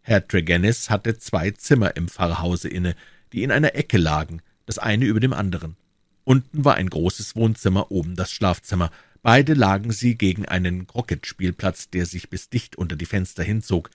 Herr 0.00 0.26
Tregennis 0.26 0.90
hatte 0.90 1.18
zwei 1.18 1.52
Zimmer 1.52 1.96
im 1.96 2.08
Pfarrhause 2.08 2.68
inne, 2.68 2.96
die 3.32 3.42
in 3.42 3.50
einer 3.50 3.74
Ecke 3.74 3.96
lagen, 3.96 4.42
das 4.66 4.78
eine 4.78 5.04
über 5.04 5.20
dem 5.20 5.32
anderen. 5.32 5.76
Unten 6.24 6.64
war 6.64 6.74
ein 6.74 6.90
großes 6.90 7.36
Wohnzimmer, 7.36 7.90
oben 7.90 8.16
das 8.16 8.32
Schlafzimmer. 8.32 8.90
Beide 9.24 9.54
lagen 9.54 9.90
sie 9.90 10.16
gegen 10.16 10.44
einen 10.44 10.86
Krocketspielplatz, 10.86 11.88
der 11.88 12.04
sich 12.04 12.28
bis 12.28 12.50
dicht 12.50 12.76
unter 12.76 12.94
die 12.94 13.06
Fenster 13.06 13.42
hinzog. 13.42 13.88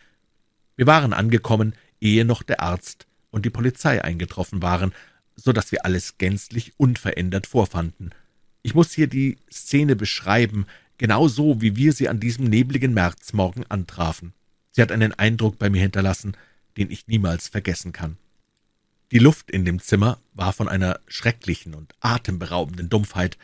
Wir 0.75 0.87
waren 0.87 1.13
angekommen, 1.13 1.75
ehe 2.01 2.25
noch 2.25 2.41
der 2.41 2.61
Arzt 2.61 3.05
und 3.29 3.45
die 3.45 3.51
Polizei 3.51 4.03
eingetroffen 4.03 4.63
waren, 4.63 4.91
so 5.35 5.53
dass 5.53 5.71
wir 5.71 5.85
alles 5.85 6.17
gänzlich 6.17 6.73
unverändert 6.77 7.45
vorfanden. 7.45 8.09
Ich 8.63 8.73
muss 8.73 8.91
hier 8.91 9.05
die 9.05 9.37
Szene 9.51 9.95
beschreiben, 9.95 10.65
genau 10.97 11.27
so, 11.27 11.61
wie 11.61 11.75
wir 11.75 11.93
sie 11.93 12.09
an 12.09 12.19
diesem 12.19 12.45
nebligen 12.45 12.95
Märzmorgen 12.95 13.69
antrafen. 13.69 14.33
Sie 14.71 14.81
hat 14.81 14.91
einen 14.91 15.13
Eindruck 15.13 15.59
bei 15.59 15.69
mir 15.69 15.81
hinterlassen, 15.83 16.35
den 16.75 16.89
ich 16.89 17.07
niemals 17.07 17.49
vergessen 17.49 17.91
kann. 17.91 18.17
Die 19.11 19.19
Luft 19.19 19.51
in 19.51 19.63
dem 19.63 19.79
Zimmer 19.79 20.17
war 20.33 20.53
von 20.53 20.67
einer 20.67 20.99
schrecklichen 21.07 21.75
und 21.75 21.93
atemberaubenden 21.99 22.89
Dumpfheit. 22.89 23.37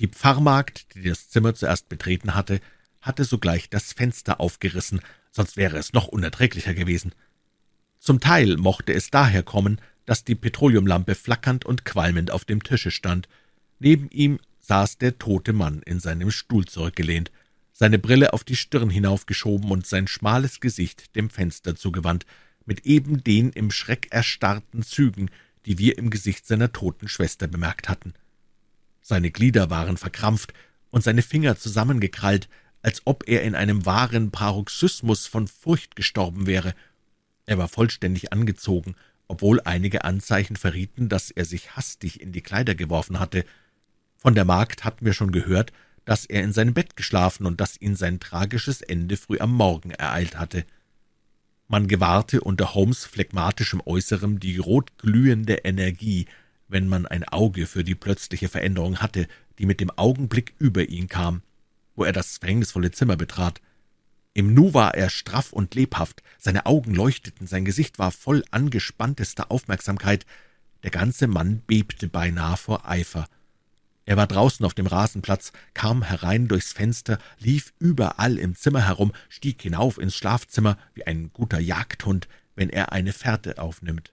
Die 0.00 0.08
Pfarrmagd, 0.08 0.94
die 0.94 1.10
das 1.10 1.28
Zimmer 1.28 1.54
zuerst 1.54 1.90
betreten 1.90 2.34
hatte, 2.34 2.60
hatte 3.02 3.24
sogleich 3.24 3.68
das 3.68 3.92
Fenster 3.92 4.40
aufgerissen, 4.40 5.00
sonst 5.30 5.58
wäre 5.58 5.76
es 5.76 5.92
noch 5.92 6.08
unerträglicher 6.08 6.72
gewesen. 6.72 7.14
Zum 7.98 8.18
Teil 8.18 8.56
mochte 8.56 8.94
es 8.94 9.10
daher 9.10 9.42
kommen, 9.42 9.78
dass 10.06 10.24
die 10.24 10.34
Petroleumlampe 10.34 11.14
flackernd 11.14 11.66
und 11.66 11.84
qualmend 11.84 12.30
auf 12.30 12.46
dem 12.46 12.62
Tische 12.62 12.90
stand. 12.90 13.28
Neben 13.78 14.08
ihm 14.10 14.40
saß 14.60 14.96
der 14.96 15.18
tote 15.18 15.52
Mann 15.52 15.82
in 15.82 16.00
seinem 16.00 16.30
Stuhl 16.30 16.64
zurückgelehnt, 16.64 17.30
seine 17.72 17.98
Brille 17.98 18.32
auf 18.32 18.42
die 18.42 18.56
Stirn 18.56 18.88
hinaufgeschoben 18.88 19.70
und 19.70 19.86
sein 19.86 20.06
schmales 20.06 20.60
Gesicht 20.60 21.14
dem 21.14 21.28
Fenster 21.28 21.76
zugewandt, 21.76 22.24
mit 22.64 22.86
eben 22.86 23.22
den 23.22 23.50
im 23.50 23.70
Schreck 23.70 24.08
erstarrten 24.10 24.82
Zügen, 24.82 25.30
die 25.66 25.76
wir 25.76 25.98
im 25.98 26.08
Gesicht 26.08 26.46
seiner 26.46 26.72
toten 26.72 27.08
Schwester 27.08 27.46
bemerkt 27.48 27.90
hatten. 27.90 28.14
Seine 29.00 29.30
Glieder 29.30 29.70
waren 29.70 29.96
verkrampft 29.96 30.52
und 30.90 31.02
seine 31.02 31.22
Finger 31.22 31.56
zusammengekrallt, 31.56 32.48
als 32.82 33.02
ob 33.04 33.28
er 33.28 33.42
in 33.42 33.54
einem 33.54 33.86
wahren 33.86 34.30
Paroxysmus 34.30 35.26
von 35.26 35.48
Furcht 35.48 35.96
gestorben 35.96 36.46
wäre. 36.46 36.74
Er 37.46 37.58
war 37.58 37.68
vollständig 37.68 38.32
angezogen, 38.32 38.94
obwohl 39.28 39.60
einige 39.64 40.04
Anzeichen 40.04 40.56
verrieten, 40.56 41.08
dass 41.08 41.30
er 41.30 41.44
sich 41.44 41.76
hastig 41.76 42.20
in 42.20 42.32
die 42.32 42.42
Kleider 42.42 42.74
geworfen 42.74 43.20
hatte. 43.20 43.44
Von 44.16 44.34
der 44.34 44.44
Magd 44.44 44.84
hatten 44.84 45.04
wir 45.04 45.12
schon 45.12 45.32
gehört, 45.32 45.72
dass 46.04 46.26
er 46.26 46.42
in 46.42 46.52
seinem 46.52 46.74
Bett 46.74 46.96
geschlafen 46.96 47.46
und 47.46 47.60
dass 47.60 47.80
ihn 47.80 47.94
sein 47.94 48.20
tragisches 48.20 48.82
Ende 48.82 49.16
früh 49.16 49.38
am 49.38 49.52
Morgen 49.52 49.90
ereilt 49.90 50.38
hatte. 50.38 50.64
Man 51.68 51.86
gewahrte 51.86 52.40
unter 52.40 52.74
Holmes 52.74 53.04
phlegmatischem 53.04 53.80
Äußerem 53.84 54.40
die 54.40 54.56
rotglühende 54.56 55.58
Energie, 55.58 56.26
wenn 56.70 56.88
man 56.88 57.06
ein 57.06 57.24
Auge 57.24 57.66
für 57.66 57.84
die 57.84 57.94
plötzliche 57.94 58.48
Veränderung 58.48 58.98
hatte, 58.98 59.26
die 59.58 59.66
mit 59.66 59.80
dem 59.80 59.90
Augenblick 59.90 60.54
über 60.58 60.88
ihn 60.88 61.08
kam, 61.08 61.42
wo 61.96 62.04
er 62.04 62.12
das 62.12 62.38
verhängnisvolle 62.38 62.92
Zimmer 62.92 63.16
betrat. 63.16 63.60
Im 64.32 64.54
Nu 64.54 64.72
war 64.72 64.94
er 64.94 65.10
straff 65.10 65.52
und 65.52 65.74
lebhaft, 65.74 66.22
seine 66.38 66.66
Augen 66.66 66.94
leuchteten, 66.94 67.46
sein 67.46 67.64
Gesicht 67.64 67.98
war 67.98 68.12
voll 68.12 68.44
angespanntester 68.50 69.50
Aufmerksamkeit, 69.50 70.24
der 70.82 70.90
ganze 70.90 71.26
Mann 71.26 71.62
bebte 71.66 72.08
beinahe 72.08 72.56
vor 72.56 72.88
Eifer. 72.88 73.26
Er 74.06 74.16
war 74.16 74.26
draußen 74.26 74.64
auf 74.64 74.74
dem 74.74 74.86
Rasenplatz, 74.86 75.52
kam 75.74 76.02
herein 76.02 76.48
durchs 76.48 76.72
Fenster, 76.72 77.18
lief 77.38 77.72
überall 77.78 78.38
im 78.38 78.54
Zimmer 78.54 78.86
herum, 78.86 79.12
stieg 79.28 79.60
hinauf 79.62 79.98
ins 79.98 80.16
Schlafzimmer 80.16 80.78
wie 80.94 81.06
ein 81.06 81.32
guter 81.32 81.60
Jagdhund, 81.60 82.28
wenn 82.54 82.70
er 82.70 82.92
eine 82.92 83.12
Fährte 83.12 83.58
aufnimmt. 83.58 84.12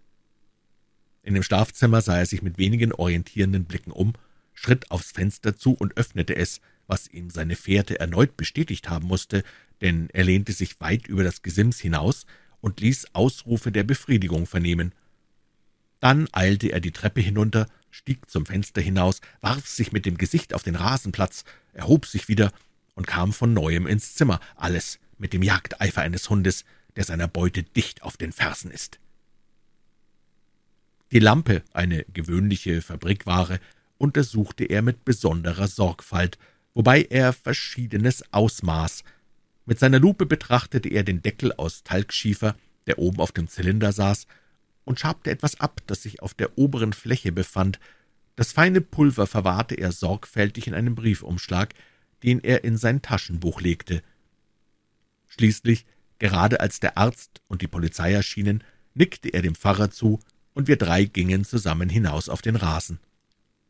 In 1.27 1.33
dem 1.33 1.43
Schlafzimmer 1.43 1.99
sah 2.01 2.19
er 2.19 2.25
sich 2.25 2.41
mit 2.41 2.57
wenigen 2.57 2.93
orientierenden 2.93 3.65
Blicken 3.65 3.91
um, 3.91 4.13
schritt 4.53 4.89
aufs 4.91 5.11
Fenster 5.11 5.57
zu 5.57 5.73
und 5.73 5.97
öffnete 5.97 6.33
es, 6.33 6.61
was 6.87 7.09
ihm 7.09 7.29
seine 7.29 7.57
Fährte 7.57 7.99
erneut 7.99 8.37
bestätigt 8.37 8.89
haben 8.89 9.09
musste, 9.09 9.43
denn 9.81 10.09
er 10.13 10.23
lehnte 10.23 10.53
sich 10.53 10.79
weit 10.79 11.05
über 11.05 11.25
das 11.25 11.41
Gesims 11.41 11.81
hinaus 11.81 12.25
und 12.61 12.79
ließ 12.79 13.07
Ausrufe 13.11 13.73
der 13.73 13.83
Befriedigung 13.83 14.45
vernehmen. 14.45 14.95
Dann 15.99 16.29
eilte 16.31 16.69
er 16.69 16.79
die 16.79 16.93
Treppe 16.93 17.19
hinunter, 17.19 17.67
stieg 17.91 18.29
zum 18.29 18.45
Fenster 18.45 18.79
hinaus, 18.79 19.19
warf 19.41 19.67
sich 19.67 19.91
mit 19.91 20.05
dem 20.05 20.17
Gesicht 20.17 20.53
auf 20.53 20.63
den 20.63 20.75
Rasenplatz, 20.75 21.43
erhob 21.73 22.05
sich 22.05 22.29
wieder 22.29 22.53
und 22.95 23.05
kam 23.05 23.33
von 23.33 23.53
neuem 23.53 23.85
ins 23.85 24.15
Zimmer, 24.15 24.39
alles 24.55 24.97
mit 25.17 25.33
dem 25.33 25.43
Jagdeifer 25.43 26.03
eines 26.03 26.29
Hundes, 26.29 26.63
der 26.95 27.03
seiner 27.03 27.27
Beute 27.27 27.63
dicht 27.63 28.01
auf 28.01 28.15
den 28.15 28.31
Fersen 28.31 28.71
ist. 28.71 28.97
Die 31.11 31.19
Lampe, 31.19 31.63
eine 31.71 32.03
gewöhnliche 32.13 32.81
Fabrikware, 32.81 33.59
untersuchte 33.97 34.65
er 34.65 34.81
mit 34.81 35.05
besonderer 35.05 35.67
Sorgfalt, 35.67 36.37
wobei 36.73 37.03
er 37.03 37.31
Verschiedenes 37.31 38.23
ausmaß. 38.33 39.03
Mit 39.65 39.79
seiner 39.79 39.99
Lupe 39.99 40.25
betrachtete 40.25 40.89
er 40.89 41.03
den 41.03 41.21
Deckel 41.21 41.53
aus 41.53 41.83
Talgschiefer, 41.83 42.55
der 42.87 42.99
oben 42.99 43.19
auf 43.19 43.31
dem 43.31 43.47
Zylinder 43.47 43.93
saß, 43.93 44.27
und 44.83 44.99
schabte 44.99 45.31
etwas 45.31 45.59
ab, 45.59 45.81
das 45.87 46.03
sich 46.03 46.21
auf 46.21 46.33
der 46.33 46.57
oberen 46.57 46.93
Fläche 46.93 47.31
befand. 47.31 47.79
Das 48.35 48.51
feine 48.51 48.81
Pulver 48.81 49.27
verwahrte 49.27 49.75
er 49.75 49.91
sorgfältig 49.91 50.67
in 50.67 50.73
einem 50.73 50.95
Briefumschlag, 50.95 51.73
den 52.23 52.41
er 52.43 52.63
in 52.63 52.77
sein 52.77 53.01
Taschenbuch 53.01 53.61
legte. 53.61 54.01
Schließlich, 55.27 55.85
gerade 56.19 56.59
als 56.59 56.79
der 56.79 56.97
Arzt 56.97 57.41
und 57.47 57.61
die 57.61 57.67
Polizei 57.67 58.13
erschienen, 58.13 58.63
nickte 58.93 59.29
er 59.29 59.41
dem 59.41 59.55
Pfarrer 59.55 59.91
zu, 59.91 60.19
und 60.57 60.67
wir 60.67 60.77
drei 60.77 61.05
gingen 61.05 61.45
zusammen 61.45 61.87
hinaus 61.87 62.29
auf 62.29 62.41
den 62.41 62.55
Rasen. 62.55 62.99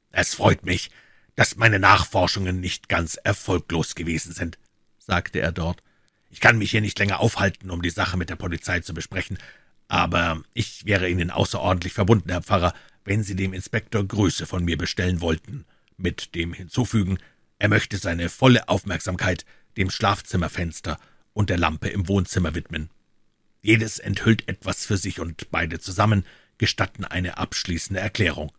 »Es 0.09 0.33
freut 0.33 0.65
mich, 0.65 0.89
dass 1.35 1.57
meine 1.57 1.79
Nachforschungen 1.79 2.61
nicht 2.61 2.87
ganz 2.87 3.15
erfolglos 3.15 3.93
gewesen 3.93 4.31
sind«, 4.31 4.57
sagte 4.97 5.41
er 5.41 5.51
dort. 5.51 5.83
»Ich 6.29 6.39
kann 6.39 6.57
mich 6.57 6.71
hier 6.71 6.79
nicht 6.79 6.97
länger 6.97 7.19
aufhalten, 7.19 7.71
um 7.71 7.81
die 7.81 7.89
Sache 7.89 8.15
mit 8.15 8.29
der 8.29 8.37
Polizei 8.37 8.79
zu 8.79 8.93
besprechen, 8.93 9.37
aber 9.89 10.41
ich 10.53 10.85
wäre 10.85 11.09
Ihnen 11.09 11.29
außerordentlich 11.29 11.91
verbunden, 11.91 12.29
Herr 12.29 12.41
Pfarrer, 12.41 12.73
wenn 13.03 13.21
Sie 13.21 13.35
dem 13.35 13.51
Inspektor 13.51 14.05
Grüße 14.05 14.45
von 14.45 14.63
mir 14.63 14.77
bestellen 14.77 15.19
wollten, 15.19 15.65
mit 15.97 16.35
dem 16.35 16.53
Hinzufügen, 16.53 17.17
er 17.59 17.67
möchte 17.67 17.97
seine 17.97 18.29
volle 18.29 18.69
Aufmerksamkeit 18.69 19.45
dem 19.75 19.89
Schlafzimmerfenster 19.89 20.97
und 21.33 21.49
der 21.49 21.57
Lampe 21.57 21.89
im 21.89 22.07
Wohnzimmer 22.07 22.55
widmen. 22.55 22.89
Jedes 23.61 23.99
enthüllt 23.99 24.47
etwas 24.47 24.85
für 24.85 24.95
sich 24.95 25.19
und 25.19 25.51
beide 25.51 25.79
zusammen 25.79 26.23
gestatten 26.57 27.05
eine 27.05 27.37
abschließende 27.37 27.99
Erklärung. 27.99 28.51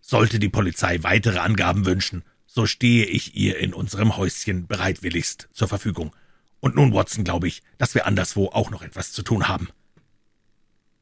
Sollte 0.00 0.38
die 0.38 0.48
Polizei 0.48 1.02
weitere 1.02 1.38
Angaben 1.38 1.86
wünschen, 1.86 2.22
so 2.46 2.66
stehe 2.66 3.06
ich 3.06 3.36
ihr 3.36 3.58
in 3.58 3.74
unserem 3.74 4.16
Häuschen 4.16 4.66
bereitwilligst 4.66 5.48
zur 5.52 5.68
Verfügung. 5.68 6.14
Und 6.60 6.74
nun, 6.74 6.94
Watson, 6.94 7.24
glaube 7.24 7.48
ich, 7.48 7.62
dass 7.78 7.94
wir 7.94 8.06
anderswo 8.06 8.46
auch 8.46 8.70
noch 8.70 8.82
etwas 8.82 9.12
zu 9.12 9.22
tun 9.22 9.48
haben. 9.48 9.68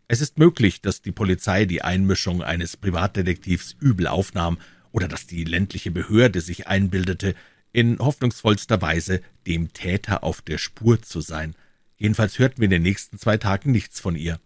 Es 0.08 0.20
ist 0.20 0.38
möglich, 0.38 0.80
dass 0.80 1.00
die 1.00 1.12
Polizei 1.12 1.64
die 1.64 1.82
Einmischung 1.82 2.42
eines 2.42 2.76
Privatdetektivs 2.76 3.76
übel 3.80 4.06
aufnahm 4.06 4.58
oder 4.92 5.08
dass 5.08 5.26
die 5.26 5.44
ländliche 5.44 5.90
Behörde 5.90 6.40
sich 6.40 6.66
einbildete, 6.66 7.34
in 7.72 7.98
hoffnungsvollster 7.98 8.80
Weise 8.82 9.20
dem 9.46 9.72
Täter 9.72 10.22
auf 10.22 10.42
der 10.42 10.58
Spur 10.58 11.02
zu 11.02 11.20
sein. 11.20 11.54
Jedenfalls 11.96 12.38
hörten 12.38 12.58
wir 12.58 12.66
in 12.66 12.70
den 12.70 12.82
nächsten 12.82 13.18
zwei 13.18 13.36
Tagen 13.36 13.72
nichts 13.72 13.98
von 14.00 14.14
ihr. 14.14 14.38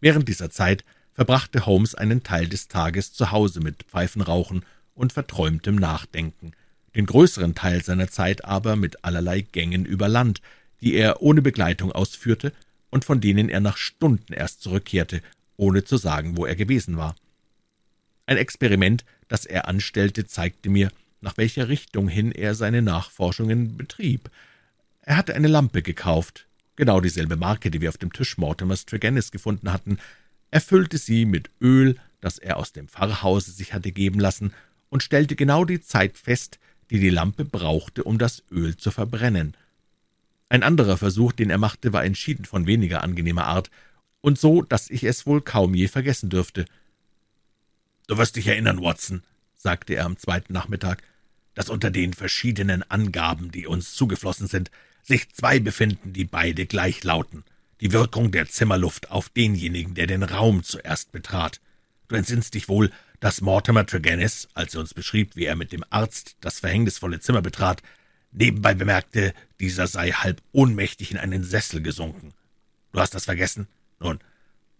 Während 0.00 0.28
dieser 0.28 0.50
Zeit 0.50 0.84
verbrachte 1.12 1.66
Holmes 1.66 1.94
einen 1.94 2.22
Teil 2.22 2.48
des 2.48 2.68
Tages 2.68 3.12
zu 3.12 3.30
Hause 3.30 3.60
mit 3.60 3.84
Pfeifenrauchen 3.84 4.64
und 4.94 5.12
verträumtem 5.12 5.76
Nachdenken, 5.76 6.52
den 6.94 7.06
größeren 7.06 7.54
Teil 7.54 7.82
seiner 7.82 8.08
Zeit 8.08 8.44
aber 8.44 8.76
mit 8.76 9.04
allerlei 9.04 9.40
Gängen 9.40 9.84
über 9.84 10.08
Land, 10.08 10.40
die 10.80 10.94
er 10.94 11.22
ohne 11.22 11.42
Begleitung 11.42 11.92
ausführte 11.92 12.52
und 12.90 13.04
von 13.04 13.20
denen 13.20 13.48
er 13.48 13.60
nach 13.60 13.76
Stunden 13.76 14.32
erst 14.32 14.62
zurückkehrte, 14.62 15.22
ohne 15.56 15.84
zu 15.84 15.96
sagen, 15.96 16.36
wo 16.36 16.46
er 16.46 16.56
gewesen 16.56 16.96
war. 16.96 17.14
Ein 18.26 18.36
Experiment, 18.36 19.04
das 19.28 19.46
er 19.46 19.68
anstellte, 19.68 20.26
zeigte 20.26 20.68
mir, 20.68 20.90
nach 21.20 21.36
welcher 21.36 21.68
Richtung 21.68 22.08
hin 22.08 22.32
er 22.32 22.54
seine 22.54 22.82
Nachforschungen 22.82 23.76
betrieb. 23.76 24.30
Er 25.02 25.16
hatte 25.16 25.34
eine 25.34 25.48
Lampe 25.48 25.82
gekauft, 25.82 26.45
genau 26.76 27.00
dieselbe 27.00 27.36
Marke, 27.36 27.70
die 27.70 27.80
wir 27.80 27.88
auf 27.88 27.98
dem 27.98 28.12
Tisch 28.12 28.38
Mortimers 28.38 28.86
Tregennis 28.86 29.30
gefunden 29.30 29.72
hatten, 29.72 29.98
erfüllte 30.50 30.98
sie 30.98 31.24
mit 31.24 31.50
Öl, 31.60 31.96
das 32.20 32.38
er 32.38 32.56
aus 32.56 32.72
dem 32.72 32.88
Pfarrhause 32.88 33.50
sich 33.50 33.74
hatte 33.74 33.92
geben 33.92 34.20
lassen, 34.20 34.52
und 34.88 35.02
stellte 35.02 35.36
genau 35.36 35.64
die 35.64 35.80
Zeit 35.80 36.16
fest, 36.16 36.58
die 36.90 37.00
die 37.00 37.10
Lampe 37.10 37.44
brauchte, 37.44 38.04
um 38.04 38.18
das 38.18 38.44
Öl 38.50 38.76
zu 38.76 38.90
verbrennen. 38.90 39.56
Ein 40.48 40.62
anderer 40.62 40.96
Versuch, 40.96 41.32
den 41.32 41.50
er 41.50 41.58
machte, 41.58 41.92
war 41.92 42.04
entschieden 42.04 42.44
von 42.44 42.66
weniger 42.66 43.02
angenehmer 43.02 43.46
Art, 43.46 43.70
und 44.20 44.38
so, 44.38 44.62
dass 44.62 44.90
ich 44.90 45.04
es 45.04 45.26
wohl 45.26 45.40
kaum 45.40 45.74
je 45.74 45.88
vergessen 45.88 46.30
dürfte. 46.30 46.64
»Du 48.06 48.18
wirst 48.18 48.36
dich 48.36 48.46
erinnern, 48.46 48.80
Watson«, 48.80 49.22
sagte 49.56 49.94
er 49.94 50.04
am 50.04 50.16
zweiten 50.16 50.52
Nachmittag, 50.52 51.02
»dass 51.54 51.68
unter 51.68 51.90
den 51.90 52.12
verschiedenen 52.12 52.88
Angaben, 52.88 53.50
die 53.50 53.66
uns 53.66 53.94
zugeflossen 53.94 54.46
sind, 54.46 54.70
sich 55.06 55.32
zwei 55.32 55.60
befinden, 55.60 56.12
die 56.12 56.24
beide 56.24 56.66
gleich 56.66 57.04
lauten. 57.04 57.44
Die 57.80 57.92
Wirkung 57.92 58.32
der 58.32 58.48
Zimmerluft 58.48 59.10
auf 59.10 59.28
denjenigen, 59.28 59.94
der 59.94 60.06
den 60.06 60.22
Raum 60.22 60.62
zuerst 60.62 61.12
betrat. 61.12 61.60
Du 62.08 62.16
entsinnst 62.16 62.54
dich 62.54 62.68
wohl, 62.68 62.90
dass 63.20 63.40
Mortimer 63.40 63.86
Tregennis, 63.86 64.48
als 64.54 64.74
er 64.74 64.80
uns 64.80 64.94
beschrieb, 64.94 65.36
wie 65.36 65.44
er 65.44 65.56
mit 65.56 65.72
dem 65.72 65.84
Arzt 65.90 66.36
das 66.40 66.60
verhängnisvolle 66.60 67.20
Zimmer 67.20 67.42
betrat, 67.42 67.82
nebenbei 68.32 68.74
bemerkte, 68.74 69.32
dieser 69.60 69.86
sei 69.86 70.10
halb 70.10 70.42
ohnmächtig 70.52 71.12
in 71.12 71.18
einen 71.18 71.44
Sessel 71.44 71.82
gesunken. 71.82 72.32
Du 72.92 73.00
hast 73.00 73.14
das 73.14 73.24
vergessen? 73.24 73.68
Nun, 74.00 74.18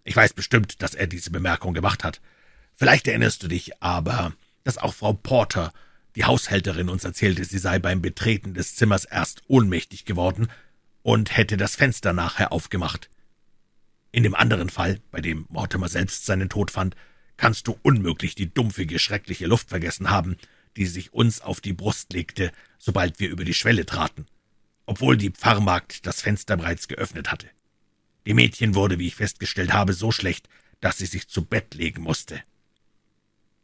ich 0.04 0.16
weiß 0.16 0.32
bestimmt, 0.32 0.82
dass 0.82 0.94
er 0.94 1.06
diese 1.06 1.30
Bemerkung 1.30 1.74
gemacht 1.74 2.04
hat. 2.04 2.20
Vielleicht 2.74 3.08
erinnerst 3.08 3.42
du 3.42 3.48
dich 3.48 3.82
aber, 3.82 4.32
dass 4.64 4.78
auch 4.78 4.94
Frau 4.94 5.12
Porter, 5.12 5.72
die 6.16 6.24
Haushälterin, 6.24 6.88
uns 6.88 7.04
erzählte, 7.04 7.44
sie 7.44 7.58
sei 7.58 7.78
beim 7.78 8.00
Betreten 8.00 8.54
des 8.54 8.74
Zimmers 8.74 9.04
erst 9.04 9.42
ohnmächtig 9.46 10.06
geworden 10.06 10.48
und 11.02 11.36
hätte 11.36 11.56
das 11.58 11.76
Fenster 11.76 12.12
nachher 12.12 12.52
aufgemacht. 12.52 13.10
In 14.12 14.22
dem 14.22 14.34
anderen 14.34 14.70
Fall, 14.70 14.98
bei 15.10 15.20
dem 15.20 15.44
Mortimer 15.50 15.88
selbst 15.88 16.24
seinen 16.24 16.48
Tod 16.48 16.70
fand, 16.70 16.96
kannst 17.36 17.68
du 17.68 17.78
unmöglich 17.82 18.34
die 18.34 18.52
dumpfige, 18.52 18.98
schreckliche 18.98 19.46
Luft 19.46 19.68
vergessen 19.68 20.08
haben, 20.08 20.36
die 20.76 20.86
sich 20.86 21.12
uns 21.12 21.42
auf 21.42 21.60
die 21.60 21.74
Brust 21.74 22.14
legte, 22.14 22.50
sobald 22.78 23.20
wir 23.20 23.28
über 23.28 23.44
die 23.44 23.54
Schwelle 23.54 23.84
traten, 23.84 24.26
obwohl 24.86 25.18
die 25.18 25.30
Pfarrmagd 25.30 26.06
das 26.06 26.22
Fenster 26.22 26.56
bereits 26.56 26.88
geöffnet 26.88 27.30
hatte. 27.30 27.48
Die 28.24 28.34
Mädchen 28.34 28.74
wurde, 28.74 28.98
wie 28.98 29.08
ich 29.08 29.16
festgestellt 29.16 29.74
habe, 29.74 29.92
so 29.92 30.10
schlecht, 30.12 30.48
dass 30.80 30.96
sie 30.96 31.06
sich 31.06 31.28
zu 31.28 31.44
Bett 31.44 31.74
legen 31.74 32.02
musste. 32.02 32.42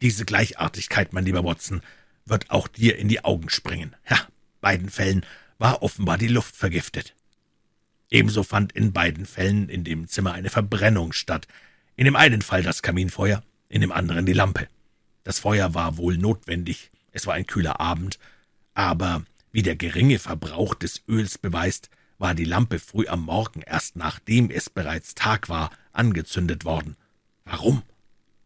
Diese 0.02 0.26
Gleichartigkeit, 0.26 1.14
mein 1.14 1.24
lieber 1.24 1.44
Watson, 1.44 1.80
wird 2.24 2.50
auch 2.50 2.68
dir 2.68 2.96
in 2.98 3.08
die 3.08 3.24
Augen 3.24 3.48
springen. 3.50 3.96
Ja, 4.08 4.18
beiden 4.60 4.90
Fällen 4.90 5.24
war 5.58 5.82
offenbar 5.82 6.18
die 6.18 6.28
Luft 6.28 6.56
vergiftet. 6.56 7.14
Ebenso 8.10 8.42
fand 8.42 8.72
in 8.72 8.92
beiden 8.92 9.26
Fällen 9.26 9.68
in 9.68 9.84
dem 9.84 10.08
Zimmer 10.08 10.32
eine 10.32 10.50
Verbrennung 10.50 11.12
statt. 11.12 11.48
In 11.96 12.04
dem 12.04 12.16
einen 12.16 12.42
Fall 12.42 12.62
das 12.62 12.82
Kaminfeuer, 12.82 13.42
in 13.68 13.80
dem 13.80 13.92
anderen 13.92 14.26
die 14.26 14.32
Lampe. 14.32 14.68
Das 15.24 15.38
Feuer 15.38 15.74
war 15.74 15.96
wohl 15.96 16.18
notwendig, 16.18 16.90
es 17.12 17.26
war 17.26 17.34
ein 17.34 17.46
kühler 17.46 17.80
Abend, 17.80 18.18
aber 18.74 19.24
wie 19.52 19.62
der 19.62 19.76
geringe 19.76 20.18
Verbrauch 20.18 20.74
des 20.74 21.02
Öls 21.08 21.38
beweist, 21.38 21.90
war 22.18 22.34
die 22.34 22.44
Lampe 22.44 22.78
früh 22.78 23.06
am 23.06 23.24
Morgen, 23.24 23.62
erst 23.62 23.96
nachdem 23.96 24.50
es 24.50 24.70
bereits 24.70 25.14
Tag 25.14 25.48
war, 25.48 25.70
angezündet 25.92 26.64
worden. 26.64 26.96
Warum? 27.44 27.82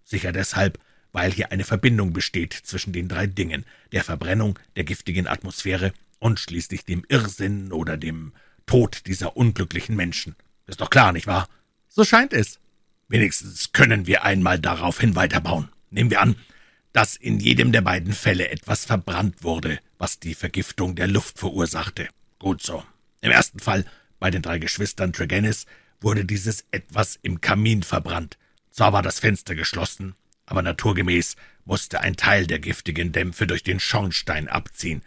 Sicher 0.04 0.32
deshalb, 0.32 0.78
weil 1.16 1.32
hier 1.32 1.50
eine 1.50 1.64
Verbindung 1.64 2.12
besteht 2.12 2.52
zwischen 2.52 2.92
den 2.92 3.08
drei 3.08 3.26
Dingen, 3.26 3.64
der 3.90 4.04
Verbrennung, 4.04 4.58
der 4.76 4.84
giftigen 4.84 5.26
Atmosphäre 5.26 5.94
und 6.18 6.38
schließlich 6.38 6.84
dem 6.84 7.06
Irrsinn 7.08 7.72
oder 7.72 7.96
dem 7.96 8.34
Tod 8.66 9.06
dieser 9.06 9.34
unglücklichen 9.34 9.96
Menschen. 9.96 10.36
Ist 10.66 10.82
doch 10.82 10.90
klar, 10.90 11.12
nicht 11.12 11.26
wahr? 11.26 11.48
So 11.88 12.04
scheint 12.04 12.34
es. 12.34 12.60
Wenigstens 13.08 13.72
können 13.72 14.06
wir 14.06 14.24
einmal 14.24 14.58
daraufhin 14.58 15.16
weiterbauen. 15.16 15.70
Nehmen 15.88 16.10
wir 16.10 16.20
an, 16.20 16.36
dass 16.92 17.16
in 17.16 17.40
jedem 17.40 17.72
der 17.72 17.80
beiden 17.80 18.12
Fälle 18.12 18.50
etwas 18.50 18.84
verbrannt 18.84 19.42
wurde, 19.42 19.78
was 19.96 20.20
die 20.20 20.34
Vergiftung 20.34 20.96
der 20.96 21.08
Luft 21.08 21.38
verursachte. 21.38 22.08
Gut 22.38 22.60
so. 22.62 22.84
Im 23.22 23.30
ersten 23.30 23.60
Fall, 23.60 23.86
bei 24.18 24.30
den 24.30 24.42
drei 24.42 24.58
Geschwistern 24.58 25.14
Tregennis, 25.14 25.64
wurde 25.98 26.26
dieses 26.26 26.66
etwas 26.72 27.18
im 27.22 27.40
Kamin 27.40 27.84
verbrannt. 27.84 28.36
Zwar 28.70 28.92
war 28.92 29.00
das 29.00 29.18
Fenster 29.18 29.54
geschlossen, 29.54 30.14
aber 30.47 30.62
naturgemäß 30.62 31.36
musste 31.64 32.01
ein 32.01 32.16
Teil 32.16 32.47
der 32.47 32.59
giftigen 32.59 33.12
Dämpfe 33.12 33.47
durch 33.47 33.62
den 33.62 33.80
Schornstein 33.80 34.49
abziehen. 34.49 35.03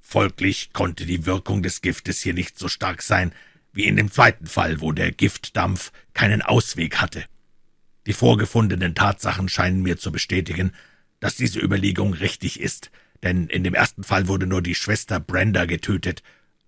Folglich 0.00 0.72
konnte 0.72 1.06
die 1.06 1.26
Wirkung 1.26 1.62
des 1.62 1.80
Giftes 1.80 2.20
hier 2.20 2.34
nicht 2.34 2.58
so 2.58 2.68
stark 2.68 3.02
sein, 3.02 3.32
wie 3.72 3.86
in 3.86 3.96
dem 3.96 4.10
zweiten 4.10 4.46
Fall, 4.46 4.80
wo 4.80 4.92
der 4.92 5.10
Giftdampf 5.10 5.92
keinen 6.12 6.42
Ausweg 6.42 6.98
hatte. 7.00 7.24
Die 8.06 8.12
vorgefundenen 8.12 8.94
Tatsachen 8.94 9.48
scheinen 9.48 9.82
mir 9.82 9.96
zu 9.96 10.12
bestätigen, 10.12 10.72
dass 11.20 11.36
diese 11.36 11.60
Überlegung 11.60 12.12
richtig 12.12 12.60
ist, 12.60 12.90
denn 13.22 13.46
in 13.46 13.64
dem 13.64 13.74
ersten 13.74 14.04
Fall 14.04 14.28
wurde 14.28 14.46
nur 14.46 14.60
die 14.60 14.74
Schwester 14.74 15.20
Brenda 15.20 15.64
getötet, 15.64 16.22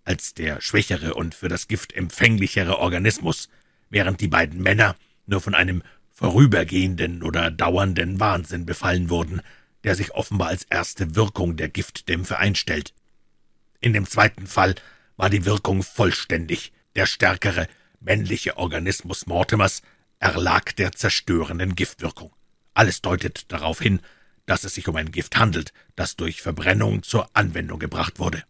als 0.05 0.35
der 0.35 0.61
schwächere 0.61 1.15
und 1.15 1.35
für 1.35 1.49
das 1.49 1.67
Gift 1.67 1.93
empfänglichere 1.93 2.79
Organismus, 2.79 3.49
während 3.91 4.21
die 4.21 4.29
beiden 4.29 4.63
Männer 4.63 4.97
nur 5.27 5.41
von 5.41 5.55
einem 5.55 5.83
vorübergehenden 6.15 7.23
oder 7.23 7.51
dauernden 7.51 8.21
Wahnsinn 8.21 8.65
befallen 8.65 9.11
wurden, 9.11 9.43
der 9.83 9.97
sich 9.97 10.13
offenbar 10.13 10.49
als 10.49 10.65
erste 10.65 11.15
Wirkung 11.15 11.57
der 11.57 11.69
Giftdämpfe 11.69 12.39
einstellt. 12.39 12.95
In 13.81 13.93
dem 13.93 14.07
zweiten 14.07 14.47
Fall 14.47 14.77
war 15.17 15.29
die 15.29 15.45
Wirkung 15.45 15.83
vollständig. 15.83 16.73
Der 16.95 17.07
stärkere, 17.07 17.67
männliche 18.01 18.57
Organismus 18.57 19.27
Mortimers 19.27 19.83
erlag 20.21 20.73
der 20.73 20.93
zerstörenden 20.93 21.75
Giftwirkung. 21.75 22.33
Alles 22.73 23.03
deutet 23.03 23.51
darauf 23.53 23.81
hin, 23.81 24.01
dass 24.47 24.65
es 24.65 24.75
sich 24.75 24.89
um 24.89 24.97
ein 24.97 25.11
Gift 25.11 25.37
handelt, 25.37 25.73
das 25.97 26.17
durch 26.17 26.41
Verbrennung 26.41 27.03
zur 27.03 27.29
Anwendung 27.35 27.79
gebracht 27.79 28.19
wurde. 28.19 28.45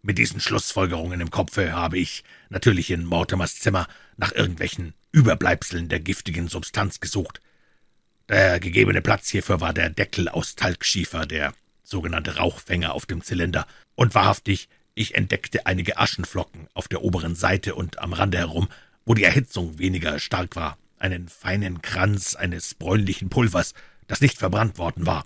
Mit 0.00 0.18
diesen 0.18 0.40
Schlussfolgerungen 0.40 1.20
im 1.20 1.30
Kopfe 1.30 1.72
habe 1.72 1.98
ich 1.98 2.24
natürlich 2.48 2.90
in 2.90 3.04
Mortimers 3.04 3.58
Zimmer 3.60 3.86
nach 4.16 4.32
irgendwelchen 4.32 4.94
Überbleibseln 5.12 5.88
der 5.88 6.00
giftigen 6.00 6.48
Substanz 6.48 7.00
gesucht. 7.00 7.40
Der 8.28 8.60
gegebene 8.60 9.00
Platz 9.00 9.28
hierfür 9.28 9.60
war 9.60 9.72
der 9.72 9.90
Deckel 9.90 10.28
aus 10.28 10.54
Talgschiefer, 10.54 11.24
der 11.24 11.54
sogenannte 11.82 12.36
Rauchfänger 12.36 12.92
auf 12.92 13.06
dem 13.06 13.22
Zylinder, 13.22 13.66
und 13.94 14.14
wahrhaftig, 14.14 14.68
ich 14.94 15.14
entdeckte 15.14 15.64
einige 15.66 15.96
Aschenflocken 15.96 16.68
auf 16.74 16.88
der 16.88 17.02
oberen 17.02 17.34
Seite 17.34 17.74
und 17.74 18.00
am 18.00 18.12
Rande 18.12 18.38
herum, 18.38 18.68
wo 19.06 19.14
die 19.14 19.24
Erhitzung 19.24 19.78
weniger 19.78 20.18
stark 20.18 20.56
war, 20.56 20.76
einen 20.98 21.28
feinen 21.28 21.80
Kranz 21.80 22.34
eines 22.34 22.74
bräunlichen 22.74 23.30
Pulvers, 23.30 23.74
das 24.06 24.20
nicht 24.20 24.36
verbrannt 24.36 24.76
worden 24.76 25.06
war. 25.06 25.24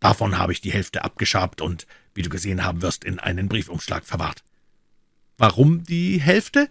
Davon 0.00 0.36
habe 0.36 0.52
ich 0.52 0.60
die 0.60 0.72
Hälfte 0.72 1.04
abgeschabt 1.04 1.62
und, 1.62 1.86
wie 2.12 2.22
du 2.22 2.28
gesehen 2.28 2.64
haben 2.64 2.82
wirst, 2.82 3.04
in 3.04 3.18
einen 3.18 3.48
Briefumschlag 3.48 4.04
verwahrt. 4.04 4.42
Warum 5.38 5.84
die 5.84 6.20
Hälfte? 6.20 6.68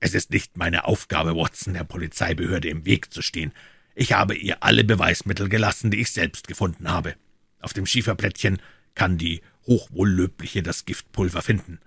Es 0.00 0.14
ist 0.14 0.30
nicht 0.30 0.56
meine 0.56 0.86
Aufgabe, 0.86 1.36
Watson, 1.36 1.74
der 1.74 1.84
Polizeibehörde 1.84 2.68
im 2.68 2.86
Weg 2.86 3.12
zu 3.12 3.20
stehen. 3.20 3.52
Ich 3.94 4.14
habe 4.14 4.34
ihr 4.34 4.62
alle 4.62 4.82
Beweismittel 4.82 5.50
gelassen, 5.50 5.90
die 5.90 6.00
ich 6.00 6.10
selbst 6.10 6.48
gefunden 6.48 6.90
habe. 6.90 7.14
Auf 7.60 7.74
dem 7.74 7.84
Schieferplättchen 7.84 8.60
kann 8.94 9.18
die 9.18 9.42
Hochwohllöbliche 9.66 10.62
das 10.62 10.86
Giftpulver 10.86 11.42
finden, 11.42 11.80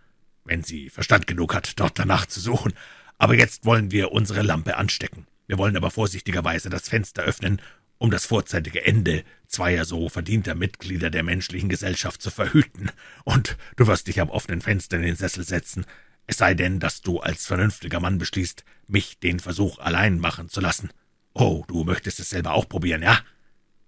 wenn 0.46 0.64
sie 0.64 0.92
Verstand 0.92 1.26
genug 1.26 1.56
hat, 1.56 1.80
dort 1.80 1.98
danach 1.98 2.28
zu 2.28 2.40
suchen. 2.40 2.74
Aber 3.18 3.34
jetzt 3.34 3.66
wollen 3.66 3.92
wir 3.92 4.12
unsere 4.12 4.44
Lampe 4.44 4.78
anstecken. 4.78 5.26
Wir 5.48 5.58
wollen 5.58 5.76
aber 5.76 5.90
vorsichtigerweise 5.90 6.70
das 6.70 6.90
Fenster 6.90 7.24
öffnen, 7.24 7.62
um 7.98 8.12
das 8.12 8.26
vorzeitige 8.26 8.86
Ende 8.86 9.24
zweier 9.48 9.86
so 9.86 10.10
verdienter 10.10 10.56
Mitglieder 10.56 11.10
der 11.10 11.24
menschlichen 11.24 11.70
Gesellschaft 11.70 12.22
zu 12.22 12.30
verhüten. 12.30 12.92
Und 13.24 13.58
du 13.76 13.88
wirst 13.88 14.08
dich 14.08 14.22
am 14.22 14.30
offenen 14.30 14.62
Fenster 14.62 14.98
in 14.98 15.04
den 15.04 15.16
Sessel 15.16 15.44
setzen, 15.44 15.86
es 16.28 16.38
sei 16.38 16.54
denn, 16.54 16.80
dass 16.80 17.02
du 17.02 17.20
als 17.20 17.46
vernünftiger 17.46 18.00
Mann 18.00 18.18
beschließt, 18.18 18.64
mich 18.88 19.20
den 19.20 19.40
Versuch 19.40 19.80
allein 19.80 20.20
machen 20.20 20.50
zu 20.50 20.62
lassen. 20.62 20.90
Oh, 21.34 21.64
du 21.68 21.84
möchtest 21.84 22.20
es 22.20 22.30
selber 22.30 22.54
auch 22.54 22.70
probieren, 22.70 23.02
ja? 23.02 23.20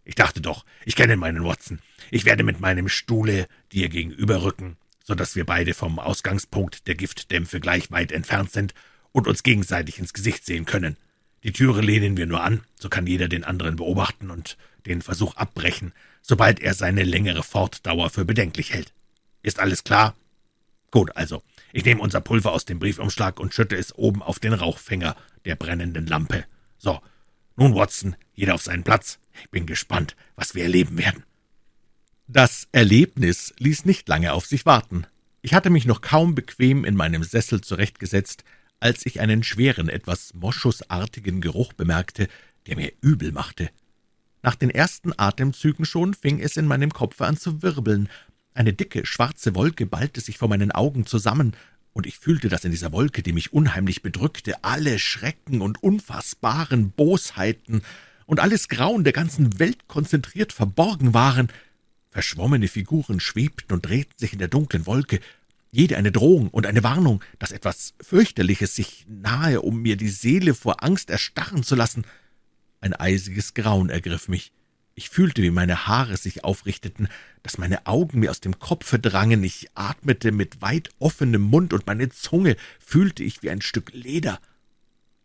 Ich 0.03 0.15
dachte 0.15 0.41
doch, 0.41 0.65
ich 0.86 0.95
kenne 0.95 1.17
meinen 1.17 1.43
Watson. 1.43 1.79
Ich 2.11 2.25
werde 2.25 2.43
mit 2.43 2.59
meinem 2.59 2.89
Stuhle 2.89 3.47
dir 3.71 3.89
gegenüberrücken, 3.89 4.77
so 5.03 5.15
dass 5.15 5.36
wir 5.36 5.45
beide 5.45 5.73
vom 5.73 5.97
Ausgangspunkt 5.99 6.88
der 6.88 6.95
Giftdämpfe 6.95 7.59
gleich 7.59 7.89
weit 7.91 8.11
entfernt 8.11 8.51
sind 8.51 8.73
und 9.11 9.27
uns 9.27 9.43
gegenseitig 9.43 9.97
ins 9.97 10.13
Gesicht 10.13 10.45
sehen 10.45 10.65
können. 10.65 10.97
Die 11.43 11.53
Türe 11.53 11.81
lehnen 11.81 12.17
wir 12.17 12.25
nur 12.25 12.43
an, 12.43 12.61
so 12.75 12.89
kann 12.89 13.07
jeder 13.07 13.27
den 13.27 13.43
anderen 13.43 13.75
beobachten 13.75 14.29
und 14.29 14.57
den 14.86 15.01
Versuch 15.01 15.36
abbrechen, 15.36 15.93
sobald 16.21 16.59
er 16.59 16.73
seine 16.73 17.03
längere 17.03 17.43
Fortdauer 17.43 18.09
für 18.09 18.25
bedenklich 18.25 18.73
hält. 18.73 18.93
Ist 19.41 19.59
alles 19.59 19.83
klar? 19.83 20.15
Gut, 20.95 21.13
also, 21.17 21.43
ich 21.73 21.83
nehme 21.83 21.99
unser 21.99 22.21
Pulver 22.21 22.53
aus 22.53 22.63
dem 22.63 22.79
Briefumschlag 22.79 23.41
und 23.41 23.53
schütte 23.53 23.75
es 23.75 23.93
oben 23.97 24.23
auf 24.23 24.39
den 24.39 24.53
Rauchfänger 24.53 25.17
der 25.43 25.57
brennenden 25.57 26.07
Lampe. 26.07 26.45
So, 26.77 27.01
nun, 27.57 27.75
Watson, 27.75 28.15
jeder 28.33 28.53
auf 28.53 28.61
seinen 28.61 28.85
Platz. 28.85 29.19
Ich 29.43 29.49
bin 29.49 29.65
gespannt, 29.65 30.15
was 30.37 30.55
wir 30.55 30.63
erleben 30.63 30.97
werden. 30.97 31.25
Das 32.27 32.69
Erlebnis 32.71 33.53
ließ 33.57 33.83
nicht 33.83 34.07
lange 34.07 34.31
auf 34.31 34.45
sich 34.45 34.65
warten. 34.65 35.05
Ich 35.41 35.53
hatte 35.53 35.69
mich 35.69 35.85
noch 35.85 35.99
kaum 35.99 36.33
bequem 36.33 36.85
in 36.85 36.95
meinem 36.95 37.25
Sessel 37.25 37.59
zurechtgesetzt, 37.59 38.45
als 38.79 39.05
ich 39.05 39.19
einen 39.19 39.43
schweren, 39.43 39.89
etwas 39.89 40.33
moschusartigen 40.33 41.41
Geruch 41.41 41.73
bemerkte, 41.73 42.29
der 42.67 42.77
mir 42.77 42.93
übel 43.01 43.33
machte. 43.33 43.69
Nach 44.43 44.55
den 44.55 44.69
ersten 44.69 45.11
Atemzügen 45.17 45.83
schon 45.83 46.13
fing 46.13 46.39
es 46.39 46.55
in 46.55 46.67
meinem 46.67 46.93
Kopfe 46.93 47.25
an 47.25 47.35
zu 47.35 47.61
wirbeln. 47.61 48.07
Eine 48.56 48.74
dicke, 48.74 49.06
schwarze 49.06 49.53
Wolke 49.53 49.86
ballte 49.86 50.22
sich 50.22 50.38
vor 50.38 50.47
meinen 50.47 50.72
Augen 50.72 51.06
zusammen, 51.06 51.56
und 51.91 52.06
ich 52.06 52.18
fühlte, 52.18 52.49
dass 52.49 52.66
in 52.66 52.72
dieser 52.72 52.91
Wolke, 52.91 53.22
die 53.24 53.32
mich 53.32 53.53
unheimlich 53.53 54.01
bedrückte, 54.01 54.64
alle 54.64 54.99
Schrecken 54.99 55.62
und 55.62 55.82
unfassbaren 55.82 56.91
Bosheiten 56.91 57.84
und 58.26 58.41
alles 58.41 58.68
Grauen 58.68 59.06
der 59.06 59.14
ganzen 59.14 59.60
Welt 59.60 59.88
konzentriert 59.88 60.51
verborgen 60.51 61.14
waren. 61.14 61.47
Verschwommene 62.12 62.68
Figuren 62.68 63.22
schwebten 63.22 63.74
und 63.74 63.86
drehten 63.86 64.18
sich 64.18 64.34
in 64.34 64.39
der 64.39 64.49
dunklen 64.49 64.86
Wolke, 64.86 65.22
jede 65.72 65.97
eine 65.97 66.12
Drohung 66.12 66.49
und 66.49 66.66
eine 66.66 66.84
Warnung, 66.84 67.22
dass 67.39 67.51
etwas 67.51 67.93
Fürchterliches 68.01 68.76
sich 68.76 69.06
nahe, 69.10 69.62
um 69.62 69.82
mir 69.82 69.95
die 69.95 70.10
Seele 70.10 70.53
vor 70.53 70.84
Angst 70.84 71.10
erstarren 71.10 71.64
zu 71.64 71.76
lassen. 71.76 72.06
Ein 72.82 72.93
eisiges 72.93 73.53
Grauen 73.53 73.89
ergriff 73.89 74.28
mich. 74.28 74.51
Ich 74.97 75.09
fühlte, 75.09 75.41
wie 75.43 75.51
meine 75.51 75.87
Haare 75.87 76.15
sich 76.15 76.45
aufrichteten, 76.45 77.09
dass 77.43 77.57
meine 77.57 77.85
Augen 77.85 78.21
mir 78.21 78.31
aus 78.31 78.39
dem 78.39 78.59
Kopfe 78.59 78.97
drangen, 78.97 79.43
ich 79.43 79.67
atmete 79.75 80.31
mit 80.31 80.61
weit 80.61 80.89
offenem 80.99 81.41
Mund, 81.41 81.73
und 81.73 81.85
meine 81.85 82.07
Zunge 82.09 82.55
fühlte 82.79 83.21
ich 83.21 83.43
wie 83.43 83.49
ein 83.49 83.61
Stück 83.61 83.91
Leder. 83.91 84.39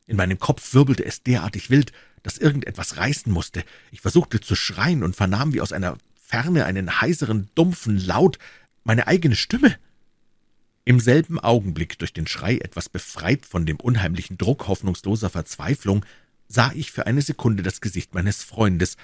In 0.08 0.16
meinem 0.16 0.40
Kopf 0.40 0.74
wirbelte 0.74 1.04
es 1.04 1.22
derartig 1.22 1.70
wild, 1.70 1.92
dass 2.24 2.36
irgendetwas 2.36 2.96
reißen 2.96 3.32
musste. 3.32 3.62
Ich 3.92 4.00
versuchte 4.00 4.40
zu 4.40 4.56
schreien 4.56 5.04
und 5.04 5.14
vernahm 5.14 5.54
wie 5.54 5.60
aus 5.60 5.72
einer 5.72 5.96
Ferne 6.20 6.64
einen 6.64 7.00
heiseren, 7.00 7.48
dumpfen 7.54 7.96
Laut, 7.96 8.40
meine 8.82 9.06
eigene 9.06 9.36
Stimme. 9.36 9.76
Im 10.84 10.98
selben 10.98 11.38
Augenblick, 11.38 11.96
durch 12.00 12.12
den 12.12 12.26
Schrei 12.26 12.58
etwas 12.58 12.88
befreit 12.88 13.46
von 13.46 13.66
dem 13.66 13.76
unheimlichen 13.76 14.36
Druck 14.36 14.66
hoffnungsloser 14.66 15.30
Verzweiflung, 15.30 16.04
sah 16.48 16.72
ich 16.74 16.90
für 16.90 17.06
eine 17.06 17.22
Sekunde 17.22 17.62
das 17.62 17.80
Gesicht 17.80 18.14
meines 18.14 18.42
Freundes, 18.42 18.96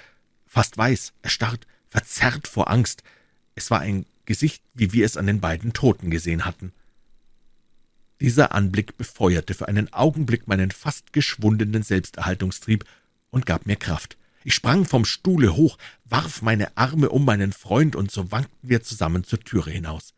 fast 0.47 0.77
weiß, 0.77 1.13
erstarrt, 1.21 1.67
verzerrt 1.89 2.47
vor 2.47 2.69
Angst. 2.69 3.03
Es 3.55 3.69
war 3.69 3.79
ein 3.79 4.05
Gesicht, 4.25 4.63
wie 4.73 4.93
wir 4.93 5.05
es 5.05 5.17
an 5.17 5.27
den 5.27 5.39
beiden 5.39 5.73
Toten 5.73 6.09
gesehen 6.09 6.45
hatten. 6.45 6.73
Dieser 8.19 8.53
Anblick 8.53 8.97
befeuerte 8.97 9.53
für 9.53 9.67
einen 9.67 9.93
Augenblick 9.93 10.47
meinen 10.47 10.71
fast 10.71 11.13
geschwundenen 11.13 11.83
Selbsterhaltungstrieb 11.83 12.83
und 13.29 13.45
gab 13.45 13.65
mir 13.65 13.75
Kraft. 13.75 14.17
Ich 14.43 14.55
sprang 14.55 14.85
vom 14.85 15.05
Stuhle 15.05 15.55
hoch, 15.55 15.77
warf 16.05 16.41
meine 16.41 16.75
Arme 16.77 17.09
um 17.09 17.25
meinen 17.25 17.51
Freund, 17.51 17.95
und 17.95 18.11
so 18.11 18.31
wankten 18.31 18.69
wir 18.69 18.81
zusammen 18.81 19.23
zur 19.23 19.39
Türe 19.41 19.71
hinaus. 19.71 20.13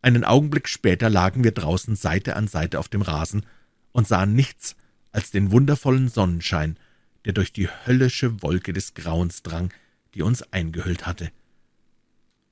Einen 0.00 0.24
Augenblick 0.24 0.68
später 0.68 1.08
lagen 1.08 1.44
wir 1.44 1.52
draußen 1.52 1.94
Seite 1.94 2.34
an 2.34 2.48
Seite 2.48 2.78
auf 2.78 2.88
dem 2.88 3.02
Rasen 3.02 3.46
und 3.92 4.08
sahen 4.08 4.34
nichts 4.34 4.76
als 5.12 5.30
den 5.30 5.52
wundervollen 5.52 6.08
Sonnenschein, 6.08 6.76
der 7.24 7.32
durch 7.32 7.52
die 7.52 7.68
höllische 7.68 8.42
Wolke 8.42 8.72
des 8.72 8.94
Grauens 8.94 9.42
drang, 9.42 9.72
die 10.14 10.22
uns 10.22 10.42
eingehüllt 10.52 11.06
hatte. 11.06 11.30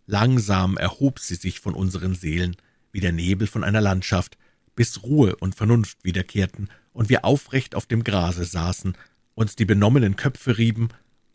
Langsam 0.07 0.77
erhob 0.77 1.19
sie 1.19 1.35
sich 1.35 1.61
von 1.61 1.75
unseren 1.75 2.15
Seelen, 2.15 2.57
wie 2.93 3.01
der 3.01 3.13
Nebel 3.13 3.47
von 3.47 3.65
einer 3.65 3.81
Landschaft, 3.81 4.37
bis 4.75 5.03
Ruhe 5.03 5.37
und 5.37 5.55
Vernunft 5.55 6.05
wiederkehrten 6.05 6.69
und 6.93 7.09
wir 7.09 7.25
aufrecht 7.25 7.75
auf 7.75 7.87
dem 7.87 8.03
Grase 8.05 8.45
saßen, 8.45 8.97
uns 9.35 9.57
die 9.57 9.65
benommenen 9.65 10.17
Köpfe 10.17 10.59
rieben 10.59 10.89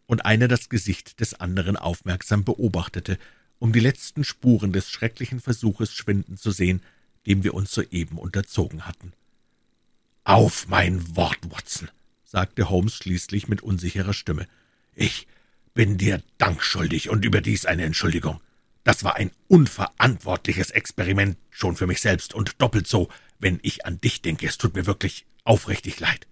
und 0.06 0.26
einer 0.26 0.48
das 0.48 0.70
Gesicht 0.70 1.20
des 1.20 1.34
anderen 1.36 1.78
aufmerksam 1.78 2.44
beobachtete, 2.44 3.18
um 3.60 3.72
die 3.72 3.80
letzten 3.80 4.24
Spuren 4.24 4.74
des 4.74 4.90
schrecklichen 4.90 5.40
Versuches 5.40 5.94
schwinden 5.94 6.38
zu 6.38 6.52
sehen, 6.52 6.82
dem 7.26 7.44
wir 7.44 7.54
uns 7.54 7.72
soeben 7.72 8.18
unterzogen 8.18 8.86
hatten. 8.86 9.14
»Auf 10.24 10.68
mein 10.68 11.16
Wort, 11.16 11.40
Watson«, 11.50 11.90
sagte 12.26 12.70
Holmes 12.70 12.96
schließlich 12.96 13.48
mit 13.48 13.62
unsicherer 13.62 14.14
Stimme. 14.14 14.48
»Ich 14.96 15.28
bin 15.74 15.98
dir 15.98 16.22
Dank 16.38 16.62
schuldig 16.64 17.10
und 17.10 17.24
überdies 17.24 17.66
eine 17.66 17.84
Entschuldigung. 17.84 18.42
Das 18.84 19.04
war 19.04 19.16
ein 19.16 19.32
unverantwortliches 19.48 20.72
Experiment, 20.72 21.38
schon 21.50 21.76
für 21.76 21.88
mich 21.88 22.02
selbst 22.02 22.34
und 22.34 22.62
doppelt 22.62 22.88
so, 22.88 23.10
wenn 23.40 23.60
ich 23.62 23.86
an 23.86 24.02
dich 24.02 24.22
denke. 24.22 24.48
Es 24.48 24.58
tut 24.58 24.76
mir 24.76 24.86
wirklich 24.86 25.26
aufrichtig 25.44 26.00
leid.« 26.00 26.28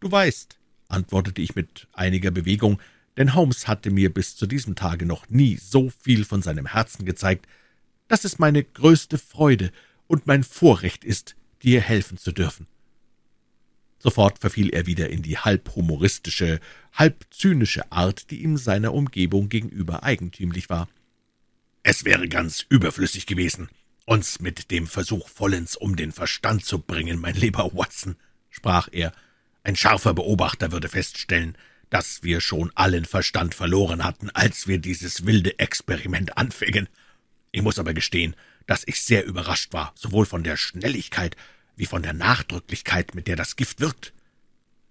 »Du 0.00 0.10
weißt«, 0.10 0.58
antwortete 0.88 1.40
ich 1.40 1.54
mit 1.54 1.88
einiger 1.92 2.30
Bewegung, 2.30 2.80
denn 3.16 3.34
Holmes 3.34 3.66
hatte 3.66 3.90
mir 3.90 4.12
bis 4.12 4.36
zu 4.36 4.46
diesem 4.46 4.74
Tage 4.74 5.06
noch 5.06 5.28
nie 5.28 5.56
so 5.56 5.90
viel 5.90 6.24
von 6.24 6.42
seinem 6.42 6.66
Herzen 6.66 7.06
gezeigt, 7.06 7.46
dass 8.08 8.24
es 8.24 8.38
meine 8.38 8.62
größte 8.62 9.18
Freude 9.18 9.72
und 10.06 10.26
mein 10.26 10.44
Vorrecht 10.44 11.04
ist, 11.04 11.34
dir 11.62 11.80
helfen 11.80 12.18
zu 12.18 12.32
dürfen. 12.32 12.66
Sofort 14.06 14.38
verfiel 14.38 14.70
er 14.70 14.86
wieder 14.86 15.10
in 15.10 15.22
die 15.22 15.36
halb 15.36 15.74
humoristische, 15.74 16.60
halb 16.92 17.26
zynische 17.30 17.90
Art, 17.90 18.30
die 18.30 18.40
ihm 18.40 18.56
seiner 18.56 18.94
Umgebung 18.94 19.48
gegenüber 19.48 20.04
eigentümlich 20.04 20.70
war. 20.70 20.88
Es 21.82 22.04
wäre 22.04 22.28
ganz 22.28 22.64
überflüssig 22.68 23.26
gewesen, 23.26 23.68
uns 24.04 24.38
mit 24.38 24.70
dem 24.70 24.86
Versuch 24.86 25.28
vollends 25.28 25.74
um 25.74 25.96
den 25.96 26.12
Verstand 26.12 26.64
zu 26.64 26.78
bringen, 26.78 27.18
mein 27.18 27.34
lieber 27.34 27.74
Watson, 27.74 28.14
sprach 28.48 28.88
er. 28.92 29.12
Ein 29.64 29.74
scharfer 29.74 30.14
Beobachter 30.14 30.70
würde 30.70 30.88
feststellen, 30.88 31.58
dass 31.90 32.22
wir 32.22 32.40
schon 32.40 32.70
allen 32.76 33.06
Verstand 33.06 33.56
verloren 33.56 34.04
hatten, 34.04 34.30
als 34.30 34.68
wir 34.68 34.78
dieses 34.78 35.26
wilde 35.26 35.58
Experiment 35.58 36.38
anfingen. 36.38 36.88
Ich 37.50 37.62
muss 37.62 37.80
aber 37.80 37.92
gestehen, 37.92 38.36
dass 38.68 38.84
ich 38.86 39.02
sehr 39.02 39.26
überrascht 39.26 39.72
war, 39.72 39.92
sowohl 39.96 40.26
von 40.26 40.44
der 40.44 40.56
Schnelligkeit 40.56 41.36
wie 41.76 41.86
von 41.86 42.02
der 42.02 42.14
Nachdrücklichkeit, 42.14 43.14
mit 43.14 43.28
der 43.28 43.36
das 43.36 43.56
Gift 43.56 43.80
wirkt. 43.80 44.12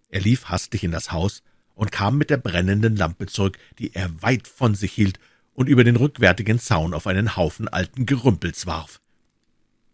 Er 0.10 0.22
lief 0.22 0.46
hastig 0.46 0.84
in 0.84 0.92
das 0.92 1.12
Haus 1.12 1.44
und 1.74 1.92
kam 1.92 2.18
mit 2.18 2.30
der 2.30 2.38
brennenden 2.38 2.96
Lampe 2.96 3.26
zurück, 3.26 3.58
die 3.80 3.94
er 3.94 4.22
weit 4.22 4.48
von 4.48 4.76
sich 4.76 4.94
hielt 4.94 5.20
und 5.54 5.68
über 5.68 5.84
den 5.84 5.96
rückwärtigen 5.96 6.60
Zaun 6.60 6.94
auf 6.94 7.08
einen 7.08 7.36
Haufen 7.36 7.68
alten 7.68 8.06
Gerümpels 8.06 8.66
warf. 8.66 9.02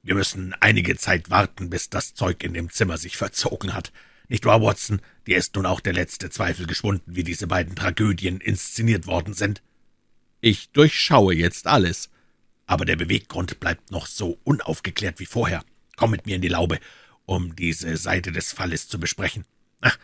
Wir 0.04 0.16
müssen 0.16 0.56
einige 0.60 0.98
Zeit 0.98 1.30
warten, 1.30 1.70
bis 1.70 1.90
das 1.90 2.14
Zeug 2.16 2.44
in 2.44 2.54
dem 2.54 2.70
Zimmer 2.72 2.98
sich 2.98 3.18
verzogen 3.18 3.74
hat. 3.74 3.92
Nicht 4.28 4.46
wahr, 4.46 4.62
Watson? 4.62 5.02
Dir 5.28 5.38
ist 5.38 5.56
nun 5.56 5.66
auch 5.66 5.80
der 5.80 5.94
letzte 5.94 6.30
Zweifel 6.30 6.66
geschwunden, 6.66 7.16
wie 7.16 7.24
diese 7.24 7.48
beiden 7.48 7.76
Tragödien 7.76 8.40
inszeniert 8.40 9.06
worden 9.06 9.34
sind. 9.34 9.62
Ich 10.40 10.72
durchschaue 10.72 11.36
jetzt 11.36 11.68
alles. 11.68 12.10
Aber 12.66 12.86
der 12.86 12.96
Beweggrund 12.96 13.60
bleibt 13.60 13.92
noch 13.92 14.08
so 14.08 14.40
unaufgeklärt 14.44 15.20
wie 15.20 15.26
vorher. 15.26 15.64
Komm 16.02 16.10
mit 16.10 16.26
mir 16.26 16.38
in 16.38 16.42
die 16.42 16.48
Laube, 16.48 16.80
um 17.28 17.56
diese 17.56 17.96
Seite 17.96 18.32
des 18.32 18.54
Falles 18.54 18.88
zu 18.88 19.00
besprechen. 19.00 19.46
Ach, 19.82 20.00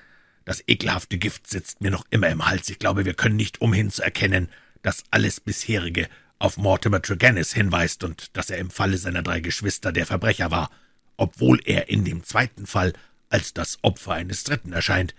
das 0.46 0.64
ekelhafte 0.68 1.18
Gift 1.18 1.48
sitzt 1.48 1.82
mir 1.82 1.90
noch 1.90 2.06
immer 2.12 2.30
im 2.30 2.46
Hals. 2.46 2.70
Ich 2.70 2.78
glaube, 2.78 3.04
wir 3.04 3.16
können 3.16 3.36
nicht 3.36 3.62
umhin 3.62 3.90
zu 3.90 4.04
erkennen, 4.04 4.50
dass 4.84 5.06
alles 5.10 5.40
bisherige 5.40 6.08
auf 6.38 6.58
Mortimer 6.58 7.02
Tregennis 7.02 7.52
hinweist 7.52 8.04
und 8.04 8.38
dass 8.38 8.52
er 8.52 8.60
im 8.60 8.70
Falle 8.70 9.00
seiner 9.00 9.24
drei 9.24 9.40
Geschwister 9.40 9.92
der 9.92 10.06
Verbrecher 10.06 10.52
war, 10.52 10.70
obwohl 11.18 11.60
er 11.66 11.90
in 11.90 12.06
dem 12.06 12.24
zweiten 12.24 12.68
Fall 12.68 12.94
als 13.30 13.56
das 13.56 13.80
Opfer 13.82 14.12
eines 14.12 14.44
Dritten 14.44 14.74
erscheint. 14.74 15.16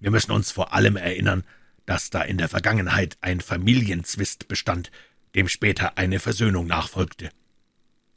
Wir 0.00 0.10
müssen 0.10 0.32
uns 0.32 0.50
vor 0.50 0.74
allem 0.74 0.96
erinnern, 0.96 1.44
dass 1.86 2.10
da 2.10 2.22
in 2.22 2.36
der 2.36 2.48
Vergangenheit 2.48 3.16
ein 3.20 3.40
Familienzwist 3.40 4.48
bestand, 4.48 4.90
dem 5.36 5.46
später 5.46 5.98
eine 5.98 6.18
Versöhnung 6.18 6.66
nachfolgte. 6.66 7.30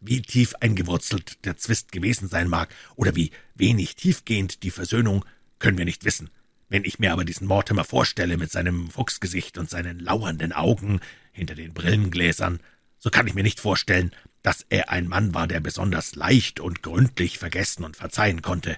Wie 0.05 0.21
tief 0.21 0.53
eingewurzelt 0.59 1.45
der 1.45 1.55
Zwist 1.55 1.93
gewesen 1.93 2.27
sein 2.27 2.49
mag 2.49 2.75
oder 2.97 3.15
wie 3.15 3.31
wenig 3.55 3.95
tiefgehend 3.95 4.61
die 4.63 4.69
Versöhnung, 4.69 5.23
können 5.59 5.77
wir 5.77 5.85
nicht 5.85 6.03
wissen. 6.03 6.29
Wenn 6.67 6.83
ich 6.83 6.99
mir 6.99 7.13
aber 7.13 7.23
diesen 7.23 7.47
Mortimer 7.47 7.85
vorstelle 7.85 8.35
mit 8.35 8.51
seinem 8.51 8.89
Fuchsgesicht 8.89 9.57
und 9.57 9.69
seinen 9.69 9.99
lauernden 9.99 10.51
Augen 10.51 10.99
hinter 11.31 11.55
den 11.55 11.73
Brillengläsern, 11.73 12.59
so 12.99 13.11
kann 13.11 13.27
ich 13.27 13.33
mir 13.33 13.43
nicht 13.43 13.61
vorstellen, 13.61 14.11
dass 14.41 14.65
er 14.67 14.89
ein 14.89 15.07
Mann 15.07 15.33
war, 15.33 15.47
der 15.47 15.61
besonders 15.61 16.15
leicht 16.15 16.59
und 16.59 16.83
gründlich 16.83 17.39
vergessen 17.39 17.85
und 17.85 17.95
verzeihen 17.95 18.41
konnte. 18.41 18.75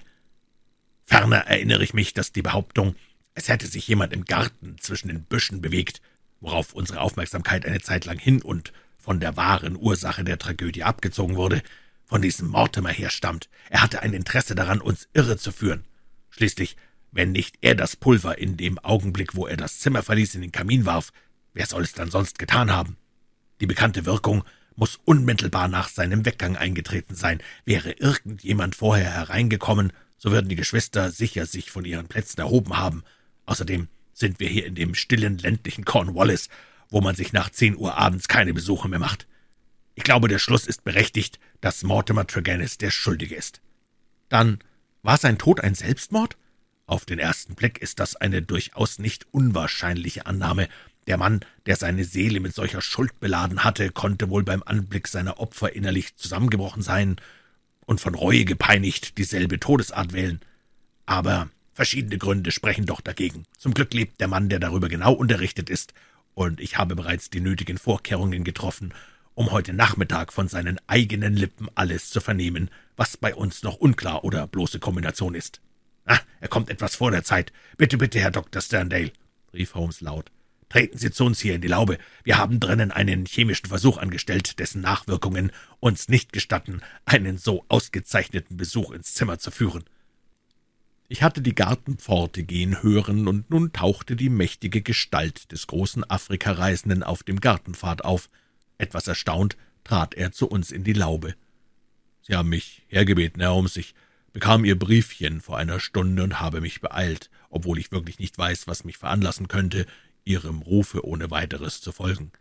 Ferner 1.02 1.38
erinnere 1.38 1.82
ich 1.82 1.92
mich, 1.92 2.14
dass 2.14 2.30
die 2.30 2.42
Behauptung, 2.42 2.94
es 3.34 3.48
hätte 3.48 3.66
sich 3.66 3.88
jemand 3.88 4.12
im 4.12 4.26
Garten 4.26 4.76
zwischen 4.78 5.08
den 5.08 5.24
Büschen 5.24 5.60
bewegt, 5.60 6.00
worauf 6.40 6.72
unsere 6.72 7.00
Aufmerksamkeit 7.00 7.66
eine 7.66 7.80
Zeit 7.80 8.04
lang 8.04 8.18
hin 8.18 8.42
und 8.42 8.72
von 9.06 9.20
der 9.20 9.36
wahren 9.36 9.76
Ursache 9.76 10.24
der 10.24 10.36
Tragödie 10.36 10.82
abgezogen 10.82 11.36
wurde, 11.36 11.62
von 12.06 12.22
diesem 12.22 12.48
Mortimer 12.48 12.88
herstammt. 12.88 13.48
Er 13.70 13.80
hatte 13.80 14.02
ein 14.02 14.12
Interesse 14.12 14.56
daran, 14.56 14.80
uns 14.80 15.08
irre 15.14 15.36
zu 15.36 15.52
führen. 15.52 15.84
Schließlich, 16.30 16.76
wenn 17.12 17.30
nicht 17.30 17.56
er 17.60 17.76
das 17.76 17.94
Pulver 17.94 18.36
in 18.38 18.56
dem 18.56 18.80
Augenblick, 18.80 19.36
wo 19.36 19.46
er 19.46 19.56
das 19.56 19.78
Zimmer 19.78 20.02
verließ, 20.02 20.34
in 20.34 20.40
den 20.40 20.50
Kamin 20.50 20.86
warf, 20.86 21.12
wer 21.54 21.66
soll 21.66 21.84
es 21.84 21.92
dann 21.92 22.10
sonst 22.10 22.40
getan 22.40 22.72
haben? 22.72 22.96
Die 23.60 23.66
bekannte 23.66 24.06
Wirkung 24.06 24.42
muss 24.74 24.98
unmittelbar 25.04 25.68
nach 25.68 25.88
seinem 25.88 26.26
Weggang 26.26 26.56
eingetreten 26.56 27.14
sein. 27.14 27.40
Wäre 27.64 27.92
irgendjemand 27.92 28.74
vorher 28.74 29.12
hereingekommen, 29.12 29.92
so 30.18 30.32
würden 30.32 30.48
die 30.48 30.56
Geschwister 30.56 31.12
sicher 31.12 31.46
sich 31.46 31.70
von 31.70 31.84
ihren 31.84 32.08
Plätzen 32.08 32.40
erhoben 32.40 32.76
haben. 32.76 33.04
Außerdem 33.44 33.86
sind 34.12 34.40
wir 34.40 34.48
hier 34.48 34.66
in 34.66 34.74
dem 34.74 34.96
stillen 34.96 35.38
ländlichen 35.38 35.84
Cornwallis, 35.84 36.48
wo 36.90 37.00
man 37.00 37.14
sich 37.14 37.32
nach 37.32 37.50
zehn 37.50 37.76
Uhr 37.76 37.96
abends 37.96 38.28
keine 38.28 38.54
Besuche 38.54 38.88
mehr 38.88 38.98
macht. 38.98 39.26
Ich 39.94 40.04
glaube, 40.04 40.28
der 40.28 40.38
Schluss 40.38 40.66
ist 40.66 40.84
berechtigt, 40.84 41.38
dass 41.60 41.82
Mortimer 41.82 42.26
Tregennis 42.26 42.78
der 42.78 42.90
Schuldige 42.90 43.34
ist. 43.34 43.60
Dann 44.28 44.58
war 45.02 45.16
sein 45.16 45.38
Tod 45.38 45.60
ein 45.60 45.74
Selbstmord? 45.74 46.36
Auf 46.86 47.04
den 47.04 47.18
ersten 47.18 47.54
Blick 47.54 47.78
ist 47.78 47.98
das 47.98 48.14
eine 48.14 48.42
durchaus 48.42 48.98
nicht 48.98 49.26
unwahrscheinliche 49.32 50.26
Annahme. 50.26 50.68
Der 51.06 51.16
Mann, 51.16 51.40
der 51.66 51.76
seine 51.76 52.04
Seele 52.04 52.40
mit 52.40 52.54
solcher 52.54 52.80
Schuld 52.80 53.18
beladen 53.20 53.64
hatte, 53.64 53.90
konnte 53.90 54.28
wohl 54.28 54.44
beim 54.44 54.62
Anblick 54.64 55.08
seiner 55.08 55.40
Opfer 55.40 55.74
innerlich 55.74 56.16
zusammengebrochen 56.16 56.82
sein 56.82 57.16
und 57.86 58.00
von 58.00 58.14
Reue 58.14 58.44
gepeinigt 58.44 59.16
dieselbe 59.18 59.58
Todesart 59.58 60.12
wählen. 60.12 60.40
Aber 61.06 61.48
verschiedene 61.72 62.18
Gründe 62.18 62.50
sprechen 62.50 62.86
doch 62.86 63.00
dagegen. 63.00 63.44
Zum 63.56 63.74
Glück 63.74 63.94
lebt 63.94 64.20
der 64.20 64.28
Mann, 64.28 64.48
der 64.48 64.58
darüber 64.58 64.88
genau 64.88 65.12
unterrichtet 65.12 65.70
ist, 65.70 65.94
und 66.36 66.60
ich 66.60 66.76
habe 66.76 66.94
bereits 66.94 67.30
die 67.30 67.40
nötigen 67.40 67.78
Vorkehrungen 67.78 68.44
getroffen, 68.44 68.92
um 69.34 69.52
heute 69.52 69.72
Nachmittag 69.72 70.34
von 70.34 70.48
seinen 70.48 70.78
eigenen 70.86 71.34
Lippen 71.34 71.68
alles 71.74 72.10
zu 72.10 72.20
vernehmen, 72.20 72.70
was 72.94 73.16
bei 73.16 73.34
uns 73.34 73.62
noch 73.62 73.76
unklar 73.76 74.22
oder 74.22 74.46
bloße 74.46 74.78
Kombination 74.78 75.34
ist. 75.34 75.62
Ah, 76.04 76.20
er 76.40 76.48
kommt 76.48 76.68
etwas 76.68 76.94
vor 76.94 77.10
der 77.10 77.24
Zeit. 77.24 77.52
Bitte, 77.78 77.96
bitte, 77.96 78.20
Herr 78.20 78.30
Dr. 78.30 78.60
Sterndale, 78.60 79.12
rief 79.54 79.74
Holmes 79.74 80.02
laut. 80.02 80.30
Treten 80.68 80.98
Sie 80.98 81.10
zu 81.10 81.24
uns 81.24 81.40
hier 81.40 81.54
in 81.54 81.62
die 81.62 81.68
Laube. 81.68 81.96
Wir 82.22 82.36
haben 82.36 82.60
drinnen 82.60 82.92
einen 82.92 83.24
chemischen 83.24 83.68
Versuch 83.68 83.96
angestellt, 83.96 84.58
dessen 84.58 84.82
Nachwirkungen 84.82 85.52
uns 85.80 86.08
nicht 86.08 86.34
gestatten, 86.34 86.82
einen 87.06 87.38
so 87.38 87.64
ausgezeichneten 87.68 88.58
Besuch 88.58 88.90
ins 88.90 89.14
Zimmer 89.14 89.38
zu 89.38 89.50
führen. 89.50 89.84
Ich 91.08 91.22
hatte 91.22 91.40
die 91.40 91.54
Gartenpforte 91.54 92.42
gehen 92.42 92.82
hören, 92.82 93.28
und 93.28 93.48
nun 93.48 93.72
tauchte 93.72 94.16
die 94.16 94.28
mächtige 94.28 94.82
Gestalt 94.82 95.52
des 95.52 95.68
großen 95.68 96.08
Afrikareisenden 96.08 97.04
auf 97.04 97.22
dem 97.22 97.40
Gartenpfad 97.40 98.04
auf. 98.04 98.28
Etwas 98.78 99.06
erstaunt 99.06 99.56
trat 99.84 100.14
er 100.14 100.32
zu 100.32 100.48
uns 100.48 100.72
in 100.72 100.82
die 100.82 100.92
Laube. 100.92 101.36
»Sie 102.22 102.34
haben 102.34 102.48
mich 102.48 102.82
hergebeten, 102.88 103.40
Herr 103.40 103.54
Holmes. 103.54 103.76
Ich 103.76 103.94
bekam 104.32 104.64
Ihr 104.64 104.76
Briefchen 104.76 105.40
vor 105.40 105.56
einer 105.56 105.78
Stunde 105.78 106.24
und 106.24 106.40
habe 106.40 106.60
mich 106.60 106.80
beeilt, 106.80 107.30
obwohl 107.50 107.78
ich 107.78 107.92
wirklich 107.92 108.18
nicht 108.18 108.36
weiß, 108.36 108.66
was 108.66 108.82
mich 108.82 108.98
veranlassen 108.98 109.46
könnte, 109.46 109.86
Ihrem 110.24 110.60
Rufe 110.60 111.06
ohne 111.06 111.30
weiteres 111.30 111.80
zu 111.80 111.92
folgen. 111.92 112.32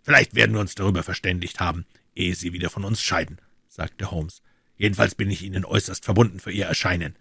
Vielleicht 0.00 0.34
werden 0.34 0.54
wir 0.54 0.60
uns 0.60 0.74
darüber 0.74 1.02
verständigt 1.02 1.60
haben, 1.60 1.84
ehe 2.14 2.34
Sie 2.34 2.54
wieder 2.54 2.70
von 2.70 2.84
uns 2.84 3.02
scheiden«, 3.02 3.42
sagte 3.68 4.10
Holmes. 4.10 4.40
»Jedenfalls 4.78 5.14
bin 5.14 5.30
ich 5.30 5.42
Ihnen 5.42 5.66
äußerst 5.66 6.06
verbunden 6.06 6.40
für 6.40 6.50
Ihr 6.50 6.64
Erscheinen. 6.64 7.14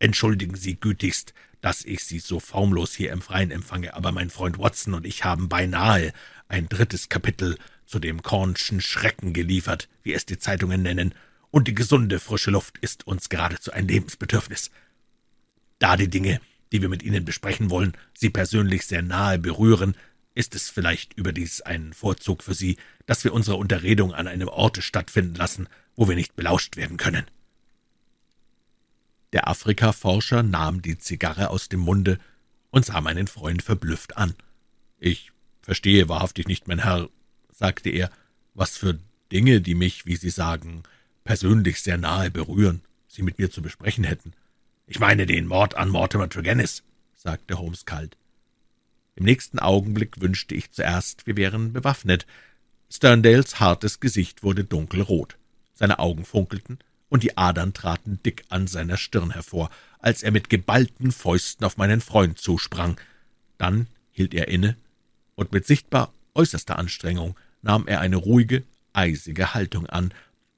Entschuldigen 0.00 0.56
Sie 0.56 0.80
gütigst, 0.80 1.34
dass 1.60 1.84
ich 1.84 2.04
Sie 2.04 2.18
so 2.20 2.40
formlos 2.40 2.94
hier 2.94 3.12
im 3.12 3.20
Freien 3.20 3.50
empfange, 3.50 3.92
aber 3.94 4.12
mein 4.12 4.30
Freund 4.30 4.58
Watson 4.58 4.94
und 4.94 5.06
ich 5.06 5.24
haben 5.24 5.50
beinahe 5.50 6.12
ein 6.48 6.68
drittes 6.70 7.10
Kapitel 7.10 7.58
zu 7.84 7.98
dem 7.98 8.22
Kornschen 8.22 8.80
Schrecken 8.80 9.34
geliefert, 9.34 9.88
wie 10.02 10.14
es 10.14 10.24
die 10.24 10.38
Zeitungen 10.38 10.82
nennen, 10.82 11.14
und 11.50 11.68
die 11.68 11.74
gesunde, 11.74 12.18
frische 12.18 12.50
Luft 12.50 12.78
ist 12.78 13.06
uns 13.06 13.28
geradezu 13.28 13.72
ein 13.72 13.88
Lebensbedürfnis. 13.88 14.70
Da 15.78 15.96
die 15.96 16.08
Dinge, 16.08 16.40
die 16.72 16.80
wir 16.80 16.88
mit 16.88 17.02
Ihnen 17.02 17.26
besprechen 17.26 17.68
wollen, 17.68 17.92
Sie 18.14 18.30
persönlich 18.30 18.86
sehr 18.86 19.02
nahe 19.02 19.38
berühren, 19.38 19.96
ist 20.34 20.54
es 20.54 20.70
vielleicht 20.70 21.12
überdies 21.14 21.60
ein 21.60 21.92
Vorzug 21.92 22.42
für 22.42 22.54
Sie, 22.54 22.78
dass 23.04 23.24
wir 23.24 23.34
unsere 23.34 23.56
Unterredung 23.56 24.14
an 24.14 24.28
einem 24.28 24.48
Orte 24.48 24.80
stattfinden 24.80 25.34
lassen, 25.34 25.68
wo 25.94 26.08
wir 26.08 26.16
nicht 26.16 26.36
belauscht 26.36 26.76
werden 26.76 26.96
können. 26.96 27.26
Der 29.32 29.48
Afrikaforscher 29.48 30.42
nahm 30.42 30.82
die 30.82 30.98
Zigarre 30.98 31.50
aus 31.50 31.68
dem 31.68 31.80
Munde 31.80 32.18
und 32.70 32.84
sah 32.84 33.00
meinen 33.00 33.28
Freund 33.28 33.62
verblüfft 33.62 34.16
an. 34.16 34.34
»Ich 34.98 35.32
verstehe 35.62 36.08
wahrhaftig 36.08 36.46
nicht, 36.48 36.68
mein 36.68 36.80
Herr«, 36.80 37.08
sagte 37.52 37.90
er, 37.90 38.10
»was 38.54 38.76
für 38.76 38.98
Dinge, 39.30 39.60
die 39.60 39.74
mich, 39.74 40.06
wie 40.06 40.16
Sie 40.16 40.30
sagen, 40.30 40.82
persönlich 41.24 41.82
sehr 41.82 41.96
nahe 41.96 42.30
berühren, 42.30 42.82
Sie 43.06 43.22
mit 43.22 43.38
mir 43.38 43.50
zu 43.50 43.62
besprechen 43.62 44.04
hätten.« 44.04 44.32
»Ich 44.86 44.98
meine 44.98 45.26
den 45.26 45.46
Mord 45.46 45.76
an 45.76 45.88
Mortimer 45.88 46.28
Tregennis«, 46.28 46.82
sagte 47.14 47.58
Holmes 47.58 47.84
kalt. 47.84 48.16
Im 49.14 49.24
nächsten 49.24 49.58
Augenblick 49.58 50.20
wünschte 50.20 50.54
ich 50.54 50.72
zuerst, 50.72 51.26
wir 51.26 51.36
wären 51.36 51.72
bewaffnet. 51.72 52.26
Sterndales 52.90 53.60
hartes 53.60 54.00
Gesicht 54.00 54.42
wurde 54.42 54.64
dunkelrot. 54.64 55.36
Seine 55.74 55.98
Augen 55.98 56.24
funkelten, 56.24 56.78
und 57.10 57.22
die 57.22 57.36
Adern 57.36 57.74
traten 57.74 58.20
dick 58.24 58.44
an 58.48 58.66
seiner 58.66 58.96
Stirn 58.96 59.32
hervor, 59.32 59.68
als 59.98 60.22
er 60.22 60.30
mit 60.30 60.48
geballten 60.48 61.12
Fäusten 61.12 61.66
auf 61.66 61.76
meinen 61.76 62.00
Freund 62.00 62.38
zusprang. 62.38 62.98
Dann 63.58 63.86
hielt 64.12 64.32
er 64.32 64.48
inne, 64.48 64.76
und 65.34 65.52
mit 65.52 65.66
sichtbar 65.66 66.12
äußerster 66.34 66.78
Anstrengung 66.78 67.36
nahm 67.60 67.86
er 67.86 68.00
eine 68.00 68.16
ruhige, 68.16 68.62
eisige 68.92 69.52
Haltung 69.54 69.86
an, 69.86 70.14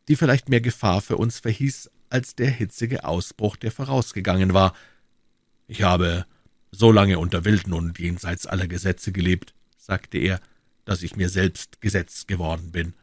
die 0.09 0.17
vielleicht 0.17 0.49
mehr 0.49 0.61
Gefahr 0.61 1.01
für 1.01 1.17
uns 1.17 1.41
verhieß 1.41 1.91
als 2.11 2.35
der 2.35 2.51
hitzige 2.51 3.05
Ausbruch, 3.05 3.57
der 3.57 3.73
vorausgegangen 3.73 4.55
war. 4.55 4.75
Ich 5.67 5.83
habe 5.83 6.27
so 6.71 6.93
lange 6.93 7.19
unter 7.19 7.45
Wilden 7.45 7.73
und 7.73 7.99
jenseits 7.99 8.47
aller 8.47 8.67
Gesetze 8.67 9.13
gelebt, 9.13 9.55
sagte 9.79 10.19
er, 10.19 10.41
dass 10.85 11.03
ich 11.03 11.17
mir 11.17 11.29
selbst 11.29 11.81
Gesetz 11.81 12.27
geworden 12.27 12.73
bin. 12.73 12.95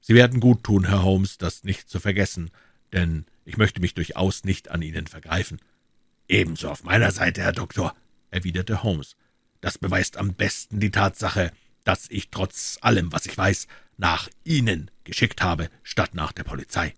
Sie 0.00 0.14
werden 0.14 0.38
gut 0.38 0.62
tun, 0.62 0.86
Herr 0.86 1.02
Holmes, 1.02 1.38
das 1.38 1.64
nicht 1.64 1.88
zu 1.88 1.98
vergessen, 1.98 2.50
denn 2.96 3.26
ich 3.44 3.58
möchte 3.58 3.80
mich 3.80 3.94
durchaus 3.94 4.42
nicht 4.42 4.70
an 4.70 4.82
Ihnen 4.82 5.06
vergreifen. 5.06 5.60
Ebenso 6.28 6.70
auf 6.70 6.82
meiner 6.82 7.12
Seite, 7.12 7.42
Herr 7.42 7.52
Doktor, 7.52 7.94
erwiderte 8.30 8.82
Holmes. 8.82 9.16
Das 9.60 9.78
beweist 9.78 10.16
am 10.16 10.34
besten 10.34 10.80
die 10.80 10.90
Tatsache, 10.90 11.52
dass 11.84 12.10
ich 12.10 12.30
trotz 12.30 12.78
allem, 12.80 13.12
was 13.12 13.26
ich 13.26 13.36
weiß, 13.36 13.68
nach 13.98 14.28
Ihnen 14.42 14.90
geschickt 15.04 15.42
habe, 15.42 15.70
statt 15.82 16.14
nach 16.14 16.32
der 16.32 16.44
Polizei. 16.44 16.94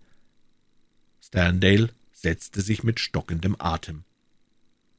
Sterndale 1.21 1.91
setzte 2.13 2.63
sich 2.63 2.83
mit 2.83 3.01
stockendem 3.01 3.57
Atem. 3.59 4.05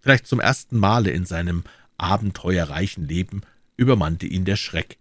Vielleicht 0.02 0.28
zum 0.28 0.39
ersten 0.39 0.78
Male 0.78 1.12
in 1.12 1.26
seinem 1.26 1.64
abenteuerreichen 1.97 3.08
Leben 3.08 3.41
übermannte 3.78 4.28
ihn 4.28 4.45
der 4.45 4.56
Schreck. 4.56 4.97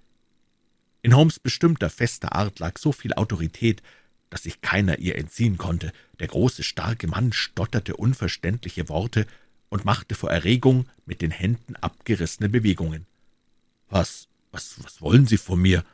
In 1.02 1.14
Holmes 1.14 1.38
bestimmter, 1.38 1.90
fester 1.90 2.34
Art 2.34 2.58
lag 2.58 2.78
so 2.78 2.92
viel 2.92 3.14
Autorität, 3.14 3.82
dass 4.30 4.42
sich 4.42 4.60
keiner 4.60 4.98
ihr 4.98 5.16
entziehen 5.16 5.58
konnte. 5.58 5.92
Der 6.20 6.28
große, 6.28 6.62
starke 6.62 7.06
Mann 7.06 7.32
stotterte 7.32 7.96
unverständliche 7.96 8.88
Worte 8.88 9.26
und 9.68 9.84
machte 9.84 10.14
vor 10.14 10.30
Erregung 10.30 10.86
mit 11.06 11.22
den 11.22 11.30
Händen 11.30 11.76
abgerissene 11.76 12.48
Bewegungen. 12.48 13.06
»Was, 13.90 14.28
was, 14.52 14.82
was 14.82 15.00
wollen 15.00 15.26
Sie 15.26 15.38
von 15.38 15.60
mir?« 15.60 15.84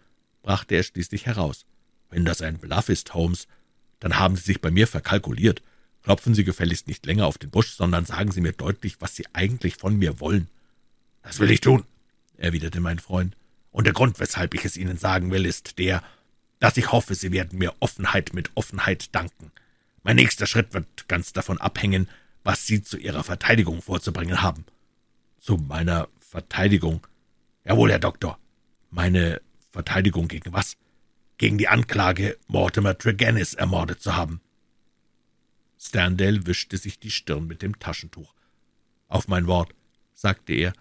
brachte 0.42 0.74
er 0.74 0.82
schließlich 0.82 1.26
heraus. 1.26 1.64
»Wenn 2.10 2.24
das 2.24 2.42
ein 2.42 2.58
Bluff 2.58 2.88
ist, 2.88 3.14
Holmes, 3.14 3.46
dann 4.00 4.18
haben 4.18 4.36
Sie 4.36 4.42
sich 4.42 4.60
bei 4.60 4.70
mir 4.70 4.86
verkalkuliert. 4.86 5.62
Klopfen 6.02 6.34
Sie 6.34 6.44
gefälligst 6.44 6.86
nicht 6.86 7.06
länger 7.06 7.26
auf 7.26 7.38
den 7.38 7.50
Busch, 7.50 7.72
sondern 7.72 8.04
sagen 8.04 8.30
Sie 8.30 8.40
mir 8.40 8.52
deutlich, 8.52 8.96
was 9.00 9.16
Sie 9.16 9.24
eigentlich 9.32 9.76
von 9.76 9.96
mir 9.96 10.20
wollen.« 10.20 10.48
»Das 11.22 11.38
will 11.38 11.50
ich 11.50 11.60
tun«, 11.60 11.84
erwiderte 12.36 12.80
mein 12.80 12.98
Freund. 12.98 13.36
»Und 13.70 13.84
der 13.84 13.94
Grund, 13.94 14.20
weshalb 14.20 14.54
ich 14.54 14.64
es 14.64 14.76
Ihnen 14.76 14.98
sagen 14.98 15.30
will, 15.30 15.46
ist 15.46 15.78
der, 15.78 16.02
dass 16.64 16.78
ich 16.78 16.92
hoffe, 16.92 17.14
Sie 17.14 17.30
werden 17.30 17.58
mir 17.58 17.74
Offenheit 17.80 18.32
mit 18.32 18.50
Offenheit 18.54 19.14
danken. 19.14 19.52
Mein 20.02 20.16
nächster 20.16 20.46
Schritt 20.46 20.72
wird 20.72 21.08
ganz 21.08 21.34
davon 21.34 21.58
abhängen, 21.58 22.08
was 22.42 22.66
Sie 22.66 22.82
zu 22.82 22.96
Ihrer 22.96 23.22
Verteidigung 23.22 23.82
vorzubringen 23.82 24.40
haben. 24.40 24.64
Zu 25.38 25.58
meiner 25.58 26.08
Verteidigung? 26.20 27.06
Jawohl, 27.66 27.90
Herr 27.90 27.98
Doktor. 27.98 28.38
Meine 28.88 29.42
Verteidigung 29.72 30.26
gegen 30.26 30.54
was? 30.54 30.78
Gegen 31.36 31.58
die 31.58 31.68
Anklage, 31.68 32.38
Mortimer 32.46 32.96
Tregennis 32.96 33.52
ermordet 33.52 34.00
zu 34.00 34.16
haben. 34.16 34.40
Sterndale 35.78 36.46
wischte 36.46 36.78
sich 36.78 36.98
die 36.98 37.10
Stirn 37.10 37.46
mit 37.46 37.60
dem 37.60 37.78
Taschentuch. 37.78 38.32
Auf 39.08 39.28
mein 39.28 39.46
Wort, 39.46 39.74
sagte 40.14 40.54
er, 40.54 40.72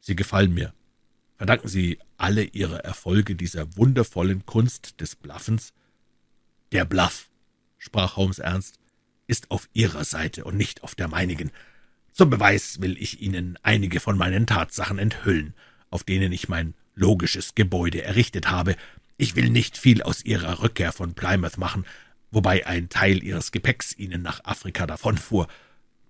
Sie 0.00 0.16
gefallen 0.16 0.52
mir. 0.52 0.74
Verdanken 1.40 1.68
Sie 1.68 1.98
alle 2.18 2.44
Ihre 2.44 2.84
Erfolge 2.84 3.34
dieser 3.34 3.74
wundervollen 3.74 4.44
Kunst 4.44 5.00
des 5.00 5.16
Bluffens? 5.16 5.72
Der 6.70 6.84
Bluff, 6.84 7.30
sprach 7.78 8.16
Holmes 8.16 8.40
ernst, 8.40 8.78
ist 9.26 9.50
auf 9.50 9.66
Ihrer 9.72 10.04
Seite 10.04 10.44
und 10.44 10.58
nicht 10.58 10.82
auf 10.82 10.94
der 10.94 11.08
meinigen. 11.08 11.50
Zum 12.12 12.28
Beweis 12.28 12.82
will 12.82 12.94
ich 13.00 13.22
Ihnen 13.22 13.58
einige 13.62 14.00
von 14.00 14.18
meinen 14.18 14.46
Tatsachen 14.46 14.98
enthüllen, 14.98 15.54
auf 15.88 16.04
denen 16.04 16.30
ich 16.30 16.50
mein 16.50 16.74
logisches 16.94 17.54
Gebäude 17.54 18.02
errichtet 18.02 18.50
habe. 18.50 18.76
Ich 19.16 19.34
will 19.34 19.48
nicht 19.48 19.78
viel 19.78 20.02
aus 20.02 20.22
Ihrer 20.22 20.62
Rückkehr 20.62 20.92
von 20.92 21.14
Plymouth 21.14 21.56
machen, 21.56 21.86
wobei 22.30 22.66
ein 22.66 22.90
Teil 22.90 23.22
Ihres 23.24 23.50
Gepäcks 23.50 23.96
Ihnen 23.96 24.20
nach 24.20 24.44
Afrika 24.44 24.86
davonfuhr. 24.86 25.48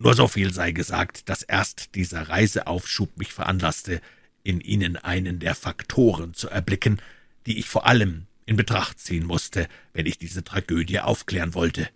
Nur 0.01 0.15
so 0.15 0.27
viel 0.27 0.53
sei 0.53 0.73
gesagt, 0.73 1.29
dass 1.29 1.45
erst 1.45 1.95
dieser 1.95 2.29
Reiseaufschub 2.29 3.17
mich 3.17 3.33
veranlasste, 3.33 4.01
in 4.43 4.61
ihnen 4.61 4.97
einen 4.97 5.39
der 5.39 5.55
Faktoren 5.55 6.35
zu 6.35 6.49
erblicken, 6.49 7.01
die 7.47 7.59
ich 7.59 7.69
vor 7.69 7.87
allem 7.87 8.27
in 8.47 8.57
Betracht 8.57 8.99
ziehen 8.99 9.27
musste, 9.27 9.69
wenn 9.93 10.07
ich 10.07 10.19
diese 10.19 10.43
Tragödie 10.43 11.01
aufklären 11.01 11.55
wollte. 11.55 11.89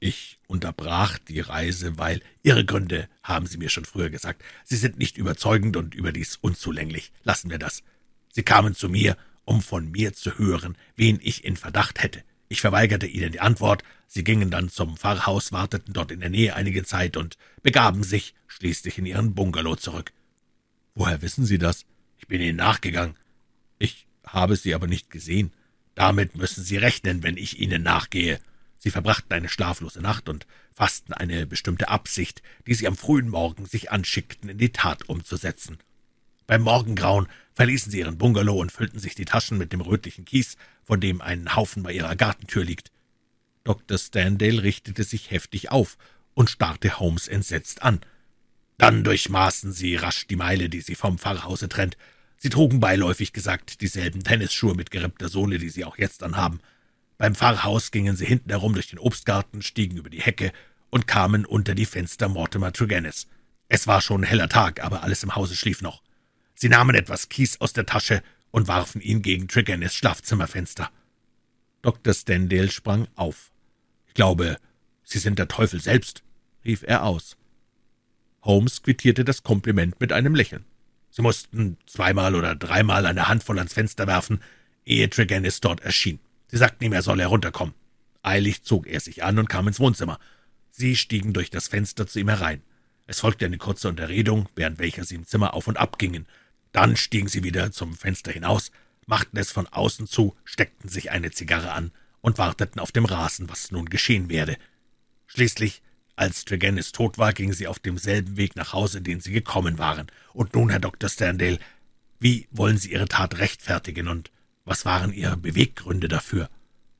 Ich 0.00 0.38
unterbrach 0.48 1.18
die 1.18 1.40
Reise, 1.40 1.96
weil 1.96 2.20
Ihre 2.42 2.64
Gründe, 2.64 3.08
haben 3.22 3.46
Sie 3.46 3.56
mir 3.56 3.68
schon 3.68 3.84
früher 3.84 4.10
gesagt, 4.10 4.42
sie 4.64 4.76
sind 4.76 4.98
nicht 4.98 5.16
überzeugend 5.16 5.76
und 5.76 5.94
überdies 5.94 6.36
unzulänglich. 6.40 7.12
Lassen 7.22 7.50
wir 7.50 7.58
das. 7.58 7.84
Sie 8.32 8.42
kamen 8.42 8.74
zu 8.74 8.88
mir, 8.88 9.16
um 9.44 9.62
von 9.62 9.90
mir 9.90 10.12
zu 10.12 10.38
hören, 10.38 10.76
wen 10.96 11.20
ich 11.22 11.44
in 11.44 11.56
Verdacht 11.56 12.02
hätte. 12.02 12.24
Ich 12.48 12.60
verweigerte 12.60 13.06
Ihnen 13.06 13.32
die 13.32 13.40
Antwort, 13.40 13.84
Sie 14.08 14.24
gingen 14.24 14.50
dann 14.50 14.68
zum 14.68 14.96
Pfarrhaus, 14.96 15.52
warteten 15.52 15.94
dort 15.94 16.10
in 16.10 16.20
der 16.20 16.28
Nähe 16.28 16.54
einige 16.54 16.84
Zeit 16.84 17.16
und 17.16 17.38
begaben 17.62 18.02
sich 18.02 18.34
schließlich 18.46 18.98
in 18.98 19.06
Ihren 19.06 19.34
Bungalow 19.34 19.76
zurück. 19.76 20.12
Woher 20.94 21.22
wissen 21.22 21.44
Sie 21.44 21.58
das? 21.58 21.86
Ich 22.18 22.26
bin 22.26 22.40
Ihnen 22.40 22.56
nachgegangen. 22.56 23.16
Ich 23.78 24.06
habe 24.26 24.56
Sie 24.56 24.74
aber 24.74 24.86
nicht 24.86 25.10
gesehen. 25.10 25.52
Damit 25.94 26.36
müssen 26.36 26.64
Sie 26.64 26.76
rechnen, 26.76 27.22
wenn 27.22 27.36
ich 27.36 27.58
Ihnen 27.58 27.82
nachgehe. 27.82 28.40
Sie 28.78 28.90
verbrachten 28.90 29.32
eine 29.32 29.48
schlaflose 29.48 30.00
Nacht 30.00 30.28
und 30.28 30.46
fassten 30.72 31.12
eine 31.12 31.46
bestimmte 31.46 31.88
Absicht, 31.88 32.42
die 32.66 32.74
Sie 32.74 32.86
am 32.86 32.96
frühen 32.96 33.28
Morgen 33.28 33.66
sich 33.66 33.90
anschickten, 33.92 34.50
in 34.50 34.58
die 34.58 34.72
Tat 34.72 35.08
umzusetzen. 35.08 35.78
Beim 36.46 36.62
Morgengrauen 36.62 37.28
verließen 37.54 37.90
sie 37.90 38.00
ihren 38.00 38.18
Bungalow 38.18 38.60
und 38.60 38.72
füllten 38.72 38.98
sich 38.98 39.14
die 39.14 39.24
Taschen 39.24 39.58
mit 39.58 39.72
dem 39.72 39.80
rötlichen 39.80 40.24
Kies, 40.24 40.56
von 40.82 41.00
dem 41.00 41.20
ein 41.20 41.54
Haufen 41.54 41.82
bei 41.82 41.92
ihrer 41.92 42.16
Gartentür 42.16 42.64
liegt. 42.64 42.90
Dr. 43.64 43.98
Standale 43.98 44.62
richtete 44.62 45.04
sich 45.04 45.30
heftig 45.30 45.70
auf 45.70 45.96
und 46.34 46.50
starrte 46.50 46.98
Holmes 46.98 47.28
entsetzt 47.28 47.82
an. 47.82 48.00
Dann 48.78 49.04
durchmaßen 49.04 49.72
sie 49.72 49.96
rasch 49.96 50.26
die 50.26 50.36
Meile, 50.36 50.68
die 50.68 50.80
sie 50.80 50.94
vom 50.94 51.18
Pfarrhause 51.18 51.68
trennt. 51.68 51.96
Sie 52.36 52.50
trugen 52.50 52.80
beiläufig 52.80 53.32
gesagt 53.32 53.80
dieselben 53.80 54.24
Tennisschuhe 54.24 54.74
mit 54.74 54.90
gerippter 54.90 55.28
Sohle, 55.28 55.58
die 55.58 55.68
sie 55.68 55.84
auch 55.84 55.98
jetzt 55.98 56.22
anhaben. 56.22 56.60
Beim 57.18 57.36
Pfarrhaus 57.36 57.92
gingen 57.92 58.16
sie 58.16 58.26
hinten 58.26 58.50
herum 58.50 58.74
durch 58.74 58.88
den 58.88 58.98
Obstgarten, 58.98 59.62
stiegen 59.62 59.96
über 59.96 60.10
die 60.10 60.20
Hecke 60.20 60.52
und 60.90 61.06
kamen 61.06 61.46
unter 61.46 61.74
die 61.74 61.86
Fenster 61.86 62.28
Mortimer 62.28 62.72
Tregennis. 62.72 63.28
Es 63.68 63.86
war 63.86 64.00
schon 64.00 64.24
heller 64.24 64.48
Tag, 64.48 64.82
aber 64.82 65.02
alles 65.02 65.22
im 65.22 65.36
Hause 65.36 65.54
schlief 65.54 65.82
noch. 65.82 66.02
Sie 66.54 66.68
nahmen 66.68 66.94
etwas 66.94 67.28
Kies 67.28 67.60
aus 67.60 67.72
der 67.72 67.86
Tasche 67.86 68.22
und 68.50 68.68
warfen 68.68 69.00
ihn 69.00 69.22
gegen 69.22 69.48
Tregennis 69.48 69.94
Schlafzimmerfenster. 69.94 70.90
Dr. 71.82 72.12
Stendale 72.12 72.70
sprang 72.70 73.08
auf. 73.14 73.50
»Ich 74.08 74.14
glaube, 74.14 74.58
Sie 75.04 75.18
sind 75.18 75.38
der 75.38 75.48
Teufel 75.48 75.80
selbst«, 75.80 76.22
rief 76.64 76.82
er 76.82 77.04
aus. 77.04 77.36
Holmes 78.42 78.82
quittierte 78.82 79.24
das 79.24 79.42
Kompliment 79.42 80.00
mit 80.00 80.12
einem 80.12 80.34
Lächeln. 80.34 80.64
Sie 81.10 81.22
mussten 81.22 81.76
zweimal 81.86 82.34
oder 82.34 82.54
dreimal 82.54 83.06
eine 83.06 83.28
Handvoll 83.28 83.58
ans 83.58 83.74
Fenster 83.74 84.06
werfen, 84.06 84.40
ehe 84.84 85.08
Tregennis 85.10 85.60
dort 85.60 85.80
erschien. 85.80 86.18
Sie 86.48 86.56
sagten 86.56 86.84
ihm, 86.84 86.92
er 86.92 87.02
solle 87.02 87.22
herunterkommen. 87.22 87.74
Eilig 88.22 88.62
zog 88.62 88.86
er 88.86 89.00
sich 89.00 89.22
an 89.22 89.38
und 89.38 89.48
kam 89.48 89.68
ins 89.68 89.80
Wohnzimmer. 89.80 90.18
Sie 90.70 90.96
stiegen 90.96 91.32
durch 91.32 91.50
das 91.50 91.68
Fenster 91.68 92.06
zu 92.06 92.18
ihm 92.18 92.28
herein. 92.28 92.62
Es 93.06 93.20
folgte 93.20 93.44
eine 93.44 93.58
kurze 93.58 93.88
Unterredung, 93.88 94.48
während 94.54 94.78
welcher 94.78 95.04
sie 95.04 95.16
im 95.16 95.26
Zimmer 95.26 95.54
auf 95.54 95.66
und 95.66 95.76
ab 95.76 95.98
gingen. 95.98 96.26
Dann 96.72 96.96
stiegen 96.96 97.28
sie 97.28 97.42
wieder 97.44 97.72
zum 97.72 97.94
Fenster 97.94 98.32
hinaus, 98.32 98.70
machten 99.06 99.36
es 99.36 99.52
von 99.52 99.66
außen 99.66 100.06
zu, 100.06 100.34
steckten 100.44 100.88
sich 100.88 101.10
eine 101.10 101.30
Zigarre 101.30 101.72
an 101.72 101.92
und 102.20 102.38
warteten 102.38 102.80
auf 102.80 102.92
dem 102.92 103.04
Rasen, 103.04 103.50
was 103.50 103.70
nun 103.70 103.86
geschehen 103.86 104.30
werde. 104.30 104.56
Schließlich 105.26 105.82
als 106.22 106.44
Tregennis 106.44 106.92
tot 106.92 107.18
war, 107.18 107.32
gingen 107.32 107.52
sie 107.52 107.66
auf 107.66 107.78
demselben 107.78 108.36
Weg 108.36 108.56
nach 108.56 108.72
Hause, 108.72 109.02
den 109.02 109.20
sie 109.20 109.32
gekommen 109.32 109.78
waren. 109.78 110.06
Und 110.32 110.54
nun, 110.54 110.70
Herr 110.70 110.80
Dr. 110.80 111.10
Sterndale, 111.10 111.58
wie 112.20 112.46
wollen 112.52 112.78
Sie 112.78 112.92
Ihre 112.92 113.08
Tat 113.08 113.38
rechtfertigen 113.38 114.06
und 114.06 114.30
was 114.64 114.84
waren 114.84 115.12
Ihre 115.12 115.36
Beweggründe 115.36 116.06
dafür? 116.06 116.48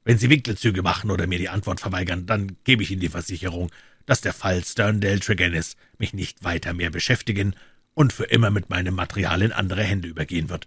Wenn 0.02 0.18
Sie 0.18 0.28
Winkelzüge 0.28 0.82
machen 0.82 1.12
oder 1.12 1.28
mir 1.28 1.38
die 1.38 1.48
Antwort 1.48 1.78
verweigern, 1.78 2.26
dann 2.26 2.56
gebe 2.64 2.82
ich 2.82 2.90
Ihnen 2.90 3.00
die 3.00 3.08
Versicherung, 3.08 3.70
dass 4.04 4.20
der 4.20 4.32
Fall 4.32 4.64
Sterndale 4.64 5.20
Tregennis 5.20 5.76
mich 5.96 6.12
nicht 6.12 6.42
weiter 6.42 6.74
mehr 6.74 6.90
beschäftigen 6.90 7.54
und 7.94 8.12
für 8.12 8.24
immer 8.24 8.50
mit 8.50 8.68
meinem 8.68 8.96
Material 8.96 9.42
in 9.42 9.52
andere 9.52 9.84
Hände 9.84 10.08
übergehen 10.08 10.48
wird. 10.48 10.66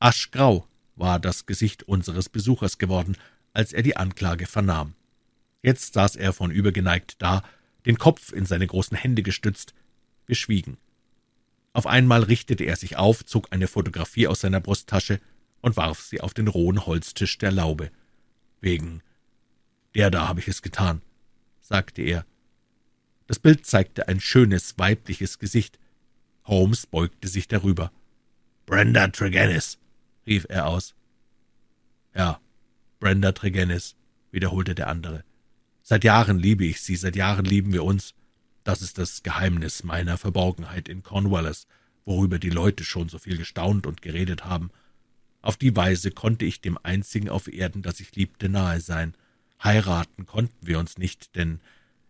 Aschgrau 0.00 0.66
war 0.96 1.20
das 1.20 1.46
Gesicht 1.46 1.84
unseres 1.84 2.28
Besuchers 2.28 2.78
geworden, 2.78 3.16
als 3.52 3.72
er 3.72 3.82
die 3.82 3.96
Anklage 3.96 4.46
vernahm. 4.46 4.94
Jetzt 5.62 5.94
saß 5.94 6.16
er 6.16 6.32
vornübergeneigt 6.32 7.22
da, 7.22 7.42
den 7.86 7.98
Kopf 7.98 8.32
in 8.32 8.46
seine 8.46 8.66
großen 8.66 8.96
Hände 8.96 9.22
gestützt. 9.22 9.74
Wir 10.26 10.36
schwiegen. 10.36 10.76
Auf 11.72 11.86
einmal 11.86 12.24
richtete 12.24 12.64
er 12.64 12.76
sich 12.76 12.96
auf, 12.96 13.24
zog 13.24 13.48
eine 13.50 13.68
Fotografie 13.68 14.26
aus 14.26 14.40
seiner 14.40 14.60
Brusttasche 14.60 15.20
und 15.62 15.76
warf 15.76 16.00
sie 16.00 16.20
auf 16.20 16.34
den 16.34 16.48
rohen 16.48 16.84
Holztisch 16.84 17.38
der 17.38 17.52
Laube. 17.52 17.90
Wegen 18.60 19.02
der 19.94 20.10
da 20.10 20.28
habe 20.28 20.40
ich 20.40 20.48
es 20.48 20.62
getan, 20.62 21.02
sagte 21.60 22.02
er. 22.02 22.24
Das 23.26 23.38
Bild 23.38 23.66
zeigte 23.66 24.08
ein 24.08 24.20
schönes, 24.20 24.78
weibliches 24.78 25.38
Gesicht. 25.38 25.78
Holmes 26.44 26.86
beugte 26.86 27.28
sich 27.28 27.46
darüber. 27.46 27.92
Brenda 28.66 29.08
Tregennis, 29.08 29.78
rief 30.26 30.46
er 30.48 30.66
aus. 30.66 30.94
Ja, 32.14 32.40
Brenda 33.00 33.32
Tregennis, 33.32 33.96
wiederholte 34.30 34.74
der 34.74 34.88
andere. 34.88 35.24
Seit 35.82 36.04
Jahren 36.04 36.38
liebe 36.38 36.64
ich 36.64 36.80
sie, 36.80 36.96
seit 36.96 37.16
Jahren 37.16 37.44
lieben 37.44 37.72
wir 37.72 37.84
uns. 37.84 38.14
Das 38.64 38.82
ist 38.82 38.98
das 38.98 39.22
Geheimnis 39.24 39.82
meiner 39.82 40.16
Verborgenheit 40.16 40.88
in 40.88 41.02
Cornwallis, 41.02 41.66
worüber 42.04 42.38
die 42.38 42.50
Leute 42.50 42.84
schon 42.84 43.08
so 43.08 43.18
viel 43.18 43.36
gestaunt 43.36 43.86
und 43.86 44.00
geredet 44.00 44.44
haben. 44.44 44.70
Auf 45.40 45.56
die 45.56 45.74
Weise 45.74 46.12
konnte 46.12 46.44
ich 46.44 46.60
dem 46.60 46.78
einzigen 46.84 47.28
auf 47.28 47.52
Erden, 47.52 47.82
das 47.82 47.98
ich 47.98 48.14
liebte, 48.14 48.48
nahe 48.48 48.80
sein. 48.80 49.14
Heiraten 49.62 50.24
konnten 50.24 50.66
wir 50.66 50.78
uns 50.78 50.98
nicht, 50.98 51.34
denn 51.34 51.60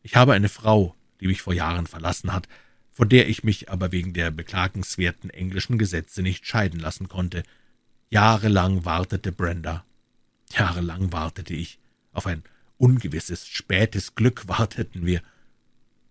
ich 0.02 0.16
habe 0.16 0.34
eine 0.34 0.50
Frau, 0.50 0.94
die 1.20 1.26
mich 1.26 1.40
vor 1.40 1.54
Jahren 1.54 1.86
verlassen 1.86 2.32
hat, 2.34 2.48
von 2.90 3.08
der 3.08 3.26
ich 3.28 3.42
mich 3.42 3.70
aber 3.70 3.90
wegen 3.90 4.12
der 4.12 4.30
beklagenswerten 4.30 5.30
englischen 5.30 5.78
Gesetze 5.78 6.20
nicht 6.20 6.46
scheiden 6.46 6.78
lassen 6.78 7.08
konnte. 7.08 7.42
Jahrelang 8.10 8.84
wartete 8.84 9.32
Brenda. 9.32 9.86
Jahrelang 10.50 11.10
wartete 11.10 11.54
ich. 11.54 11.78
Auf 12.12 12.26
ein 12.26 12.42
ungewisses, 12.82 13.46
spätes 13.46 14.16
Glück 14.16 14.48
warteten 14.48 15.06
wir. 15.06 15.22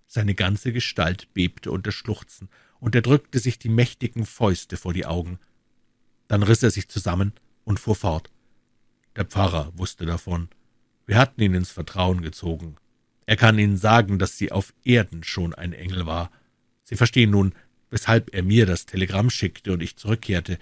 Seine 0.08 0.36
ganze 0.36 0.72
Gestalt 0.72 1.34
bebte 1.34 1.72
unter 1.72 1.92
Schluchzen, 1.92 2.50
und 2.80 2.96
er 2.96 3.04
drückte 3.04 3.38
sich 3.38 3.60
die 3.60 3.70
mächtigen 3.70 4.26
Fäuste 4.26 4.76
vor 4.76 4.92
die 4.92 5.06
Augen. 5.06 5.38
Dann 6.28 6.42
riss 6.42 6.64
er 6.64 6.72
sich 6.72 6.88
zusammen 6.88 7.34
und 7.64 7.80
fuhr 7.80 7.96
fort. 7.96 8.32
Der 9.16 9.26
Pfarrer 9.26 9.72
wusste 9.78 10.08
davon. 10.08 10.50
Wir 11.06 11.18
hatten 11.18 11.42
ihn 11.42 11.54
ins 11.54 11.70
Vertrauen 11.70 12.22
gezogen. 12.22 12.78
Er 13.28 13.36
kann 13.36 13.60
Ihnen 13.60 13.78
sagen, 13.78 14.18
dass 14.18 14.38
sie 14.38 14.52
auf 14.52 14.74
Erden 14.84 15.24
schon 15.24 15.54
ein 15.54 15.74
Engel 15.74 16.08
war. 16.08 16.32
Sie 16.84 16.96
verstehen 16.96 17.30
nun, 17.30 17.54
weshalb 17.92 18.34
er 18.34 18.42
mir 18.42 18.66
das 18.66 18.88
Telegramm 18.88 19.30
schickte 19.30 19.74
und 19.74 19.84
ich 19.84 19.98
zurückkehrte. 19.98 20.58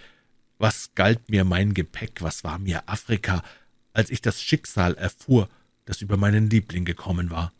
Was 0.57 0.93
galt 0.93 1.29
mir 1.29 1.45
mein 1.45 1.73
Gepäck, 1.73 2.21
was 2.21 2.43
war 2.43 2.59
mir 2.59 2.83
Afrika, 2.89 3.43
als 3.93 4.09
ich 4.09 4.21
das 4.21 4.41
Schicksal 4.41 4.95
erfuhr, 4.95 5.47
das 5.89 6.01
über 6.01 6.17
meinen 6.17 6.51
Liebling 6.51 6.85
gekommen 6.85 7.31
war? 7.31 7.51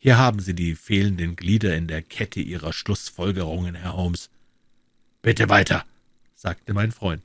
Hier 0.00 0.16
haben 0.16 0.40
Sie 0.40 0.54
die 0.54 0.74
fehlenden 0.74 1.36
Glieder 1.36 1.76
in 1.76 1.86
der 1.86 2.00
Kette 2.00 2.40
Ihrer 2.40 2.72
Schlussfolgerungen, 2.72 3.74
Herr 3.74 3.94
Holmes. 3.94 4.30
Bitte 5.20 5.50
weiter, 5.50 5.84
sagte 6.34 6.72
mein 6.72 6.92
Freund. 6.92 7.22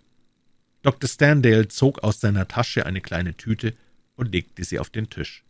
Dr. 0.82 1.07
Sterndale 1.07 1.70
zog 1.70 2.03
aus 2.03 2.20
seiner 2.20 2.49
Tasche 2.49 2.86
eine 2.86 2.99
kleine 2.99 3.38
Tüte 3.38 3.74
und 4.18 4.34
legte 4.34 4.66
sie 4.66 4.80
auf 4.80 4.89
den 4.89 5.09
Tisch. 5.09 5.45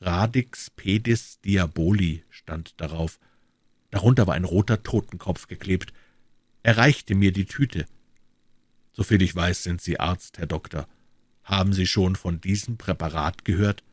Radix 0.00 0.70
pedis 0.70 1.38
diaboli 1.42 2.24
stand 2.30 2.80
darauf. 2.80 3.20
Darunter 3.90 4.26
war 4.26 4.34
ein 4.34 4.44
roter 4.44 4.82
Totenkopf 4.82 5.46
geklebt. 5.46 5.92
Er 6.64 6.78
reichte 6.78 7.14
mir 7.14 7.30
die 7.32 7.44
Tüte. 7.44 7.86
Soviel 8.92 9.22
ich 9.22 9.36
weiß, 9.36 9.62
sind 9.62 9.80
Sie 9.80 10.00
Arzt, 10.00 10.38
Herr 10.38 10.48
Doktor. 10.48 10.88
Haben 11.44 11.72
Sie 11.72 11.86
schon 11.86 12.16
von 12.16 12.40
diesem 12.40 12.76
Präparat 12.76 13.44
gehört? 13.44 13.84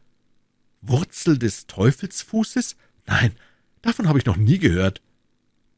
Wurzel 0.81 1.37
des 1.37 1.67
Teufelsfußes? 1.67 2.75
Nein, 3.05 3.35
davon 3.81 4.07
habe 4.07 4.19
ich 4.19 4.25
noch 4.25 4.37
nie 4.37 4.59
gehört. 4.59 5.01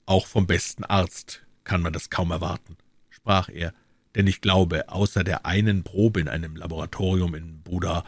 Auch 0.06 0.28
vom 0.28 0.48
besten 0.48 0.84
Arzt 0.84 1.46
kann 1.64 1.82
man 1.82 1.94
das 1.94 2.10
kaum 2.10 2.32
erwarten 2.32 2.78
sprach 3.20 3.50
er, 3.50 3.74
denn 4.16 4.28
ich 4.28 4.42
glaube, 4.42 4.90
außer 4.90 5.24
der 5.24 5.46
einen 5.46 5.84
Probe 5.84 6.20
in 6.20 6.28
einem 6.28 6.56
Laboratorium 6.56 7.36
in 7.36 7.62
Buda 7.62 8.04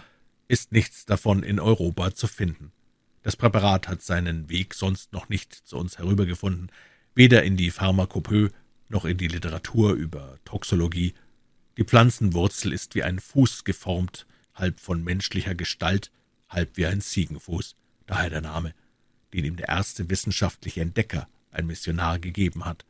ist 0.47 0.71
nichts 0.71 1.05
davon 1.05 1.43
in 1.43 1.59
Europa 1.59 2.15
zu 2.15 2.27
finden. 2.27 2.71
Das 3.21 3.35
Präparat 3.35 3.87
hat 3.87 4.01
seinen 4.01 4.49
Weg 4.49 4.73
sonst 4.73 5.13
noch 5.13 5.29
nicht 5.29 5.53
zu 5.53 5.77
uns 5.77 5.99
herübergefunden, 5.99 6.71
weder 7.13 7.43
in 7.43 7.55
die 7.55 7.69
Pharmakopö 7.69 8.49
noch 8.89 9.05
in 9.05 9.17
die 9.17 9.27
Literatur 9.27 9.93
über 9.93 10.39
Toxologie. 10.43 11.13
Die 11.77 11.83
Pflanzenwurzel 11.83 12.73
ist 12.73 12.95
wie 12.95 13.03
ein 13.03 13.19
Fuß 13.19 13.63
geformt, 13.63 14.25
halb 14.55 14.79
von 14.79 15.03
menschlicher 15.03 15.55
Gestalt, 15.55 16.11
halb 16.51 16.77
wie 16.77 16.85
ein 16.85 17.01
Ziegenfuß, 17.01 17.75
daher 18.05 18.29
der 18.29 18.41
Name, 18.41 18.73
den 19.33 19.45
ihm 19.45 19.55
der 19.55 19.69
erste 19.69 20.09
wissenschaftliche 20.09 20.81
Entdecker, 20.81 21.27
ein 21.51 21.67
Missionar, 21.67 22.19
gegeben 22.19 22.65
hat. 22.65 22.85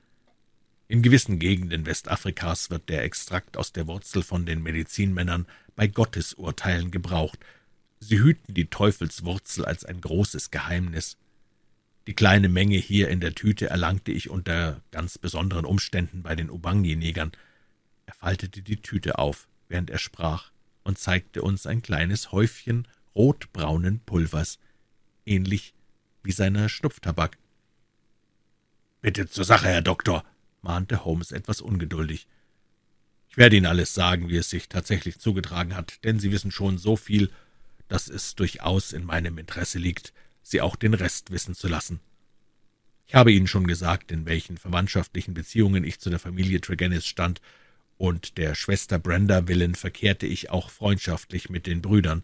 In 0.87 1.01
gewissen 1.01 1.39
Gegenden 1.39 1.85
Westafrikas 1.85 2.69
wird 2.69 2.89
der 2.89 3.03
Extrakt 3.03 3.55
aus 3.55 3.71
der 3.71 3.87
Wurzel 3.87 4.23
von 4.23 4.45
den 4.45 4.61
Medizinmännern 4.61 5.47
bei 5.75 5.87
Gottesurteilen 5.87 6.91
gebraucht. 6.91 7.39
Sie 7.99 8.19
hüten 8.19 8.53
die 8.53 8.65
Teufelswurzel 8.65 9.63
als 9.63 9.85
ein 9.85 10.01
großes 10.01 10.51
Geheimnis. 10.51 11.17
Die 12.07 12.13
kleine 12.13 12.49
Menge 12.49 12.77
hier 12.77 13.07
in 13.09 13.21
der 13.21 13.35
Tüte 13.35 13.69
erlangte 13.69 14.11
ich 14.11 14.29
unter 14.29 14.81
ganz 14.91 15.17
besonderen 15.17 15.65
Umständen 15.65 16.23
bei 16.23 16.35
den 16.35 16.49
Ubangi-Negern. 16.49 17.31
Er 18.07 18.13
faltete 18.13 18.61
die 18.61 18.81
Tüte 18.81 19.17
auf, 19.17 19.47
während 19.69 19.89
er 19.89 19.99
sprach, 19.99 20.51
und 20.83 20.97
zeigte 20.97 21.41
uns 21.41 21.67
ein 21.67 21.81
kleines 21.81 22.31
Häufchen 22.31 22.87
rotbraunen 23.15 23.99
Pulvers, 23.99 24.59
ähnlich 25.25 25.73
wie 26.23 26.31
seiner 26.31 26.69
Schnupftabak. 26.69 27.37
»Bitte 29.01 29.27
zur 29.27 29.45
Sache, 29.45 29.67
Herr 29.67 29.81
Doktor«, 29.81 30.23
mahnte 30.61 31.05
Holmes 31.05 31.31
etwas 31.31 31.61
ungeduldig. 31.61 32.27
Ich 33.29 33.37
werde 33.37 33.55
Ihnen 33.55 33.65
alles 33.65 33.93
sagen, 33.93 34.29
wie 34.29 34.37
es 34.37 34.49
sich 34.49 34.69
tatsächlich 34.69 35.19
zugetragen 35.19 35.75
hat, 35.75 36.03
denn 36.03 36.19
Sie 36.19 36.31
wissen 36.31 36.51
schon 36.51 36.77
so 36.77 36.95
viel, 36.95 37.31
dass 37.87 38.09
es 38.09 38.35
durchaus 38.35 38.93
in 38.93 39.05
meinem 39.05 39.37
Interesse 39.37 39.79
liegt, 39.79 40.13
Sie 40.43 40.61
auch 40.61 40.75
den 40.75 40.93
Rest 40.93 41.31
wissen 41.31 41.55
zu 41.55 41.67
lassen. 41.67 41.99
Ich 43.07 43.15
habe 43.15 43.31
Ihnen 43.31 43.47
schon 43.47 43.67
gesagt, 43.67 44.11
in 44.11 44.25
welchen 44.25 44.57
verwandtschaftlichen 44.57 45.33
Beziehungen 45.33 45.83
ich 45.83 45.99
zu 45.99 46.09
der 46.09 46.19
Familie 46.19 46.61
Tregennis 46.61 47.05
stand, 47.05 47.41
und 47.97 48.37
der 48.37 48.55
Schwester 48.55 48.97
Brenda 48.97 49.47
willen 49.47 49.75
verkehrte 49.75 50.25
ich 50.25 50.49
auch 50.49 50.69
freundschaftlich 50.69 51.49
mit 51.49 51.67
den 51.67 51.81
Brüdern. 51.81 52.23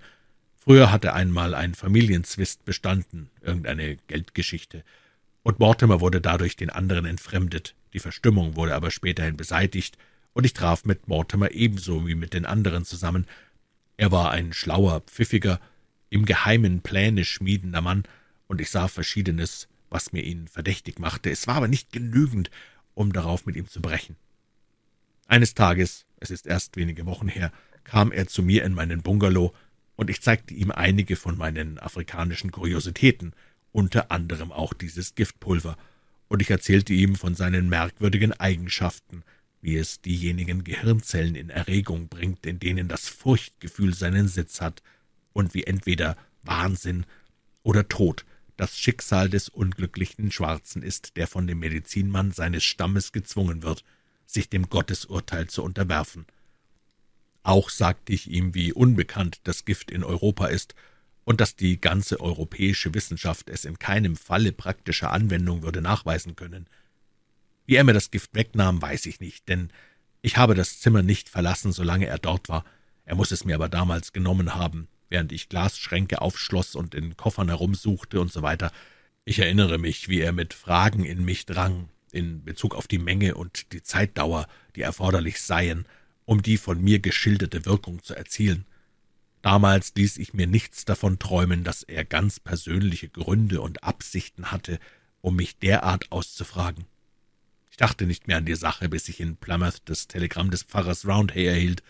Früher 0.67 0.91
hatte 0.91 1.13
einmal 1.13 1.55
ein 1.55 1.75
Familienzwist 1.75 2.65
bestanden, 2.65 3.29
irgendeine 3.39 3.95
Geldgeschichte, 4.07 4.83
und 5.41 5.59
Mortimer 5.59 6.01
wurde 6.01 6.19
dadurch 6.19 6.57
den 6.57 6.69
anderen 6.69 7.05
entfremdet. 7.05 7.73
Die 7.93 7.99
Verstimmung 7.99 8.57
wurde 8.57 8.75
aber 8.75 8.91
späterhin 8.91 9.37
beseitigt, 9.37 9.97
und 10.33 10.45
ich 10.45 10.51
traf 10.51 10.83
mit 10.83 11.07
Mortimer 11.07 11.51
ebenso 11.51 12.05
wie 12.05 12.15
mit 12.15 12.33
den 12.33 12.45
anderen 12.45 12.83
zusammen. 12.83 13.27
Er 13.95 14.11
war 14.11 14.31
ein 14.31 14.51
schlauer, 14.51 14.99
pfiffiger, 15.07 15.61
im 16.09 16.25
Geheimen 16.25 16.81
Pläne 16.81 17.23
schmiedender 17.23 17.79
Mann, 17.79 18.03
und 18.47 18.59
ich 18.59 18.69
sah 18.69 18.89
Verschiedenes, 18.89 19.69
was 19.89 20.11
mir 20.11 20.25
ihn 20.25 20.49
verdächtig 20.49 20.99
machte. 20.99 21.31
Es 21.31 21.47
war 21.47 21.55
aber 21.55 21.69
nicht 21.69 21.93
genügend, 21.93 22.51
um 22.93 23.13
darauf 23.13 23.45
mit 23.45 23.55
ihm 23.55 23.69
zu 23.69 23.81
brechen. 23.81 24.17
Eines 25.27 25.53
Tages, 25.53 26.05
es 26.19 26.29
ist 26.29 26.45
erst 26.45 26.75
wenige 26.75 27.05
Wochen 27.05 27.29
her, 27.29 27.53
kam 27.85 28.11
er 28.11 28.27
zu 28.27 28.43
mir 28.43 28.65
in 28.65 28.73
meinen 28.73 29.01
Bungalow, 29.01 29.53
und 29.97 30.09
ich 30.09 30.21
zeigte 30.21 30.53
ihm 30.53 30.71
einige 30.71 31.17
von 31.17 31.37
meinen 31.37 31.77
afrikanischen 31.79 32.51
Kuriositäten, 32.51 33.33
unter 33.73 34.11
anderem 34.11 34.53
auch 34.53 34.73
dieses 34.73 35.15
Giftpulver, 35.15 35.77
und 36.29 36.41
ich 36.41 36.49
erzählte 36.49 36.93
ihm 36.93 37.15
von 37.15 37.35
seinen 37.35 37.67
merkwürdigen 37.67 38.31
Eigenschaften, 38.33 39.23
wie 39.61 39.75
es 39.75 40.01
diejenigen 40.01 40.63
Gehirnzellen 40.63 41.35
in 41.35 41.49
Erregung 41.49 42.07
bringt, 42.07 42.45
in 42.45 42.59
denen 42.59 42.87
das 42.87 43.09
Furchtgefühl 43.09 43.93
seinen 43.93 44.27
Sitz 44.27 44.61
hat, 44.61 44.81
und 45.33 45.53
wie 45.53 45.65
entweder 45.65 46.15
Wahnsinn 46.43 47.05
oder 47.63 47.87
Tod 47.87 48.25
das 48.55 48.77
Schicksal 48.77 49.29
des 49.29 49.49
unglücklichen 49.49 50.31
Schwarzen 50.31 50.81
ist, 50.81 51.15
der 51.15 51.27
von 51.27 51.47
dem 51.47 51.59
Medizinmann 51.59 52.31
seines 52.31 52.63
Stammes 52.63 53.11
gezwungen 53.11 53.61
wird, 53.61 53.83
sich 54.25 54.49
dem 54.49 54.69
Gottesurteil 54.69 55.47
zu 55.47 55.63
unterwerfen. 55.63 56.25
Auch 57.47 57.69
sagte 57.69 58.11
ich 58.11 58.29
ihm, 58.29 58.53
wie 58.55 58.73
unbekannt 58.73 59.39
das 59.45 59.63
Gift 59.63 59.89
in 59.89 60.03
Europa 60.03 60.47
ist 60.47 60.75
und 61.23 61.39
dass 61.39 61.55
die 61.55 61.79
ganze 61.79 62.19
europäische 62.19 62.93
Wissenschaft 62.93 63.49
es 63.49 63.63
in 63.63 63.79
keinem 63.79 64.17
Falle 64.17 64.51
praktischer 64.51 65.13
Anwendung 65.13 65.63
würde 65.63 65.81
nachweisen 65.81 66.35
können. 66.35 66.67
Wie 67.65 67.75
er 67.75 67.85
mir 67.85 67.93
das 67.93 68.11
Gift 68.11 68.35
wegnahm, 68.35 68.81
weiß 68.81 69.05
ich 69.05 69.21
nicht, 69.21 69.47
denn 69.47 69.69
ich 70.21 70.35
habe 70.35 70.55
das 70.55 70.81
Zimmer 70.81 71.03
nicht 71.03 71.29
verlassen, 71.29 71.71
solange 71.71 72.07
er 72.07 72.17
dort 72.17 72.49
war. 72.49 72.65
Er 73.05 73.15
muss 73.15 73.31
es 73.31 73.45
mir 73.45 73.55
aber 73.55 73.69
damals 73.69 74.11
genommen 74.11 74.55
haben, 74.55 74.89
während 75.07 75.31
ich 75.31 75.47
Glasschränke 75.47 76.19
aufschloss 76.19 76.75
und 76.75 76.95
in 76.95 77.15
Koffern 77.15 77.47
herumsuchte 77.47 78.19
und 78.19 78.29
so 78.29 78.41
weiter. 78.41 78.73
Ich 79.23 79.39
erinnere 79.39 79.77
mich, 79.77 80.09
wie 80.09 80.19
er 80.19 80.33
mit 80.33 80.53
Fragen 80.53 81.05
in 81.05 81.23
mich 81.23 81.45
drang, 81.45 81.87
in 82.11 82.43
Bezug 82.43 82.75
auf 82.75 82.87
die 82.87 82.99
Menge 82.99 83.35
und 83.35 83.71
die 83.71 83.83
Zeitdauer, 83.83 84.49
die 84.75 84.81
erforderlich 84.81 85.41
seien, 85.41 85.85
um 86.27 86.41
die 86.41 86.57
von 86.57 86.83
mir 86.83 86.99
geschilderte 86.99 87.65
Wirkung 87.65 88.03
zu 88.03 88.13
erzielen. 88.13 88.65
Damals 89.41 89.93
ließ 89.95 90.17
ich 90.17 90.33
mir 90.33 90.45
nichts 90.45 90.83
davon 90.83 91.19
träumen, 91.19 91.63
dass 91.63 91.83
er 91.83 92.03
ganz 92.03 92.39
persönliche 92.39 93.07
Gründe 93.07 93.61
und 93.61 93.83
Absichten 93.83 94.51
hatte, 94.51 94.77
um 95.21 95.37
mich 95.37 95.57
derart 95.57 96.11
auszufragen. 96.11 96.85
Ich 97.71 97.77
dachte 97.77 98.05
nicht 98.05 98.27
mehr 98.27 98.37
an 98.37 98.45
die 98.45 98.55
Sache, 98.55 98.89
bis 98.89 99.07
ich 99.07 99.21
in 99.21 99.37
Plymouth 99.37 99.81
das 99.85 100.09
Telegramm 100.09 100.51
des 100.51 100.63
Pfarrers 100.63 101.07
Roundhay 101.07 101.45
erhielt. 101.45 101.81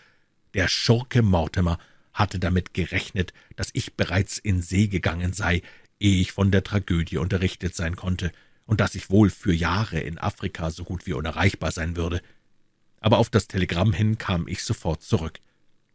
Der 0.54 0.68
Schurke 0.68 1.22
Mortimer 1.22 1.78
hatte 2.12 2.38
damit 2.38 2.74
gerechnet, 2.74 3.32
dass 3.56 3.70
ich 3.72 3.94
bereits 3.94 4.38
in 4.38 4.62
See 4.62 4.86
gegangen 4.86 5.32
sei, 5.32 5.62
ehe 5.98 6.20
ich 6.20 6.30
von 6.30 6.52
der 6.52 6.62
Tragödie 6.62 7.18
unterrichtet 7.18 7.74
sein 7.74 7.96
konnte, 7.96 8.30
und 8.66 8.80
dass 8.80 8.94
ich 8.94 9.10
wohl 9.10 9.30
für 9.30 9.52
Jahre 9.52 9.98
in 9.98 10.18
Afrika 10.18 10.70
so 10.70 10.84
gut 10.84 11.06
wie 11.06 11.14
unerreichbar 11.14 11.72
sein 11.72 11.96
würde. 11.96 12.22
Aber 13.00 13.18
auf 13.18 13.30
das 13.30 13.48
Telegramm 13.48 13.92
hin 13.92 14.18
kam 14.18 14.48
ich 14.48 14.62
sofort 14.62 15.02
zurück. 15.02 15.40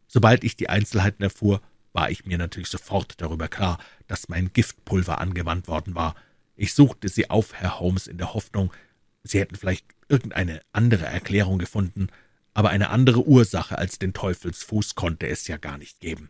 Sobald 0.07 0.43
ich 0.43 0.55
die 0.55 0.69
Einzelheiten 0.69 1.23
erfuhr, 1.23 1.61
war 1.91 2.09
ich 2.09 2.25
mir 2.25 2.37
natürlich 2.37 2.69
sofort 2.69 3.21
darüber 3.21 3.47
klar, 3.47 3.77
dass 4.07 4.29
mein 4.29 4.51
Giftpulver 4.53 5.19
angewandt 5.19 5.67
worden 5.67 5.95
war. 5.95 6.15
Ich 6.55 6.73
suchte 6.73 7.09
sie 7.09 7.29
auf, 7.29 7.53
Herr 7.53 7.79
Holmes, 7.79 8.07
in 8.07 8.17
der 8.17 8.33
Hoffnung, 8.33 8.71
Sie 9.23 9.39
hätten 9.39 9.55
vielleicht 9.55 9.85
irgendeine 10.09 10.61
andere 10.73 11.05
Erklärung 11.05 11.57
gefunden, 11.57 12.07
aber 12.53 12.69
eine 12.69 12.89
andere 12.89 13.25
Ursache 13.25 13.77
als 13.77 13.97
den 13.97 14.13
Teufelsfuß 14.13 14.95
konnte 14.95 15.27
es 15.27 15.47
ja 15.47 15.57
gar 15.57 15.77
nicht 15.77 16.01
geben. 16.01 16.29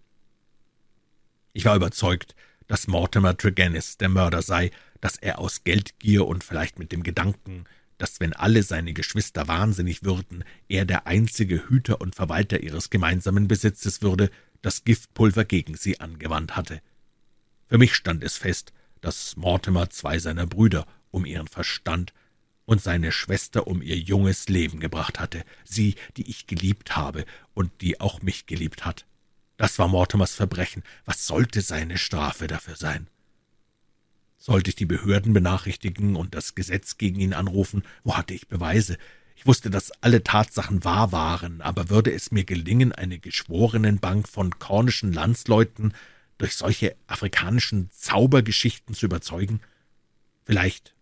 Ich 1.53 1.65
war 1.65 1.75
überzeugt, 1.75 2.35
dass 2.67 2.87
Mortimer 2.87 3.35
Tregennis 3.35 3.97
der 3.97 4.09
Mörder 4.09 4.41
sei, 4.41 4.71
dass 5.01 5.17
er 5.17 5.39
aus 5.39 5.63
Geldgier 5.63 6.25
und 6.25 6.43
vielleicht 6.43 6.79
mit 6.79 6.91
dem 6.91 7.03
Gedanken, 7.03 7.65
dass 7.97 8.19
wenn 8.19 8.33
alle 8.33 8.63
seine 8.63 8.93
Geschwister 8.93 9.47
wahnsinnig 9.47 10.03
würden, 10.03 10.43
er 10.67 10.85
der 10.85 11.07
einzige 11.07 11.69
Hüter 11.69 12.01
und 12.01 12.15
Verwalter 12.15 12.61
ihres 12.61 12.89
gemeinsamen 12.89 13.47
Besitzes 13.47 14.01
würde, 14.01 14.29
das 14.61 14.83
Giftpulver 14.83 15.45
gegen 15.45 15.75
sie 15.75 15.99
angewandt 15.99 16.55
hatte. 16.55 16.81
Für 17.67 17.77
mich 17.77 17.95
stand 17.95 18.23
es 18.23 18.37
fest, 18.37 18.73
dass 19.01 19.35
Mortimer 19.35 19.89
zwei 19.89 20.19
seiner 20.19 20.47
Brüder 20.47 20.85
um 21.11 21.25
ihren 21.25 21.47
Verstand 21.47 22.13
und 22.65 22.81
seine 22.81 23.11
Schwester 23.11 23.67
um 23.67 23.81
ihr 23.81 23.97
junges 23.97 24.47
Leben 24.47 24.79
gebracht 24.79 25.19
hatte, 25.19 25.43
sie, 25.63 25.95
die 26.17 26.29
ich 26.29 26.47
geliebt 26.47 26.95
habe 26.95 27.25
und 27.53 27.81
die 27.81 27.99
auch 27.99 28.21
mich 28.21 28.45
geliebt 28.45 28.85
hat. 28.85 29.05
Das 29.57 29.77
war 29.79 29.87
Mortimers 29.87 30.33
Verbrechen. 30.33 30.83
Was 31.05 31.27
sollte 31.27 31.61
seine 31.61 31.97
Strafe 31.97 32.47
dafür 32.47 32.75
sein? 32.75 33.07
Sollte 34.45 34.71
ich 34.71 34.75
die 34.75 34.85
Behörden 34.85 35.31
benachrichtigen 35.31 36.17
und 36.17 36.35
das 36.35 36.53
Gesetz 36.53 36.97
gegen 36.97 37.21
ihn 37.21 37.33
anrufen? 37.33 37.83
Wo 38.03 38.17
hatte 38.17 38.33
ich 38.33 38.49
Beweise? 38.49 38.97
Ich 39.37 39.45
wusste, 39.45 39.69
dass 39.69 39.93
alle 40.03 40.21
Tatsachen 40.21 40.83
wahr 40.83 41.13
waren, 41.13 41.61
aber 41.61 41.89
würde 41.89 42.11
es 42.11 42.29
mir 42.29 42.43
gelingen, 42.43 42.91
eine 42.91 43.19
Geschworenenbank 43.19 44.27
von 44.27 44.59
kornischen 44.59 45.13
Landsleuten 45.13 45.93
durch 46.39 46.57
solche 46.57 46.93
afrikanischen 47.07 47.89
Zaubergeschichten 47.93 48.93
zu 48.93 49.05
überzeugen? 49.05 49.61
Vielleicht, 50.43 50.93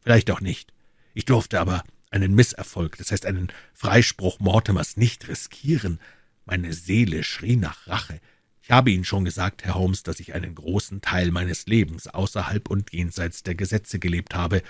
vielleicht 0.00 0.30
auch 0.30 0.40
nicht. 0.40 0.72
Ich 1.12 1.26
durfte 1.26 1.60
aber 1.60 1.84
einen 2.08 2.34
Misserfolg, 2.34 2.96
das 2.96 3.12
heißt 3.12 3.26
einen 3.26 3.52
Freispruch 3.74 4.40
Mortimers, 4.40 4.96
nicht 4.96 5.28
riskieren. 5.28 6.00
Meine 6.46 6.72
Seele 6.72 7.24
schrie 7.24 7.56
nach 7.56 7.88
Rache. 7.88 8.20
Ich 8.66 8.72
habe 8.72 8.90
Ihnen 8.90 9.04
schon 9.04 9.24
gesagt, 9.24 9.64
Herr 9.64 9.76
Holmes, 9.76 10.02
dass 10.02 10.18
ich 10.18 10.34
einen 10.34 10.56
großen 10.56 11.00
Teil 11.00 11.30
meines 11.30 11.66
Lebens 11.66 12.08
außerhalb 12.08 12.68
und 12.68 12.92
jenseits 12.92 13.44
der 13.44 13.54
Gesetze 13.54 14.00
gelebt 14.00 14.34
habe 14.34 14.60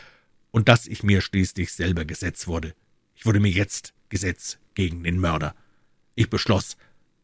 und 0.51 0.69
dass 0.69 0.87
ich 0.87 1.03
mir 1.03 1.23
schließlich 1.23 1.73
selber 1.73 2.05
Gesetz 2.05 2.47
wurde. 2.47 2.75
Ich 3.15 3.25
wurde 3.25 3.41
mir 3.41 3.51
jetzt 3.51 3.95
Gesetz 4.11 4.59
gegen 4.75 5.03
den 5.03 5.19
Mörder. 5.19 5.55
Ich 6.15 6.29
beschloss, 6.29 6.77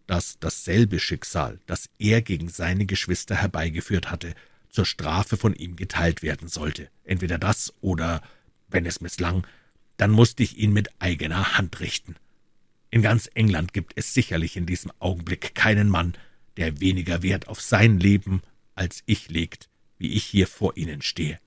dass 0.06 0.38
dasselbe 0.38 0.98
Schicksal, 0.98 1.60
das 1.66 1.90
er 1.98 2.22
gegen 2.22 2.48
seine 2.48 2.86
Geschwister 2.86 3.34
herbeigeführt 3.34 4.10
hatte, 4.10 4.32
zur 4.70 4.86
Strafe 4.86 5.36
von 5.36 5.54
ihm 5.54 5.76
geteilt 5.76 6.22
werden 6.22 6.48
sollte. 6.48 6.88
Entweder 7.04 7.36
das 7.36 7.74
oder 7.82 8.22
wenn 8.68 8.86
es 8.86 9.02
misslang, 9.02 9.46
dann 9.98 10.10
musste 10.10 10.42
ich 10.42 10.56
ihn 10.56 10.72
mit 10.72 10.88
eigener 11.00 11.58
Hand 11.58 11.80
richten. 11.80 12.16
In 12.88 13.02
ganz 13.02 13.28
England 13.34 13.74
gibt 13.74 13.92
es 13.96 14.14
sicherlich 14.14 14.56
in 14.56 14.64
diesem 14.64 14.90
Augenblick 15.00 15.54
keinen 15.54 15.90
Mann, 15.90 16.14
der 16.56 16.80
weniger 16.80 17.22
Wert 17.22 17.48
auf 17.48 17.60
sein 17.60 17.98
Leben 17.98 18.42
als 18.74 19.02
ich 19.06 19.28
legt, 19.28 19.68
wie 19.98 20.12
ich 20.12 20.24
hier 20.24 20.46
vor 20.46 20.76
Ihnen 20.76 21.02
stehe. 21.02 21.38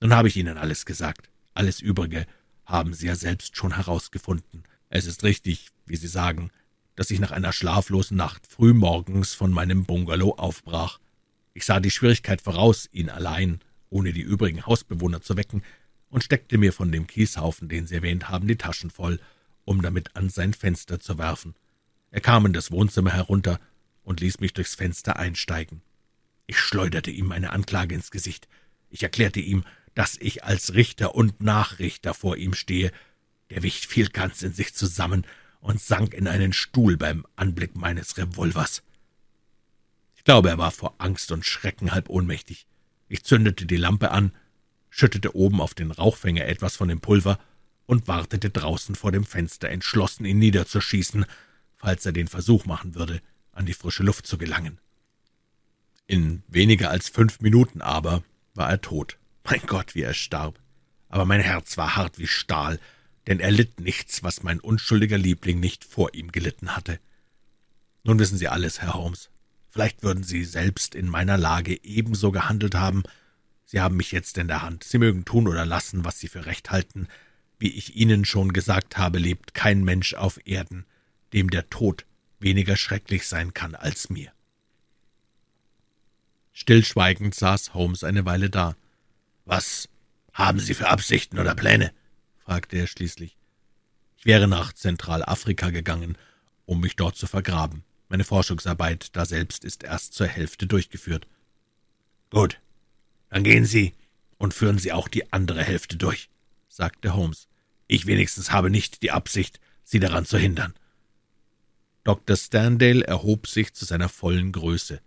Nun 0.00 0.14
habe 0.14 0.28
ich 0.28 0.36
Ihnen 0.36 0.58
alles 0.58 0.86
gesagt. 0.86 1.30
Alles 1.54 1.80
Übrige 1.80 2.26
haben 2.64 2.94
Sie 2.94 3.06
ja 3.06 3.16
selbst 3.16 3.56
schon 3.56 3.74
herausgefunden. 3.74 4.64
Es 4.90 5.06
ist 5.06 5.24
richtig, 5.24 5.68
wie 5.86 5.96
Sie 5.96 6.08
sagen, 6.08 6.50
dass 6.94 7.10
ich 7.10 7.20
nach 7.20 7.30
einer 7.30 7.52
schlaflosen 7.52 8.16
Nacht 8.16 8.46
frühmorgens 8.46 9.34
von 9.34 9.52
meinem 9.52 9.84
Bungalow 9.84 10.34
aufbrach. 10.36 10.98
Ich 11.54 11.64
sah 11.64 11.80
die 11.80 11.90
Schwierigkeit 11.90 12.40
voraus, 12.40 12.88
ihn 12.92 13.10
allein, 13.10 13.60
ohne 13.90 14.12
die 14.12 14.20
übrigen 14.20 14.66
Hausbewohner 14.66 15.20
zu 15.20 15.36
wecken, 15.36 15.62
und 16.10 16.24
steckte 16.24 16.58
mir 16.58 16.72
von 16.72 16.90
dem 16.90 17.06
Kieshaufen, 17.06 17.68
den 17.68 17.86
Sie 17.86 17.96
erwähnt 17.96 18.28
haben, 18.28 18.48
die 18.48 18.56
Taschen 18.56 18.90
voll, 18.90 19.20
um 19.64 19.82
damit 19.82 20.16
an 20.16 20.30
sein 20.30 20.54
Fenster 20.54 21.00
zu 21.00 21.18
werfen. 21.18 21.54
Er 22.10 22.20
kam 22.20 22.46
in 22.46 22.52
das 22.52 22.70
Wohnzimmer 22.70 23.12
herunter 23.12 23.60
und 24.08 24.20
ließ 24.20 24.40
mich 24.40 24.54
durchs 24.54 24.74
Fenster 24.74 25.16
einsteigen. 25.16 25.82
Ich 26.46 26.58
schleuderte 26.58 27.10
ihm 27.10 27.26
meine 27.26 27.50
Anklage 27.50 27.94
ins 27.94 28.10
Gesicht. 28.10 28.48
Ich 28.90 29.02
erklärte 29.02 29.40
ihm, 29.40 29.64
dass 29.94 30.16
ich 30.16 30.44
als 30.44 30.74
Richter 30.74 31.14
und 31.14 31.40
Nachrichter 31.40 32.14
vor 32.14 32.36
ihm 32.36 32.54
stehe. 32.54 32.90
Der 33.50 33.62
Wicht 33.62 33.86
fiel 33.86 34.08
ganz 34.08 34.42
in 34.42 34.52
sich 34.52 34.74
zusammen 34.74 35.26
und 35.60 35.80
sank 35.80 36.14
in 36.14 36.26
einen 36.26 36.52
Stuhl 36.52 36.96
beim 36.96 37.26
Anblick 37.36 37.76
meines 37.76 38.16
Revolvers. 38.16 38.82
Ich 40.16 40.24
glaube, 40.24 40.48
er 40.48 40.58
war 40.58 40.70
vor 40.70 40.94
Angst 40.98 41.30
und 41.30 41.44
Schrecken 41.44 41.92
halb 41.92 42.08
ohnmächtig. 42.08 42.66
Ich 43.08 43.24
zündete 43.24 43.66
die 43.66 43.76
Lampe 43.76 44.10
an 44.10 44.32
schüttete 44.90 45.36
oben 45.36 45.60
auf 45.60 45.74
den 45.74 45.90
Rauchfänger 45.90 46.46
etwas 46.46 46.76
von 46.76 46.88
dem 46.88 47.00
Pulver 47.00 47.38
und 47.86 48.08
wartete 48.08 48.50
draußen 48.50 48.94
vor 48.94 49.12
dem 49.12 49.24
Fenster, 49.24 49.68
entschlossen, 49.68 50.24
ihn 50.24 50.38
niederzuschießen, 50.38 51.24
falls 51.76 52.04
er 52.06 52.12
den 52.12 52.28
Versuch 52.28 52.66
machen 52.66 52.94
würde, 52.94 53.20
an 53.58 53.66
die 53.66 53.74
frische 53.74 54.04
Luft 54.04 54.26
zu 54.26 54.38
gelangen. 54.38 54.78
In 56.06 56.42
weniger 56.48 56.90
als 56.90 57.08
fünf 57.08 57.40
Minuten 57.40 57.82
aber 57.82 58.22
war 58.54 58.70
er 58.70 58.80
tot. 58.80 59.18
Mein 59.44 59.60
Gott, 59.66 59.94
wie 59.94 60.02
er 60.02 60.14
starb. 60.14 60.58
Aber 61.08 61.24
mein 61.24 61.40
Herz 61.40 61.76
war 61.76 61.96
hart 61.96 62.18
wie 62.18 62.26
Stahl, 62.26 62.78
denn 63.26 63.40
er 63.40 63.50
litt 63.50 63.80
nichts, 63.80 64.22
was 64.22 64.42
mein 64.42 64.60
unschuldiger 64.60 65.18
Liebling 65.18 65.60
nicht 65.60 65.84
vor 65.84 66.14
ihm 66.14 66.32
gelitten 66.32 66.76
hatte. 66.76 67.00
Nun 68.04 68.18
wissen 68.18 68.38
Sie 68.38 68.48
alles, 68.48 68.80
Herr 68.80 68.94
Holmes. 68.94 69.30
Vielleicht 69.70 70.02
würden 70.02 70.22
Sie 70.22 70.44
selbst 70.44 70.94
in 70.94 71.08
meiner 71.08 71.36
Lage 71.36 71.82
ebenso 71.82 72.30
gehandelt 72.30 72.74
haben. 72.74 73.02
Sie 73.64 73.80
haben 73.80 73.96
mich 73.96 74.12
jetzt 74.12 74.38
in 74.38 74.48
der 74.48 74.62
Hand. 74.62 74.84
Sie 74.84 74.98
mögen 74.98 75.24
tun 75.24 75.46
oder 75.46 75.66
lassen, 75.66 76.04
was 76.04 76.18
Sie 76.18 76.28
für 76.28 76.46
recht 76.46 76.70
halten. 76.70 77.08
Wie 77.58 77.70
ich 77.70 77.96
Ihnen 77.96 78.24
schon 78.24 78.52
gesagt 78.52 78.96
habe, 78.96 79.18
lebt 79.18 79.52
kein 79.52 79.84
Mensch 79.84 80.14
auf 80.14 80.40
Erden, 80.46 80.86
dem 81.32 81.50
der 81.50 81.68
Tod 81.68 82.06
weniger 82.40 82.76
schrecklich 82.76 83.26
sein 83.26 83.54
kann 83.54 83.74
als 83.74 84.10
mir. 84.10 84.32
Stillschweigend 86.52 87.34
saß 87.34 87.74
Holmes 87.74 88.02
eine 88.04 88.24
Weile 88.24 88.50
da. 88.50 88.76
Was 89.44 89.88
haben 90.32 90.58
Sie 90.58 90.74
für 90.74 90.88
Absichten 90.88 91.38
oder 91.38 91.54
Pläne? 91.54 91.92
fragte 92.38 92.76
er 92.76 92.86
schließlich. 92.86 93.36
Ich 94.16 94.26
wäre 94.26 94.48
nach 94.48 94.72
Zentralafrika 94.72 95.70
gegangen, 95.70 96.18
um 96.66 96.80
mich 96.80 96.96
dort 96.96 97.16
zu 97.16 97.26
vergraben. 97.26 97.84
Meine 98.08 98.24
Forschungsarbeit 98.24 99.14
daselbst 99.14 99.64
ist 99.64 99.84
erst 99.84 100.14
zur 100.14 100.26
Hälfte 100.26 100.66
durchgeführt. 100.66 101.26
Gut, 102.30 102.60
dann 103.28 103.44
gehen 103.44 103.64
Sie 103.64 103.94
und 104.38 104.54
führen 104.54 104.78
Sie 104.78 104.92
auch 104.92 105.08
die 105.08 105.32
andere 105.32 105.62
Hälfte 105.62 105.96
durch, 105.96 106.30
sagte 106.68 107.14
Holmes. 107.14 107.48
Ich 107.86 108.06
wenigstens 108.06 108.50
habe 108.50 108.70
nicht 108.70 109.02
die 109.02 109.10
Absicht, 109.10 109.60
Sie 109.84 110.00
daran 110.00 110.26
zu 110.26 110.38
hindern. 110.38 110.74
Dr. 112.04 112.36
Sterndale 112.36 113.04
erhob 113.04 113.46
sich 113.46 113.74
zu 113.74 113.84
seiner 113.84 114.08
vollen 114.08 114.52
Größe, 114.52 115.00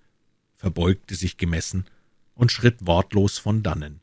verbeugte 0.55 1.15
sich 1.15 1.37
gemessen 1.37 1.85
und 2.35 2.51
schritt 2.51 2.85
wortlos 2.85 3.37
von 3.37 3.63
dannen. 3.63 4.01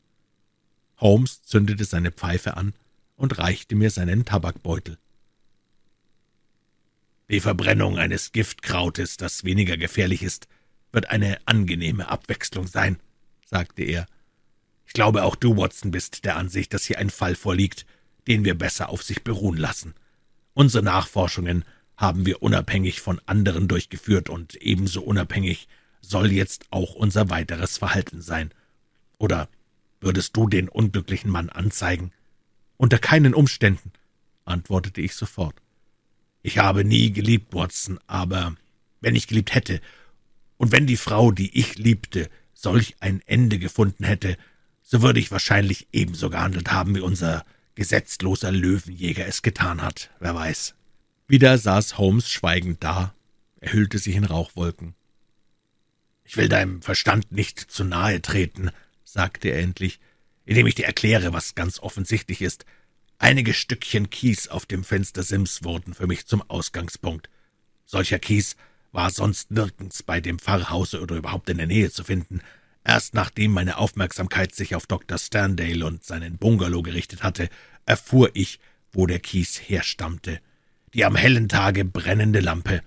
Holmes 0.97 1.43
zündete 1.43 1.85
seine 1.85 2.11
Pfeife 2.11 2.57
an 2.57 2.73
und 3.15 3.37
reichte 3.37 3.75
mir 3.75 3.89
seinen 3.89 4.25
Tabakbeutel. 4.25 4.97
Die 7.29 7.39
Verbrennung 7.39 7.97
eines 7.97 8.31
Giftkrautes, 8.31 9.17
das 9.17 9.43
weniger 9.43 9.77
gefährlich 9.77 10.23
ist, 10.23 10.47
wird 10.91 11.09
eine 11.09 11.37
angenehme 11.45 12.09
Abwechslung 12.09 12.65
sein, 12.67 12.99
sagte 13.45 13.83
er. 13.83 14.07
Ich 14.87 14.93
glaube, 14.93 15.23
auch 15.23 15.35
du, 15.35 15.55
Watson, 15.55 15.91
bist 15.91 16.25
der 16.25 16.35
Ansicht, 16.35 16.73
dass 16.73 16.85
hier 16.85 16.97
ein 16.97 17.11
Fall 17.11 17.35
vorliegt, 17.35 17.85
den 18.27 18.45
wir 18.45 18.57
besser 18.57 18.89
auf 18.89 19.03
sich 19.03 19.23
beruhen 19.23 19.57
lassen. 19.57 19.93
Unsere 20.53 20.83
Nachforschungen 20.83 21.63
haben 21.99 22.25
wir 22.25 22.41
unabhängig 22.41 23.01
von 23.01 23.19
anderen 23.25 23.67
durchgeführt, 23.67 24.29
und 24.29 24.55
ebenso 24.55 25.01
unabhängig 25.01 25.67
soll 25.99 26.31
jetzt 26.31 26.65
auch 26.71 26.95
unser 26.95 27.29
weiteres 27.29 27.77
Verhalten 27.77 28.21
sein. 28.21 28.51
Oder 29.17 29.49
würdest 29.99 30.37
du 30.37 30.47
den 30.47 30.69
unglücklichen 30.69 31.29
Mann 31.29 31.49
anzeigen? 31.49 32.13
Unter 32.77 32.99
keinen 32.99 33.33
Umständen, 33.33 33.91
antwortete 34.45 35.01
ich 35.01 35.13
sofort. 35.13 35.55
Ich 36.41 36.57
habe 36.57 36.85
nie 36.85 37.11
geliebt, 37.11 37.53
Watson, 37.53 37.99
aber 38.07 38.55
wenn 39.01 39.17
ich 39.17 39.27
geliebt 39.27 39.53
hätte, 39.53 39.81
und 40.55 40.71
wenn 40.71 40.87
die 40.87 40.97
Frau, 40.97 41.31
die 41.31 41.57
ich 41.59 41.77
liebte, 41.77 42.29
solch 42.53 42.95
ein 43.01 43.21
Ende 43.25 43.59
gefunden 43.59 44.05
hätte, 44.05 44.37
so 44.83 45.01
würde 45.01 45.19
ich 45.19 45.31
wahrscheinlich 45.31 45.89
ebenso 45.91 46.29
gehandelt 46.29 46.71
haben, 46.71 46.95
wie 46.95 47.01
unser 47.01 47.45
gesetzloser 47.75 48.53
Löwenjäger 48.53 49.27
es 49.27 49.41
getan 49.41 49.81
hat, 49.81 50.11
wer 50.19 50.33
weiß. 50.33 50.75
Wieder 51.29 51.59
saß 51.59 51.99
Holmes 51.99 52.27
schweigend 52.27 52.83
da, 52.83 53.13
er 53.61 53.73
hüllte 53.73 53.99
sich 53.99 54.15
in 54.15 54.23
Rauchwolken. 54.23 54.95
Ich 56.23 56.37
will 56.37 56.49
deinem 56.49 56.81
Verstand 56.81 57.31
nicht 57.31 57.59
zu 57.59 57.83
nahe 57.83 58.19
treten, 58.19 58.71
sagte 59.03 59.49
er 59.49 59.59
endlich, 59.59 59.99
indem 60.45 60.65
ich 60.65 60.73
dir 60.73 60.87
erkläre, 60.87 61.31
was 61.31 61.53
ganz 61.53 61.77
offensichtlich 61.81 62.41
ist. 62.41 62.65
Einige 63.19 63.53
Stückchen 63.53 64.09
Kies 64.09 64.47
auf 64.47 64.65
dem 64.65 64.83
Fenstersims 64.83 65.63
wurden 65.63 65.93
für 65.93 66.07
mich 66.07 66.25
zum 66.25 66.41
Ausgangspunkt. 66.49 67.29
Solcher 67.85 68.17
Kies 68.17 68.55
war 68.91 69.11
sonst 69.11 69.51
nirgends 69.51 70.01
bei 70.01 70.21
dem 70.21 70.39
Pfarrhause 70.39 70.99
oder 70.99 71.15
überhaupt 71.15 71.47
in 71.51 71.57
der 71.57 71.67
Nähe 71.67 71.91
zu 71.91 72.03
finden. 72.03 72.41
Erst 72.83 73.13
nachdem 73.13 73.51
meine 73.51 73.77
Aufmerksamkeit 73.77 74.55
sich 74.55 74.73
auf 74.73 74.87
Dr. 74.87 75.19
Sterndale 75.19 75.85
und 75.85 76.03
seinen 76.03 76.39
Bungalow 76.39 76.81
gerichtet 76.81 77.21
hatte, 77.21 77.49
erfuhr 77.85 78.31
ich, 78.33 78.59
wo 78.91 79.05
der 79.05 79.19
Kies 79.19 79.57
herstammte. 79.69 80.41
Die 80.93 81.05
am 81.05 81.15
hellen 81.15 81.49
Tage 81.49 81.85
brennende 81.85 82.39
Lampe 82.39 82.81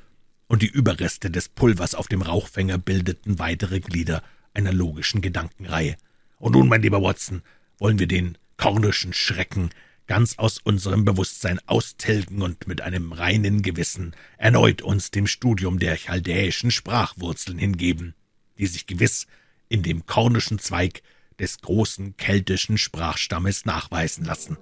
und 0.49 0.63
die 0.63 0.69
Überreste 0.69 1.31
des 1.31 1.49
Pulvers 1.49 1.95
auf 1.95 2.09
dem 2.09 2.23
Rauchfänger 2.23 2.79
bildeten 2.79 3.39
weitere 3.39 3.81
Glieder 3.81 4.23
einer 4.55 4.73
logischen 4.73 5.21
Gedankenreihe. 5.21 5.97
Und 6.39 6.53
nun, 6.53 6.69
mein 6.69 6.83
lieber 6.83 7.03
Watson, 7.03 7.43
wollen 7.79 7.99
wir 7.99 8.09
den 8.09 8.37
kornischen 8.57 9.13
Schrecken 9.13 9.71
ganz 10.07 10.39
aus 10.39 10.59
unserem 10.59 11.05
Bewusstsein 11.05 11.61
austilgen 11.67 12.43
und 12.43 12.67
mit 12.67 12.81
einem 12.81 13.13
reinen 13.13 13.63
Gewissen 13.63 14.15
erneut 14.37 14.83
uns 14.83 15.11
dem 15.11 15.27
Studium 15.27 15.79
der 15.79 15.97
chaldäischen 15.97 16.71
Sprachwurzeln 16.71 17.59
hingeben, 17.59 18.15
die 18.59 18.67
sich 18.67 18.87
gewiss 18.87 19.27
in 19.69 19.83
dem 19.83 20.07
kornischen 20.07 20.59
Zweig 20.59 21.03
des 21.39 21.61
großen 21.61 22.17
keltischen 22.17 22.79
Sprachstammes 22.79 23.65
nachweisen 23.65 24.25
lassen. 24.25 24.59